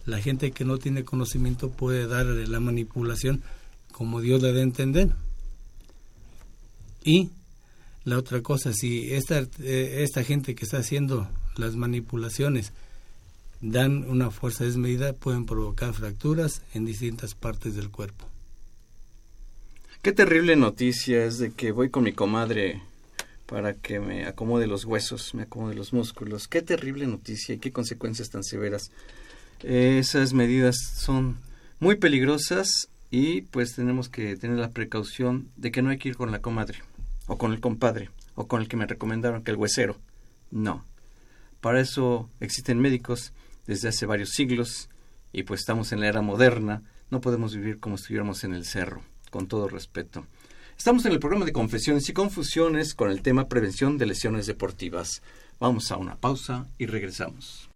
la 0.07 0.21
gente 0.21 0.53
que 0.53 0.65
no 0.65 0.79
tiene 0.79 1.05
conocimiento 1.05 1.71
puede 1.71 2.07
dar 2.07 2.27
la 2.27 2.61
manipulación 2.61 3.43
como 3.91 4.21
Dios 4.21 4.43
le 4.43 4.53
da 4.53 4.61
a 4.61 4.63
entender. 4.63 5.11
Y 7.05 7.31
la 8.05 8.19
otra 8.19 8.43
cosa, 8.43 8.73
si 8.73 9.13
esta, 9.13 9.41
eh, 9.61 10.03
esta 10.03 10.25
gente 10.25 10.55
que 10.55 10.65
está 10.65 10.79
haciendo 10.79 11.29
las 11.57 11.77
manipulaciones 11.77 12.73
dan 13.61 14.09
una 14.09 14.31
fuerza 14.31 14.65
desmedida, 14.65 15.13
pueden 15.13 15.47
provocar 15.47 15.95
fracturas 15.95 16.63
en 16.75 16.85
distintas 16.85 17.35
partes 17.35 17.77
del 17.77 17.91
cuerpo. 17.91 18.27
Qué 20.03 20.13
terrible 20.13 20.57
noticia 20.57 21.25
es 21.25 21.39
de 21.39 21.53
que 21.53 21.71
voy 21.71 21.91
con 21.91 22.03
mi 22.03 22.13
comadre 22.13 22.83
para 23.47 23.75
que 23.75 24.01
me 24.01 24.27
acomode 24.27 24.67
los 24.67 24.85
huesos, 24.85 25.33
me 25.35 25.43
acomode 25.43 25.77
los 25.77 25.93
músculos. 25.93 26.49
Qué 26.49 26.61
terrible 26.61 27.07
noticia 27.07 27.55
y 27.55 27.59
qué 27.59 27.71
consecuencias 27.71 28.31
tan 28.31 28.43
severas. 28.43 28.91
esas 29.63 30.33
medidas 30.33 30.75
son 30.97 31.39
muy 31.79 31.95
peligrosas 31.95 32.89
y 33.13 33.43
pues 33.43 33.77
tenemos 33.77 34.09
que 34.09 34.35
tener 34.37 34.59
la 34.59 34.71
precaución 34.71 35.49
de 35.57 35.71
que 35.71 35.83
no 35.83 35.91
hay 35.91 35.99
que 35.99 36.09
ir 36.09 36.17
con 36.17 36.33
la 36.33 36.41
comadre 36.41 36.79
o 37.27 37.39
con 37.39 37.53
el 37.53 37.61
compadre 37.61 38.11
o 38.35 38.47
con 38.47 38.61
el 38.61 38.69
que 38.69 38.77
me 38.77 38.87
recomendaron 38.87 39.43
que 39.43 39.51
el 39.51 39.57
huesero. 39.57 39.97
No. 40.51 40.85
Para 41.61 41.81
eso 41.81 42.29
existen 42.41 42.81
médicos 42.81 43.33
desde 43.67 43.89
hace 43.89 44.07
varios 44.07 44.31
siglos 44.31 44.89
y 45.33 45.45
pues 45.45 45.61
estamos 45.61 45.93
en 45.93 46.01
la 46.01 46.09
era 46.09 46.23
moderna, 46.23 46.83
no 47.11 47.21
podemos 47.21 47.55
vivir 47.55 47.79
como 47.79 47.97
estuviéramos 47.97 48.45
en 48.45 48.55
el 48.55 48.65
cerro, 48.65 49.03
con 49.31 49.47
todo 49.47 49.69
respeto. 49.69 50.27
Estamos 50.77 51.05
en 51.07 51.13
el 51.13 51.21
programa 51.21 51.45
de 51.45 51.53
Confesiones 51.53 52.09
y 52.09 52.13
Confusiones 52.13 52.95
con 52.95 53.11
el 53.11 53.23
tema 53.23 53.49
Prevención 53.49 53.99
de 53.99 54.07
Lesiones 54.07 54.47
Deportivas. 54.47 55.23
Vamos 55.61 55.93
a 55.93 55.97
una 55.97 56.17
pausa 56.17 56.67
y 56.79 56.87
regresamos. 56.87 57.71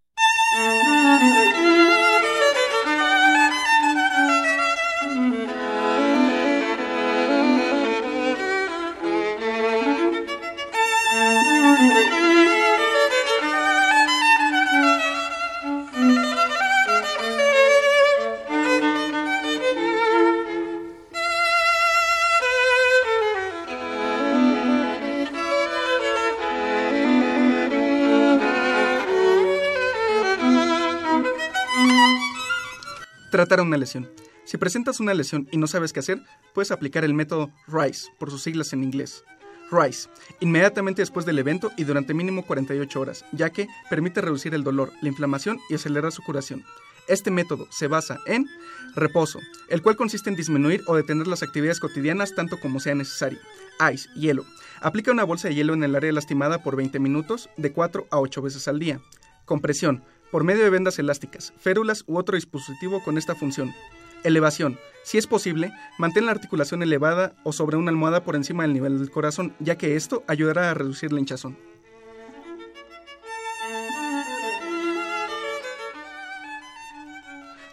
Una 33.63 33.79
lesión. 33.79 34.11
Si 34.45 34.59
presentas 34.59 35.01
una 35.01 35.15
lesión 35.15 35.49
y 35.51 35.57
no 35.57 35.67
sabes 35.67 35.93
qué 35.93 36.01
hacer, 36.01 36.23
puedes 36.55 36.71
aplicar 36.71 37.05
el 37.05 37.15
método 37.15 37.51
RISE, 37.67 38.11
por 38.19 38.31
sus 38.31 38.43
siglas 38.43 38.73
en 38.73 38.85
inglés. 38.85 39.25
RISE, 39.71 40.09
inmediatamente 40.41 41.03
después 41.03 41.25
del 41.27 41.39
evento 41.39 41.73
y 41.77 41.85
durante 41.85 42.15
mínimo 42.15 42.47
48 42.47 43.01
horas, 43.01 43.25
ya 43.33 43.51
que 43.51 43.67
permite 43.89 44.21
reducir 44.21 44.55
el 44.55 44.63
dolor, 44.63 44.93
la 45.01 45.09
inflamación 45.09 45.59
y 45.71 45.75
acelerar 45.75 46.13
su 46.13 46.23
curación. 46.23 46.65
Este 47.09 47.31
método 47.31 47.67
se 47.71 47.89
basa 47.89 48.21
en 48.27 48.47
reposo, 48.95 49.41
el 49.69 49.83
cual 49.83 49.97
consiste 49.97 50.29
en 50.29 50.37
disminuir 50.37 50.83
o 50.87 50.95
detener 50.95 51.27
las 51.27 51.43
actividades 51.43 51.81
cotidianas 51.81 52.35
tanto 52.35 52.61
como 52.61 52.79
sea 52.79 52.95
necesario. 52.95 53.39
Ice, 53.93 54.09
hielo. 54.15 54.45
Aplica 54.81 55.13
una 55.13 55.25
bolsa 55.25 55.49
de 55.49 55.55
hielo 55.55 55.75
en 55.75 55.83
el 55.83 55.97
área 55.97 56.13
lastimada 56.13 56.63
por 56.63 56.77
20 56.77 56.99
minutos, 56.99 57.49
de 57.57 57.73
4 57.73 58.07
a 58.11 58.21
8 58.21 58.43
veces 58.43 58.69
al 58.69 58.79
día. 58.79 59.01
Compresión 59.45 60.05
por 60.31 60.45
medio 60.45 60.65
de 60.65 60.71
vendas 60.71 60.99
elásticas, 60.99 61.53
férulas 61.59 62.05
u 62.07 62.19
otro 62.19 62.35
dispositivo 62.37 63.03
con 63.03 63.19
esta 63.19 63.35
función. 63.35 63.75
Elevación. 64.25 64.79
Si 65.05 65.19
es 65.19 65.27
posible, 65.27 65.73
mantén 65.99 66.27
la 66.27 66.33
articulación 66.33 66.83
elevada 66.83 67.35
o 67.45 67.53
sobre 67.53 67.77
una 67.77 67.91
almohada 67.91 68.25
por 68.25 68.35
encima 68.35 68.65
del 68.65 68.73
nivel 68.73 68.99
del 68.99 69.11
corazón, 69.11 69.55
ya 69.61 69.77
que 69.79 69.97
esto 69.97 70.25
ayudará 70.27 70.71
a 70.71 70.75
reducir 70.75 71.13
la 71.13 71.21
hinchazón. 71.21 71.57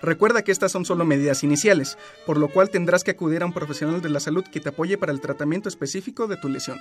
Recuerda 0.03 0.41
que 0.41 0.51
estas 0.51 0.73
son 0.73 0.83
solo 0.83 1.05
medidas 1.05 1.45
iniciales, 1.45 1.97
por 2.25 2.37
lo 2.37 2.49
cual 2.49 2.69
tendrás 2.69 3.05
que 3.05 3.11
acudir 3.11 3.41
a 3.41 3.45
un 3.45 3.53
profesional 3.53 4.01
de 4.01 4.09
la 4.09 4.19
salud 4.19 4.43
que 4.43 4.59
te 4.59 4.67
apoye 4.67 4.97
para 4.97 5.13
el 5.13 5.21
tratamiento 5.21 5.69
específico 5.69 6.27
de 6.27 6.35
tu 6.35 6.49
lesión. 6.49 6.77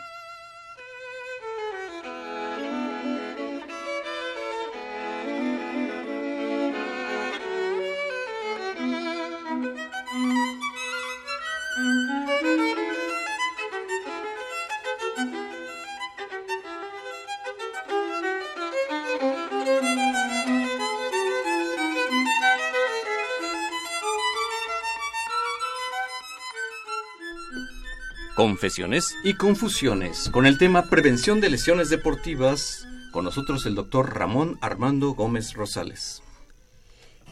Confesiones 28.42 29.16
y 29.22 29.34
confusiones 29.34 30.28
con 30.28 30.46
el 30.46 30.58
tema 30.58 30.90
prevención 30.90 31.40
de 31.40 31.48
lesiones 31.48 31.90
deportivas. 31.90 32.88
Con 33.12 33.24
nosotros 33.24 33.64
el 33.66 33.76
doctor 33.76 34.18
Ramón 34.18 34.58
Armando 34.60 35.12
Gómez 35.12 35.54
Rosales. 35.54 36.24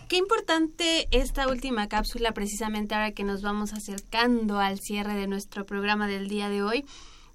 Qué 0.06 0.18
importante 0.18 1.08
esta 1.10 1.48
última 1.48 1.88
cápsula 1.88 2.30
precisamente 2.30 2.94
ahora 2.94 3.10
que 3.10 3.24
nos 3.24 3.42
vamos 3.42 3.72
acercando 3.72 4.60
al 4.60 4.78
cierre 4.78 5.14
de 5.14 5.26
nuestro 5.26 5.66
programa 5.66 6.06
del 6.06 6.28
día 6.28 6.48
de 6.48 6.62
hoy, 6.62 6.84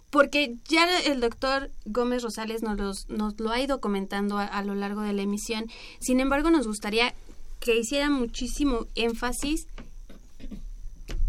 porque 0.09 0.55
ya 0.69 0.87
el 1.01 1.19
doctor 1.19 1.69
Gómez 1.83 2.23
Rosales 2.23 2.61
nos, 2.61 3.09
nos 3.09 3.37
lo 3.41 3.51
ha 3.51 3.59
ido 3.59 3.81
comentando 3.81 4.37
a, 4.37 4.45
a 4.45 4.63
lo 4.63 4.73
largo 4.73 5.01
de 5.01 5.11
la 5.11 5.23
emisión. 5.23 5.65
Sin 5.99 6.21
embargo, 6.21 6.49
nos 6.49 6.65
gustaría 6.65 7.13
que 7.59 7.77
hiciera 7.77 8.09
muchísimo 8.09 8.87
énfasis 8.95 9.67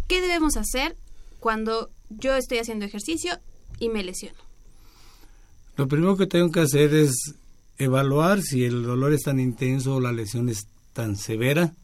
qué 0.07 0.21
debemos 0.21 0.57
hacer 0.57 0.95
cuando 1.41 1.91
yo 2.11 2.37
estoy 2.37 2.59
haciendo 2.59 2.85
ejercicio 2.85 3.39
y 3.79 3.89
me 3.89 4.03
lesiono. 4.03 4.39
Lo 5.77 5.89
primero 5.89 6.17
que 6.17 6.27
tengo 6.27 6.51
que 6.51 6.61
hacer 6.61 6.95
es 6.95 7.35
evaluar 7.79 8.43
si 8.43 8.65
el 8.65 8.83
dolor 8.83 9.13
es 9.13 9.23
tan 9.23 9.39
intenso 9.39 9.97
o 9.97 10.01
la 10.01 10.13
lesión 10.13 10.49
es 10.49 10.67
tan 10.93 11.17
severa 11.17 11.75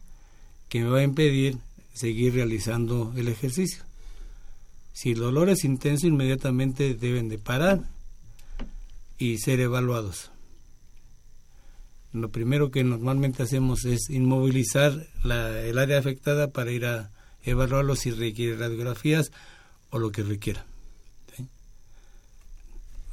que 0.69 0.81
me 0.81 0.89
va 0.89 0.99
a 0.99 1.03
impedir 1.03 1.57
seguir 1.93 2.33
realizando 2.33 3.13
el 3.15 3.27
ejercicio. 3.27 3.83
Si 4.93 5.11
el 5.11 5.19
dolor 5.19 5.49
es 5.49 5.63
intenso, 5.63 6.07
inmediatamente 6.07 6.95
deben 6.95 7.29
de 7.29 7.37
parar 7.37 7.81
y 9.17 9.37
ser 9.37 9.59
evaluados. 9.59 10.31
lo 12.11 12.29
primero 12.29 12.69
que 12.69 12.83
normalmente 12.83 13.41
hacemos 13.41 13.85
es 13.85 14.09
inmovilizar 14.09 15.07
la, 15.23 15.61
el 15.61 15.79
área 15.79 15.97
afectada 15.97 16.51
para 16.51 16.71
ir 16.71 16.85
a 16.85 17.09
evaluarlo 17.43 17.95
si 17.95 18.11
requiere 18.11 18.55
radiografías 18.55 19.31
o 19.93 19.99
lo 19.99 20.11
que 20.11 20.23
requiera. 20.23 20.65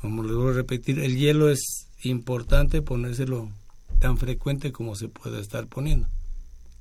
Como 0.01 0.23
les 0.23 0.35
voy 0.35 0.51
a 0.51 0.55
repetir, 0.55 0.99
el 0.99 1.19
hielo 1.19 1.51
es 1.51 1.87
importante 2.03 2.81
ponérselo 2.81 3.51
tan 3.99 4.17
frecuente 4.17 4.73
como 4.73 4.97
se 4.97 5.09
pueda 5.09 5.39
estar 5.39 5.67
poniendo. 5.67 6.09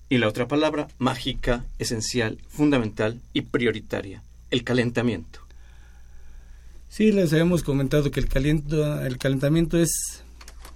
Y 0.07 0.17
la 0.17 0.29
otra 0.29 0.47
palabra, 0.47 0.87
mágica, 0.99 1.65
esencial, 1.79 2.37
fundamental 2.47 3.19
y 3.33 3.41
prioritaria, 3.41 4.23
el 4.51 4.63
calentamiento. 4.63 5.41
Sí, 6.87 7.11
les 7.11 7.33
habíamos 7.33 7.61
comentado 7.61 8.09
que 8.09 8.21
el, 8.21 8.29
caliento, 8.29 9.01
el 9.01 9.17
calentamiento 9.17 9.77
es 9.77 10.23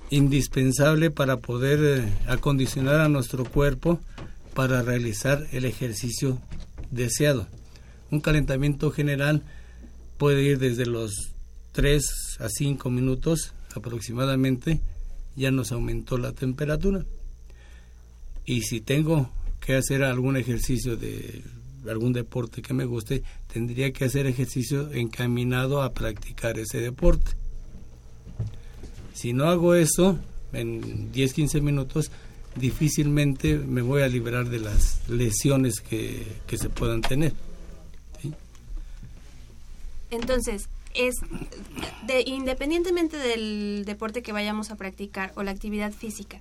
indispensable 0.09 1.11
para 1.11 1.38
poder 1.38 1.80
eh, 1.82 2.13
acondicionar 2.28 2.99
a 2.99 3.07
nuestro 3.07 3.45
cuerpo 3.45 4.01
para 4.53 4.82
realizar 4.82 5.47
el 5.53 5.63
ejercicio 5.63 6.39
deseado. 6.91 7.47
Un 8.14 8.22
calentamiento 8.22 8.91
general 8.91 9.41
puede 10.20 10.43
ir 10.43 10.59
desde 10.59 10.86
los 10.86 11.34
3 11.72 12.38
a 12.41 12.47
5 12.47 12.91
minutos 12.91 13.55
aproximadamente, 13.74 14.82
ya 15.36 15.49
nos 15.49 15.72
aumentó 15.72 16.20
la 16.20 16.32
temperatura. 16.32 17.07
Y 18.45 18.61
si 18.61 18.82
tengo 18.82 19.32
que 19.66 19.74
hacer 19.74 20.03
algún 20.03 20.38
ejercicio 20.38 20.95
de 20.95 21.41
algún 21.89 22.14
deporte 22.14 22.61
que 22.61 22.76
me 22.76 22.86
guste, 22.86 23.24
tendría 23.51 23.91
que 23.91 24.05
hacer 24.05 24.28
ejercicio 24.28 24.93
encaminado 24.93 25.82
a 25.82 25.91
practicar 25.91 26.59
ese 26.59 26.82
deporte. 26.82 27.32
Si 29.16 29.34
no 29.34 29.45
hago 29.45 29.74
eso 29.74 30.20
en 30.51 31.11
10-15 31.11 31.61
minutos, 31.61 32.11
difícilmente 32.55 33.57
me 33.57 33.82
voy 33.82 34.03
a 34.03 34.07
liberar 34.07 34.51
de 34.51 34.59
las 34.59 34.99
lesiones 35.09 35.82
que 35.82 36.28
se 36.55 36.70
puedan 36.70 37.01
tener. 37.01 37.34
Entonces, 40.14 40.70
es 40.93 41.16
de, 42.05 42.22
independientemente 42.22 43.18
del 43.18 43.84
deporte 43.86 44.22
que 44.22 44.32
vayamos 44.32 44.70
a 44.70 44.76
practicar 44.76 45.34
o 45.36 45.41
la 45.41 45.49
actividad 45.49 45.91
física, 45.91 46.39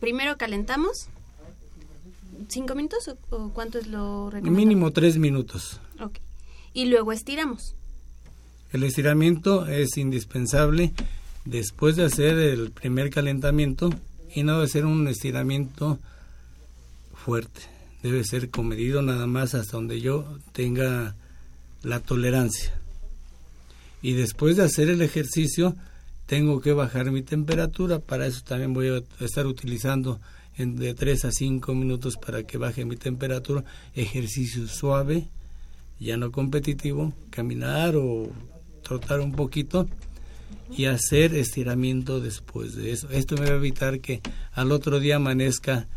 primero 0.00 0.36
calentamos 0.36 1.08
cinco 2.48 2.74
minutos 2.74 3.14
o, 3.30 3.50
cuánto 3.50 3.78
es 3.78 3.86
lo 3.86 4.30
recomendable? 4.30 4.66
Mínimo 4.66 4.90
tres 4.90 5.18
minutos. 5.18 5.80
Ok. 6.00 6.18
Y 6.74 6.86
luego 6.86 7.12
estiramos. 7.12 7.76
El 8.72 8.82
estiramiento 8.82 9.66
es 9.66 9.96
indispensable 9.96 10.92
después 11.44 11.94
de 11.94 12.04
hacer 12.04 12.36
el 12.38 12.72
primer 12.72 13.10
calentamiento 13.10 13.90
y 14.34 14.42
no 14.42 14.54
debe 14.54 14.68
ser 14.68 14.84
un 14.84 15.06
estiramiento 15.06 16.00
fuerte. 17.14 17.60
Debe 18.02 18.24
ser 18.24 18.50
comedido 18.50 19.00
nada 19.00 19.28
más 19.28 19.54
hasta 19.54 19.76
donde 19.76 20.00
yo 20.00 20.38
tenga 20.52 21.14
la 21.82 22.00
tolerancia. 22.00 22.74
Y 24.06 24.12
después 24.12 24.56
de 24.56 24.62
hacer 24.62 24.88
el 24.88 25.02
ejercicio, 25.02 25.74
tengo 26.26 26.60
que 26.60 26.72
bajar 26.72 27.10
mi 27.10 27.22
temperatura. 27.22 27.98
Para 27.98 28.28
eso 28.28 28.40
también 28.44 28.72
voy 28.72 28.86
a 28.86 29.02
estar 29.24 29.48
utilizando 29.48 30.20
de 30.56 30.94
3 30.94 31.24
a 31.24 31.32
5 31.32 31.74
minutos 31.74 32.16
para 32.16 32.44
que 32.44 32.56
baje 32.56 32.84
mi 32.84 32.94
temperatura, 32.94 33.64
ejercicio 33.96 34.68
suave, 34.68 35.26
ya 35.98 36.16
no 36.16 36.30
competitivo, 36.30 37.14
caminar 37.30 37.96
o 37.96 38.30
trotar 38.84 39.18
un 39.18 39.32
poquito 39.32 39.88
y 40.70 40.84
hacer 40.84 41.34
estiramiento 41.34 42.20
después 42.20 42.76
de 42.76 42.92
eso. 42.92 43.08
Esto 43.10 43.34
me 43.34 43.46
va 43.46 43.54
a 43.54 43.56
evitar 43.56 43.98
que 43.98 44.20
al 44.52 44.70
otro 44.70 45.00
día 45.00 45.16
amanezca 45.16 45.88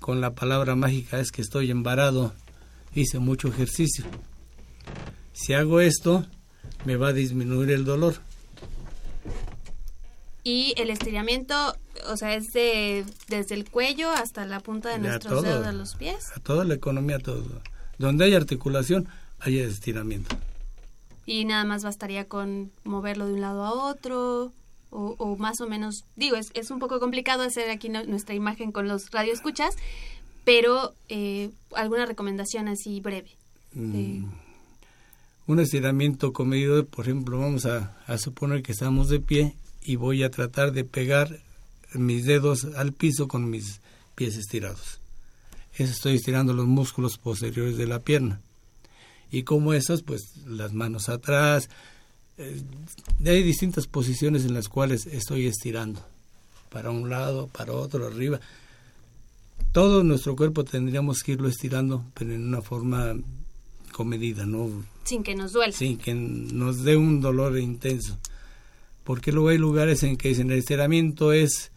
con 0.00 0.20
la 0.20 0.34
palabra 0.34 0.74
mágica 0.74 1.20
es 1.20 1.30
que 1.30 1.42
estoy 1.42 1.70
embarado, 1.70 2.34
hice 2.96 3.20
mucho 3.20 3.46
ejercicio. 3.46 4.06
Si 5.32 5.52
hago 5.52 5.80
esto, 5.80 6.26
me 6.84 6.96
va 6.96 7.08
a 7.08 7.12
disminuir 7.12 7.70
el 7.70 7.84
dolor. 7.84 8.16
Y 10.42 10.74
el 10.76 10.90
estiramiento, 10.90 11.54
o 12.08 12.16
sea, 12.16 12.34
es 12.34 12.52
de, 12.52 13.04
desde 13.28 13.54
el 13.54 13.68
cuello 13.68 14.10
hasta 14.10 14.44
la 14.44 14.60
punta 14.60 14.90
de 14.90 14.98
nuestros 14.98 15.42
dedos 15.42 15.64
de 15.64 15.72
los 15.72 15.94
pies. 15.94 16.30
A 16.36 16.40
toda 16.40 16.64
la 16.64 16.74
economía, 16.74 17.18
todo. 17.18 17.62
Donde 17.98 18.26
hay 18.26 18.34
articulación, 18.34 19.08
hay 19.40 19.58
estiramiento. 19.58 20.36
Y 21.24 21.46
nada 21.46 21.64
más 21.64 21.82
bastaría 21.82 22.26
con 22.26 22.70
moverlo 22.84 23.26
de 23.26 23.34
un 23.34 23.40
lado 23.40 23.64
a 23.64 23.72
otro, 23.72 24.52
o, 24.90 25.36
más 25.38 25.60
o 25.60 25.66
menos, 25.66 26.04
digo, 26.14 26.36
es, 26.36 26.50
es 26.54 26.70
un 26.70 26.78
poco 26.78 27.00
complicado 27.00 27.42
hacer 27.42 27.70
aquí 27.70 27.88
nuestra 27.88 28.34
imagen 28.34 28.70
con 28.70 28.86
los 28.86 29.10
radioescuchas, 29.10 29.76
pero 30.44 30.92
eh, 31.08 31.50
alguna 31.74 32.06
recomendación 32.06 32.68
así 32.68 33.00
breve. 33.00 33.30
Mm. 33.72 34.26
Un 35.46 35.60
estiramiento 35.60 36.32
comedido, 36.32 36.86
por 36.86 37.04
ejemplo, 37.04 37.38
vamos 37.38 37.66
a, 37.66 37.94
suponer 38.16 38.62
que 38.62 38.72
estamos 38.72 39.10
de 39.10 39.20
pie 39.20 39.54
y 39.82 39.96
voy 39.96 40.22
a 40.22 40.30
tratar 40.30 40.72
de 40.72 40.84
pegar 40.84 41.38
mis 41.92 42.24
dedos 42.24 42.64
al 42.76 42.94
piso 42.94 43.28
con 43.28 43.50
mis 43.50 43.80
pies 44.14 44.36
estirados. 44.36 45.00
Eso 45.74 45.92
estoy 45.92 46.14
estirando 46.14 46.54
los 46.54 46.66
músculos 46.66 47.18
posteriores 47.18 47.76
de 47.76 47.86
la 47.86 47.98
pierna. 47.98 48.40
Y 49.30 49.42
como 49.42 49.74
esas, 49.74 50.00
pues 50.02 50.22
las 50.46 50.72
manos 50.72 51.10
atrás. 51.10 51.68
Eh, 52.38 52.62
hay 53.26 53.42
distintas 53.42 53.86
posiciones 53.86 54.44
en 54.44 54.54
las 54.54 54.68
cuales 54.68 55.04
estoy 55.06 55.46
estirando. 55.46 56.00
Para 56.70 56.90
un 56.90 57.10
lado, 57.10 57.48
para 57.48 57.72
otro, 57.72 58.06
arriba. 58.06 58.40
Todo 59.72 60.04
nuestro 60.04 60.36
cuerpo 60.36 60.64
tendríamos 60.64 61.22
que 61.22 61.32
irlo 61.32 61.48
estirando, 61.48 62.04
pero 62.14 62.32
en 62.32 62.46
una 62.46 62.62
forma 62.62 63.14
comedida, 63.92 64.46
¿no? 64.46 64.70
Sin 65.04 65.22
que 65.22 65.34
nos 65.34 65.52
duela. 65.52 65.72
Sin 65.72 65.98
que 65.98 66.14
nos 66.14 66.82
dé 66.82 66.96
un 66.96 67.20
dolor 67.20 67.58
intenso 67.58 68.18
porque 69.04 69.32
luego 69.32 69.50
hay 69.50 69.58
lugares 69.58 70.02
en 70.02 70.16
que 70.16 70.30
dicen 70.30 70.50
el 70.50 70.58
estiramiento 70.58 71.32
es 71.32 71.70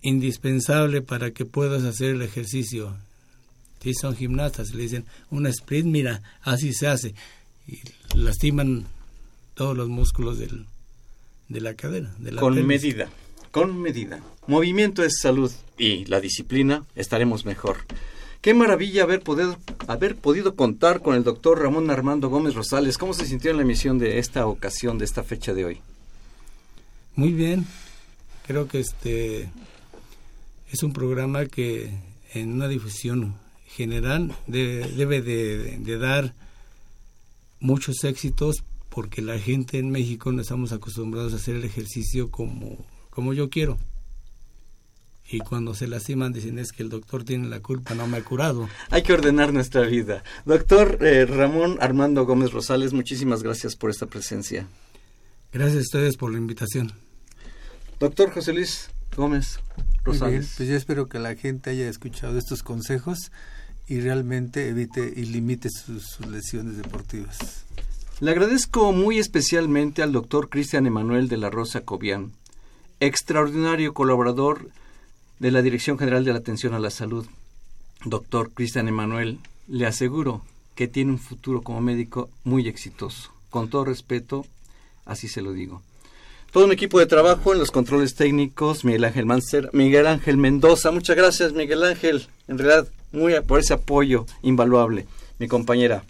indispensable 0.00 1.02
para 1.02 1.32
que 1.32 1.44
puedas 1.44 1.82
hacer 1.82 2.10
el 2.10 2.22
ejercicio. 2.22 2.96
Si 3.82 3.94
son 3.94 4.16
gimnastas, 4.16 4.72
le 4.72 4.84
dicen 4.84 5.04
una 5.30 5.48
sprint, 5.50 5.88
mira, 5.88 6.22
así 6.42 6.72
se 6.72 6.86
hace. 6.86 7.14
Y 7.66 7.80
lastiman 8.14 8.86
todos 9.54 9.76
los 9.76 9.88
músculos 9.88 10.38
del, 10.38 10.66
de 11.48 11.60
la 11.60 11.74
cadera. 11.74 12.14
De 12.18 12.30
la 12.30 12.40
con 12.40 12.64
medida, 12.64 13.08
con 13.50 13.80
medida. 13.82 14.22
Movimiento 14.46 15.02
es 15.02 15.18
salud 15.20 15.50
y 15.76 16.04
la 16.04 16.20
disciplina 16.20 16.84
estaremos 16.94 17.44
mejor. 17.44 17.78
Qué 18.42 18.54
maravilla 18.54 19.04
haber 19.04 19.20
podido, 19.22 19.56
haber 19.86 20.16
podido 20.16 20.56
contar 20.56 21.00
con 21.00 21.14
el 21.14 21.22
doctor 21.22 21.62
Ramón 21.62 21.88
Armando 21.90 22.28
Gómez 22.28 22.56
Rosales. 22.56 22.98
¿Cómo 22.98 23.14
se 23.14 23.24
sintió 23.24 23.52
en 23.52 23.58
la 23.58 23.62
emisión 23.62 24.00
de 24.00 24.18
esta 24.18 24.46
ocasión, 24.46 24.98
de 24.98 25.04
esta 25.04 25.22
fecha 25.22 25.54
de 25.54 25.64
hoy? 25.64 25.80
Muy 27.14 27.32
bien, 27.32 27.64
creo 28.44 28.66
que 28.66 28.80
este 28.80 29.48
es 30.72 30.82
un 30.82 30.92
programa 30.92 31.46
que 31.46 31.90
en 32.34 32.52
una 32.54 32.66
difusión 32.66 33.36
general 33.64 34.36
debe 34.48 35.22
de, 35.22 35.98
dar 35.98 36.34
muchos 37.60 38.02
éxitos 38.02 38.64
porque 38.88 39.22
la 39.22 39.38
gente 39.38 39.78
en 39.78 39.90
México 39.90 40.32
no 40.32 40.42
estamos 40.42 40.72
acostumbrados 40.72 41.32
a 41.32 41.36
hacer 41.36 41.54
el 41.54 41.64
ejercicio 41.64 42.28
como, 42.28 42.84
como 43.10 43.34
yo 43.34 43.50
quiero. 43.50 43.78
Y 45.30 45.38
cuando 45.38 45.74
se 45.74 45.86
lastiman 45.86 46.32
dicen 46.32 46.58
es 46.58 46.72
que 46.72 46.82
el 46.82 46.88
doctor 46.88 47.24
tiene 47.24 47.48
la 47.48 47.60
culpa, 47.60 47.94
no 47.94 48.06
me 48.06 48.18
ha 48.18 48.24
curado. 48.24 48.68
Hay 48.90 49.02
que 49.02 49.12
ordenar 49.12 49.52
nuestra 49.52 49.82
vida. 49.82 50.22
Doctor 50.44 50.98
eh, 51.00 51.24
Ramón 51.26 51.78
Armando 51.80 52.26
Gómez 52.26 52.52
Rosales, 52.52 52.92
muchísimas 52.92 53.42
gracias 53.42 53.76
por 53.76 53.90
esta 53.90 54.06
presencia. 54.06 54.66
Gracias 55.52 55.78
a 55.78 55.82
ustedes 55.82 56.16
por 56.16 56.32
la 56.32 56.38
invitación. 56.38 56.92
Doctor 57.98 58.30
José 58.30 58.52
Luis 58.52 58.90
Gómez 59.16 59.60
Rosales. 60.04 60.54
pues 60.56 60.68
yo 60.68 60.76
espero 60.76 61.08
que 61.08 61.18
la 61.18 61.36
gente 61.36 61.70
haya 61.70 61.88
escuchado 61.88 62.36
estos 62.36 62.62
consejos 62.62 63.30
y 63.86 64.00
realmente 64.00 64.68
evite 64.68 65.12
y 65.14 65.26
limite 65.26 65.68
sus, 65.70 66.18
lesiones 66.26 66.76
deportivas. 66.76 67.64
Le 68.20 68.30
agradezco 68.30 68.92
muy 68.92 69.18
especialmente 69.18 70.02
al 70.02 70.12
doctor 70.12 70.48
Cristian 70.48 70.86
Emanuel 70.86 71.28
de 71.28 71.36
la 71.36 71.50
Rosa 71.50 71.82
Cobian, 71.82 72.32
extraordinario 73.00 73.94
colaborador 73.94 74.68
de 75.42 75.50
la 75.50 75.60
Dirección 75.60 75.98
General 75.98 76.24
de 76.24 76.32
la 76.32 76.38
Atención 76.38 76.72
a 76.72 76.78
la 76.78 76.90
Salud. 76.90 77.26
Doctor 78.04 78.52
Cristian 78.52 78.86
Emanuel, 78.86 79.40
le 79.66 79.86
aseguro 79.86 80.42
que 80.76 80.86
tiene 80.86 81.10
un 81.10 81.18
futuro 81.18 81.62
como 81.62 81.80
médico 81.80 82.30
muy 82.44 82.68
exitoso. 82.68 83.32
Con 83.50 83.68
todo 83.68 83.84
respeto, 83.84 84.46
así 85.04 85.26
se 85.26 85.42
lo 85.42 85.52
digo. 85.52 85.82
Todo 86.52 86.66
un 86.66 86.70
equipo 86.70 87.00
de 87.00 87.06
trabajo 87.06 87.52
en 87.52 87.58
los 87.58 87.72
controles 87.72 88.14
técnicos, 88.14 88.84
Miguel 88.84 89.02
Ángel 89.02 89.26
Mancer, 89.26 89.68
Miguel 89.72 90.06
Ángel 90.06 90.36
Mendoza. 90.36 90.92
Muchas 90.92 91.16
gracias, 91.16 91.52
Miguel 91.54 91.82
Ángel. 91.82 92.28
En 92.46 92.58
realidad, 92.58 92.86
muy 93.10 93.34
por 93.40 93.58
ese 93.58 93.74
apoyo 93.74 94.26
invaluable. 94.42 95.08
Mi 95.40 95.48
compañera. 95.48 96.04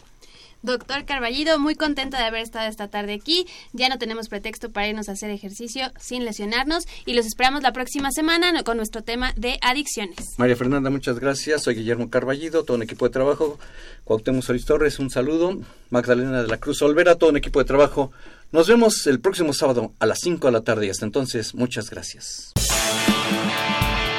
Doctor 0.63 1.05
Carballido, 1.05 1.59
muy 1.59 1.75
contenta 1.75 2.19
de 2.19 2.25
haber 2.25 2.43
estado 2.43 2.69
esta 2.69 2.87
tarde 2.87 3.15
aquí. 3.15 3.47
Ya 3.73 3.89
no 3.89 3.99
tenemos 3.99 4.29
pretexto 4.29 4.71
para 4.71 4.87
irnos 4.87 5.09
a 5.09 5.13
hacer 5.13 5.31
ejercicio 5.31 5.91
sin 5.99 6.25
lesionarnos 6.25 6.85
y 7.05 7.15
los 7.15 7.27
esperamos 7.27 7.63
la 7.63 7.73
próxima 7.73 8.11
semana 8.13 8.63
con 8.63 8.77
nuestro 8.77 9.03
tema 9.03 9.33
de 9.37 9.59
adicciones. 9.61 10.35
María 10.39 10.55
Fernanda, 10.55 10.89
muchas 10.89 11.19
gracias. 11.19 11.65
Soy 11.65 11.75
Guillermo 11.75 12.11
Carballido, 12.11 12.63
todo 12.63 12.77
un 12.77 12.85
equipo 12.85 13.07
de 13.07 13.13
trabajo. 13.13 13.59
Cuauhtémoc 14.05 14.45
Solís 14.45 14.65
Torres, 14.65 15.01
un 15.01 15.11
saludo. 15.11 15.59
Magdalena 15.91 16.43
de 16.43 16.49
la 16.49 16.59
Cruz 16.59 16.81
Olvera, 16.83 17.17
todo 17.17 17.31
un 17.31 17.37
equipo 17.37 17.59
de 17.59 17.65
trabajo. 17.65 18.13
Nos 18.53 18.69
vemos 18.69 19.07
el 19.09 19.19
próximo 19.19 19.53
sábado 19.53 19.93
a 19.99 20.07
las 20.07 20.21
5 20.21 20.47
de 20.47 20.53
la 20.53 20.61
tarde 20.61 20.87
y 20.87 20.91
hasta 20.91 21.05
entonces, 21.05 21.57
muchas 21.57 21.91
gracias. 21.91 22.53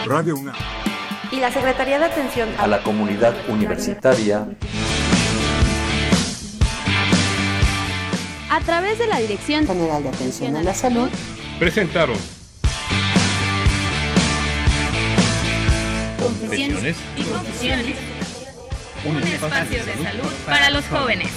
Radio 0.05 0.35
UNAM. 0.35 0.55
Y 1.31 1.37
la 1.37 1.51
Secretaría 1.51 1.97
de 1.99 2.05
Atención 2.05 2.49
A 2.59 2.67
la 2.67 2.83
comunidad 2.83 3.33
universitaria 3.49 4.45
A 8.53 8.59
través 8.59 8.99
de 8.99 9.07
la 9.07 9.17
Dirección 9.17 9.65
General 9.65 10.03
de 10.03 10.09
Atención 10.09 10.55
a 10.55 10.61
la 10.61 10.75
Salud 10.75 11.09
presentaron 11.57 12.15
Confesiones 16.19 16.95
y 17.17 17.23
confusiones. 17.23 17.95
Un 19.05 19.17
espacio 19.23 19.83
de 19.83 19.93
salud 20.03 20.31
para 20.45 20.69
los 20.69 20.85
jóvenes. 20.85 21.31